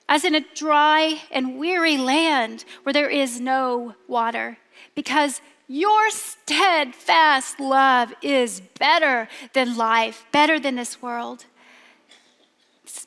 as 0.08 0.24
in 0.24 0.36
a 0.36 0.46
dry 0.56 1.22
and 1.32 1.60
weary 1.60 1.98
land 1.98 2.64
where 2.84 2.94
there 2.94 3.10
is 3.10 3.42
no 3.42 3.96
water, 4.08 4.58
because 4.94 5.42
your 5.68 6.10
steadfast 6.10 7.60
love 7.60 8.14
is 8.22 8.62
better 8.80 9.28
than 9.54 9.78
life, 9.78 10.26
better 10.32 10.60
than 10.60 10.76
this 10.76 11.02
world. 11.02 11.46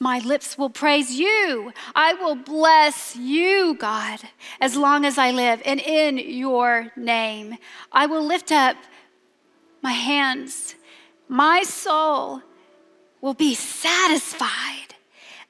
My 0.00 0.18
lips 0.20 0.56
will 0.56 0.70
praise 0.70 1.12
you. 1.12 1.72
I 1.94 2.14
will 2.14 2.36
bless 2.36 3.16
you, 3.16 3.74
God, 3.78 4.20
as 4.60 4.76
long 4.76 5.04
as 5.04 5.18
I 5.18 5.30
live, 5.30 5.62
and 5.64 5.80
in 5.80 6.18
your 6.18 6.92
name. 6.96 7.56
I 7.90 8.06
will 8.06 8.24
lift 8.24 8.52
up 8.52 8.76
my 9.82 9.92
hands. 9.92 10.74
My 11.28 11.62
soul 11.62 12.42
will 13.20 13.34
be 13.34 13.54
satisfied 13.54 14.94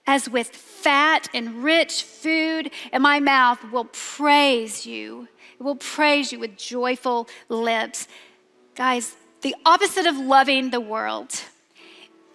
as 0.07 0.29
with 0.29 0.49
fat 0.49 1.29
and 1.35 1.63
rich 1.63 2.03
food, 2.03 2.71
and 2.93 3.03
my 3.03 3.21
mouth 3.21 3.63
will 3.71 3.85
praise 3.93 4.87
you. 4.87 5.29
Will 5.59 5.77
praise 5.77 6.33
you 6.33 6.39
with 6.39 6.57
joyful 6.57 7.29
lips. 7.49 8.07
Guys, 8.75 9.17
the 9.41 9.55
opposite 9.65 10.07
of 10.07 10.17
loving 10.17 10.71
the 10.71 10.81
world 10.81 11.43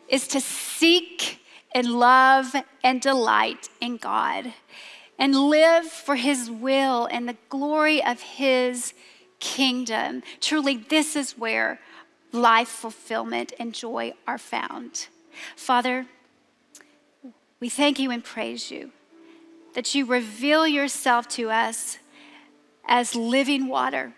is 0.07 0.27
to 0.29 0.41
seek 0.41 1.39
and 1.73 1.87
love 1.87 2.53
and 2.83 3.01
delight 3.01 3.69
in 3.79 3.97
God 3.97 4.53
and 5.17 5.35
live 5.35 5.85
for 5.85 6.15
His 6.15 6.49
will 6.49 7.05
and 7.05 7.27
the 7.27 7.37
glory 7.49 8.03
of 8.03 8.21
His 8.21 8.93
kingdom. 9.39 10.23
Truly, 10.39 10.77
this 10.77 11.15
is 11.15 11.37
where 11.37 11.79
life 12.31 12.67
fulfillment 12.67 13.53
and 13.59 13.73
joy 13.73 14.13
are 14.27 14.37
found. 14.37 15.07
Father, 15.55 16.07
we 17.59 17.69
thank 17.69 17.99
you 17.99 18.11
and 18.11 18.23
praise 18.23 18.69
you 18.69 18.91
that 19.75 19.95
you 19.95 20.05
reveal 20.05 20.67
yourself 20.67 21.27
to 21.27 21.49
us 21.49 21.97
as 22.85 23.15
living 23.15 23.67
water. 23.67 24.13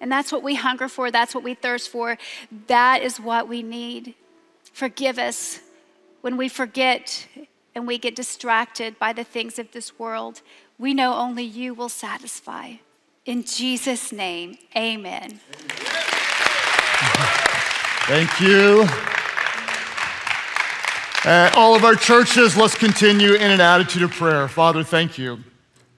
And 0.00 0.10
that's 0.10 0.32
what 0.32 0.42
we 0.42 0.54
hunger 0.54 0.88
for, 0.88 1.10
that's 1.10 1.34
what 1.34 1.44
we 1.44 1.54
thirst 1.54 1.90
for, 1.90 2.16
that 2.66 3.02
is 3.02 3.20
what 3.20 3.48
we 3.48 3.62
need. 3.62 4.14
Forgive 4.72 5.18
us 5.18 5.60
when 6.22 6.36
we 6.36 6.48
forget 6.48 7.26
and 7.74 7.86
we 7.86 7.98
get 7.98 8.16
distracted 8.16 8.98
by 8.98 9.12
the 9.12 9.24
things 9.24 9.58
of 9.58 9.72
this 9.72 9.98
world. 9.98 10.40
We 10.78 10.94
know 10.94 11.14
only 11.14 11.44
you 11.44 11.74
will 11.74 11.88
satisfy. 11.88 12.74
In 13.26 13.44
Jesus' 13.44 14.12
name, 14.12 14.56
amen. 14.74 15.40
Thank 18.06 18.40
you. 18.40 18.86
Uh, 21.24 21.50
all 21.54 21.74
of 21.74 21.84
our 21.84 21.94
churches, 21.94 22.56
let's 22.56 22.74
continue 22.74 23.34
in 23.34 23.50
an 23.50 23.60
attitude 23.60 24.02
of 24.02 24.10
prayer. 24.10 24.48
Father, 24.48 24.82
thank 24.82 25.18
you. 25.18 25.38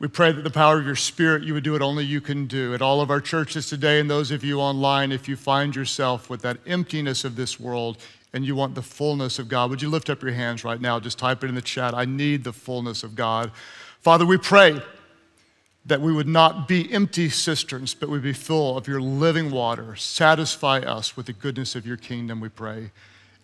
We 0.03 0.09
pray 0.09 0.33
that 0.33 0.43
the 0.43 0.51
power 0.51 0.81
of 0.81 0.85
your 0.85 0.97
spirit, 0.97 1.45
you 1.45 1.55
would 1.55 1.63
do 1.63 1.75
what 1.75 1.81
only 1.81 2.03
you 2.03 2.21
can 2.21 2.49
do. 2.49 2.75
At 2.75 2.83
all 2.83 3.01
of 3.01 3.09
our 3.09 3.21
churches 3.21 3.69
today, 3.69 4.01
and 4.01 4.11
those 4.11 4.33
of 4.33 4.43
you 4.43 4.59
online, 4.59 5.13
if 5.13 5.29
you 5.29 5.37
find 5.37 5.77
yourself 5.77 6.29
with 6.29 6.43
that 6.43 6.57
emptiness 6.67 7.25
of 7.25 7.37
this 7.37 7.61
world 7.61 7.99
and 8.33 8.45
you 8.45 8.57
want 8.57 8.75
the 8.75 8.83
fullness 8.83 9.39
of 9.39 9.49
God, 9.49 9.71
would 9.71 9.81
you 9.81 9.89
lift 9.89 10.11
up 10.11 10.21
your 10.21 10.33
hands 10.33 10.65
right 10.65 10.81
now? 10.81 10.99
Just 10.99 11.21
type 11.21 11.45
it 11.45 11.47
in 11.47 11.55
the 11.55 11.63
chat. 11.63 11.95
I 11.95 12.05
need 12.05 12.43
the 12.43 12.53
fullness 12.53 13.05
of 13.05 13.15
God. 13.15 13.53
Father, 14.01 14.27
we 14.27 14.39
pray 14.39 14.83
that 15.87 16.01
we 16.01 16.13
would 16.13 16.27
not 16.27 16.67
be 16.67 16.93
empty 16.93 17.29
cisterns, 17.29 17.95
but 17.95 18.09
we'd 18.09 18.25
be 18.25 18.33
full 18.33 18.77
of 18.77 18.89
your 18.89 19.01
living 19.01 19.53
water. 19.53 19.95
Satisfy 19.95 20.81
us 20.81 21.17
with 21.17 21.27
the 21.27 21.33
goodness 21.33 21.77
of 21.77 21.87
your 21.87 21.97
kingdom, 21.97 22.41
we 22.41 22.49
pray. 22.49 22.91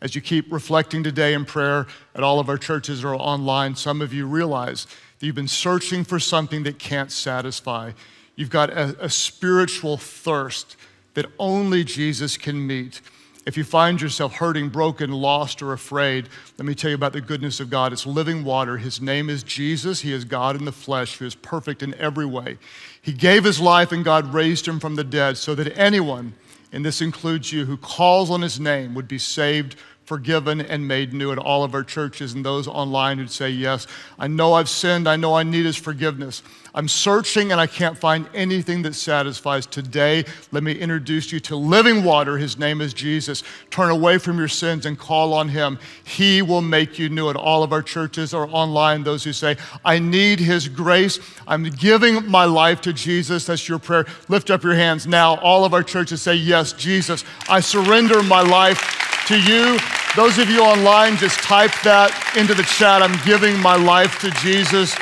As 0.00 0.16
you 0.16 0.20
keep 0.20 0.52
reflecting 0.52 1.04
today 1.04 1.34
in 1.34 1.44
prayer 1.44 1.86
at 2.16 2.24
all 2.24 2.40
of 2.40 2.48
our 2.48 2.59
churches 2.59 3.04
or 3.04 3.14
online, 3.14 3.76
some 3.76 4.02
of 4.02 4.12
you 4.12 4.26
realize 4.26 4.88
that 5.19 5.27
you've 5.27 5.35
been 5.35 5.49
searching 5.49 6.05
for 6.05 6.19
something 6.19 6.62
that 6.62 6.79
can't 6.79 7.11
satisfy. 7.11 7.93
You've 8.37 8.51
got 8.51 8.71
a, 8.71 8.97
a 9.01 9.11
spiritual 9.11 9.97
thirst 9.97 10.77
that 11.14 11.27
only 11.39 11.83
Jesus 11.83 12.37
can 12.37 12.66
meet. 12.66 13.01
If 13.45 13.57
you 13.57 13.64
find 13.64 14.01
yourself 14.01 14.35
hurting, 14.35 14.69
broken, 14.69 15.11
lost, 15.11 15.62
or 15.62 15.73
afraid, 15.73 16.29
let 16.59 16.66
me 16.66 16.75
tell 16.75 16.91
you 16.91 16.95
about 16.95 17.14
the 17.14 17.21
goodness 17.21 17.61
of 17.61 17.71
God. 17.71 17.93
It's 17.95 18.07
living 18.07 18.45
water. 18.45 18.77
His 18.77 19.01
name 19.01 19.31
is 19.31 19.43
Jesus. 19.43 20.03
He 20.03 20.12
is 20.12 20.25
God 20.25 20.55
in 20.55 20.66
the 20.66 20.71
flesh, 20.73 21.16
who 21.16 21.25
is 21.25 21.35
perfect 21.35 21.83
in 21.83 21.95
every 21.95 22.27
way. 22.27 22.59
He 23.01 23.12
gave 23.12 23.45
his 23.45 23.59
life, 23.59 23.91
and 23.91 24.05
God 24.05 24.35
raised 24.35 24.69
him 24.69 24.79
from 24.79 24.97
the 24.97 25.05
dead 25.05 25.39
so 25.39 25.55
that 25.55 25.77
anyone, 25.79 26.35
and 26.73 26.85
this 26.85 27.01
includes 27.01 27.51
you, 27.51 27.64
who 27.64 27.79
calls 27.79 28.31
on 28.31 28.43
his 28.43 28.61
name 28.61 28.95
would 28.95 29.09
be 29.09 29.19
saved 29.19 29.77
forgiven 30.09 30.62
and 30.62 30.88
made 30.88 31.12
new 31.12 31.30
at 31.32 31.38
all 31.38 31.64
of 31.64 31.74
our 31.74 31.84
churches 31.84 32.32
and 32.32 32.42
those 32.42 32.66
online 32.66 33.18
who'd 33.18 33.30
say, 33.30 33.50
Yes, 33.50 33.86
I 34.18 34.26
know 34.26 34.54
I've 34.54 34.68
sinned. 34.68 35.06
I 35.06 35.16
know 35.16 35.34
I 35.34 35.42
need 35.42 35.66
His 35.66 35.76
forgiveness. 35.76 36.42
I'm 36.74 36.88
searching 36.88 37.52
and 37.52 37.61
I 37.61 37.66
can't 37.66 37.96
find 37.96 38.26
anything 38.32 38.82
that 38.82 38.94
satisfies. 38.94 39.66
Today, 39.66 40.24
let 40.50 40.62
me 40.62 40.72
introduce 40.72 41.30
you 41.30 41.40
to 41.40 41.56
living 41.56 42.04
water. 42.04 42.38
His 42.38 42.59
name 42.59 42.80
is 42.80 42.94
Jesus. 42.94 43.42
Turn 43.70 43.90
away 43.90 44.16
from 44.16 44.38
your 44.38 44.48
sins 44.48 44.86
and 44.86 44.98
call 44.98 45.34
on 45.34 45.50
Him. 45.50 45.78
He 46.04 46.40
will 46.40 46.62
make 46.62 46.98
you 46.98 47.11
new 47.11 47.28
at 47.28 47.36
all 47.36 47.62
of 47.62 47.72
our 47.72 47.82
churches 47.82 48.32
or 48.32 48.48
online. 48.50 49.02
Those 49.02 49.24
who 49.24 49.34
say, 49.34 49.59
I 49.84 49.98
need 49.98 50.40
His 50.40 50.68
grace. 50.68 51.20
I'm 51.46 51.64
giving 51.64 52.26
my 52.30 52.46
life 52.46 52.80
to 52.82 52.94
Jesus. 52.94 53.44
That's 53.44 53.68
your 53.68 53.78
prayer. 53.78 54.06
Lift 54.28 54.50
up 54.50 54.62
your 54.62 54.74
hands 54.74 55.06
now. 55.06 55.36
All 55.36 55.66
of 55.66 55.74
our 55.74 55.82
churches 55.82 56.22
say, 56.22 56.34
Yes, 56.34 56.72
Jesus, 56.72 57.24
I 57.46 57.61
surrender 57.61 58.22
my 58.22 58.40
life 58.40 59.07
to 59.29 59.39
you. 59.39 59.79
Those 60.16 60.39
of 60.39 60.49
you 60.49 60.62
online, 60.62 61.18
just 61.18 61.39
type 61.41 61.72
that 61.85 62.35
into 62.35 62.55
the 62.55 62.62
chat. 62.62 63.03
I'm 63.03 63.18
giving 63.26 63.61
my 63.61 63.76
life 63.76 64.18
to 64.20 64.31
Jesus. 64.31 64.95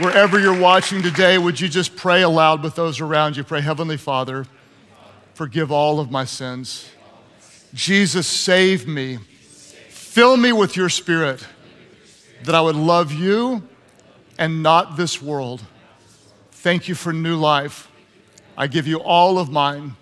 Wherever 0.00 0.40
you're 0.40 0.58
watching 0.58 1.02
today, 1.02 1.38
would 1.38 1.60
you 1.60 1.68
just 1.68 1.94
pray 1.94 2.22
aloud 2.22 2.64
with 2.64 2.74
those 2.74 3.00
around 3.00 3.36
you? 3.36 3.44
Pray, 3.44 3.60
Heavenly 3.60 3.96
Father, 3.96 4.44
forgive 5.34 5.70
all 5.70 6.00
of 6.00 6.10
my 6.10 6.24
sins. 6.24 6.90
Jesus, 7.72 8.26
save 8.26 8.88
me. 8.88 9.18
Fill 9.88 10.36
me 10.36 10.52
with 10.52 10.76
your 10.76 10.88
spirit 10.88 11.46
that 12.42 12.56
I 12.56 12.60
would 12.60 12.74
love 12.74 13.12
you 13.12 13.62
and 14.36 14.64
not 14.64 14.96
this 14.96 15.22
world. 15.22 15.62
Thank 16.50 16.88
you 16.88 16.96
for 16.96 17.12
new 17.12 17.36
life. 17.36 17.88
I 18.56 18.66
give 18.66 18.88
you 18.88 18.98
all 18.98 19.38
of 19.38 19.48
mine. 19.48 19.94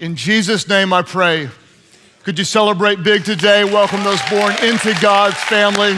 In 0.00 0.16
Jesus' 0.16 0.68
name 0.68 0.92
I 0.92 1.02
pray. 1.02 1.48
Could 2.24 2.38
you 2.38 2.46
celebrate 2.46 3.02
big 3.02 3.22
today? 3.22 3.64
Welcome 3.64 4.02
those 4.02 4.22
born 4.30 4.54
into 4.64 4.98
God's 5.02 5.36
family. 5.44 5.94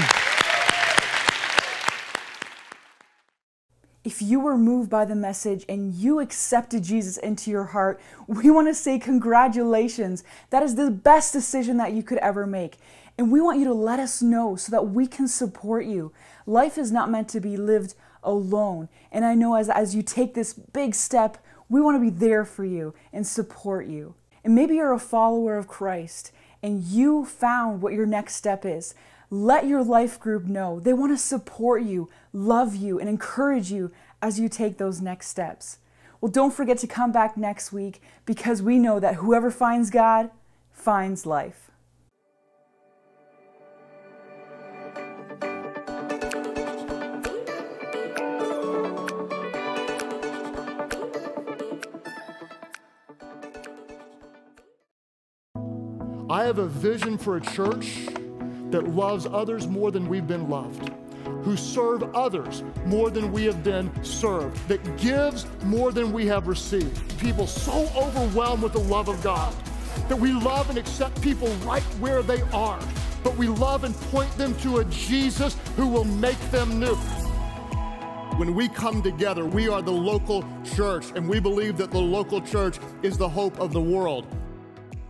If 4.03 4.20
you 4.20 4.41
were 4.41 4.59
moved 4.59 4.91
by 4.91 5.05
the 5.05 5.14
message 5.14 5.64
and 5.68 5.95
you 5.95 6.18
accepted 6.18 6.83
Jesus 6.83 7.16
into 7.16 7.53
your 7.53 7.66
heart, 7.66 8.01
we 8.27 8.51
want 8.51 8.66
to 8.66 8.74
say 8.74 8.99
congratulations. 8.99 10.24
That 10.51 10.64
is 10.64 10.74
the 10.74 10.91
best 10.91 11.33
decision 11.33 11.77
that 11.77 11.93
you 11.93 12.03
could 12.03 12.18
ever 12.18 12.45
make. 12.45 12.79
And 13.16 13.31
we 13.31 13.41
want 13.41 13.61
you 13.61 13.64
to 13.66 13.74
let 13.74 14.01
us 14.01 14.20
know 14.20 14.57
so 14.57 14.72
that 14.72 14.89
we 14.89 15.07
can 15.07 15.29
support 15.29 15.87
you. 15.87 16.12
Life 16.45 16.77
is 16.77 16.91
not 16.91 17.09
meant 17.09 17.29
to 17.29 17.41
be 17.41 17.57
lived 17.57 17.95
alone. 18.24 18.89
And 19.12 19.24
I 19.24 19.37
know 19.37 19.55
as, 19.55 19.70
as 19.70 19.95
you 19.95 20.03
take 20.03 20.35
this 20.35 20.55
big 20.55 20.97
step, 20.97 21.39
we 21.68 21.81
want 21.81 21.95
to 21.95 22.01
be 22.01 22.11
there 22.11 22.45
for 22.45 22.64
you 22.64 22.95
and 23.12 23.24
support 23.24 23.87
you. 23.87 24.16
And 24.47 24.55
maybe 24.55 24.76
you're 24.76 24.92
a 24.92 25.01
follower 25.01 25.59
of 25.59 25.66
Christ 25.66 26.30
and 26.62 26.80
you 26.84 27.24
found 27.24 27.82
what 27.82 27.94
your 27.94 28.07
next 28.07 28.36
step 28.36 28.64
is. 28.64 28.94
Let 29.28 29.66
your 29.66 29.82
life 29.82 30.20
group 30.20 30.44
know. 30.44 30.78
They 30.78 30.92
want 30.92 31.11
to 31.11 31.18
support 31.18 31.82
you, 31.82 32.09
love 32.32 32.76
you, 32.76 33.01
and 33.01 33.09
encourage 33.09 33.72
you 33.72 33.90
as 34.22 34.38
you 34.38 34.49
take 34.49 34.78
those 34.78 35.01
next 35.01 35.26
steps. 35.26 35.78
Well, 36.20 36.30
don't 36.30 36.55
forget 36.55 36.78
to 36.78 36.86
come 36.86 37.11
back 37.11 37.36
next 37.36 37.72
week 37.72 38.01
because 38.24 38.62
we 38.62 38.78
know 38.78 39.01
that 39.01 39.16
whoever 39.16 39.51
finds 39.51 39.90
God 39.90 40.30
finds 40.72 41.26
life. 41.26 41.66
I 56.37 56.45
have 56.45 56.59
a 56.59 56.66
vision 56.66 57.16
for 57.16 57.39
a 57.39 57.41
church 57.41 58.09
that 58.68 58.89
loves 58.89 59.24
others 59.24 59.66
more 59.66 59.91
than 59.91 60.07
we've 60.07 60.26
been 60.26 60.51
loved, 60.51 60.93
who 61.24 61.57
serve 61.57 62.14
others 62.14 62.62
more 62.84 63.09
than 63.09 63.32
we 63.32 63.45
have 63.45 63.64
been 63.64 63.91
served, 64.05 64.55
that 64.68 64.99
gives 64.99 65.47
more 65.62 65.93
than 65.93 66.12
we 66.12 66.26
have 66.26 66.47
received. 66.47 67.18
People 67.18 67.47
so 67.47 67.91
overwhelmed 67.97 68.62
with 68.62 68.74
the 68.74 68.80
love 68.80 69.09
of 69.09 69.22
God 69.22 69.55
that 70.11 70.16
we 70.16 70.34
love 70.34 70.68
and 70.68 70.76
accept 70.76 71.22
people 71.22 71.49
right 71.64 71.82
where 72.01 72.22
they 72.22 72.43
are, 72.53 72.80
but 73.24 73.34
we 73.39 73.49
love 73.49 73.84
and 73.84 73.95
point 74.12 74.30
them 74.32 74.55
to 74.57 74.80
a 74.80 74.84
Jesus 74.84 75.57
who 75.74 75.89
will 75.89 76.05
make 76.05 76.39
them 76.51 76.78
new. 76.78 76.97
When 78.37 78.55
we 78.55 78.68
come 78.68 79.03
together, 79.03 79.47
we 79.47 79.70
are 79.70 79.80
the 79.80 79.91
local 79.91 80.45
church, 80.64 81.12
and 81.16 81.26
we 81.26 81.41
believe 81.41 81.78
that 81.78 81.91
the 81.91 81.99
local 81.99 82.43
church 82.43 82.78
is 83.03 83.16
the 83.16 83.26
hope 83.26 83.59
of 83.59 83.72
the 83.72 83.80
world. 83.80 84.26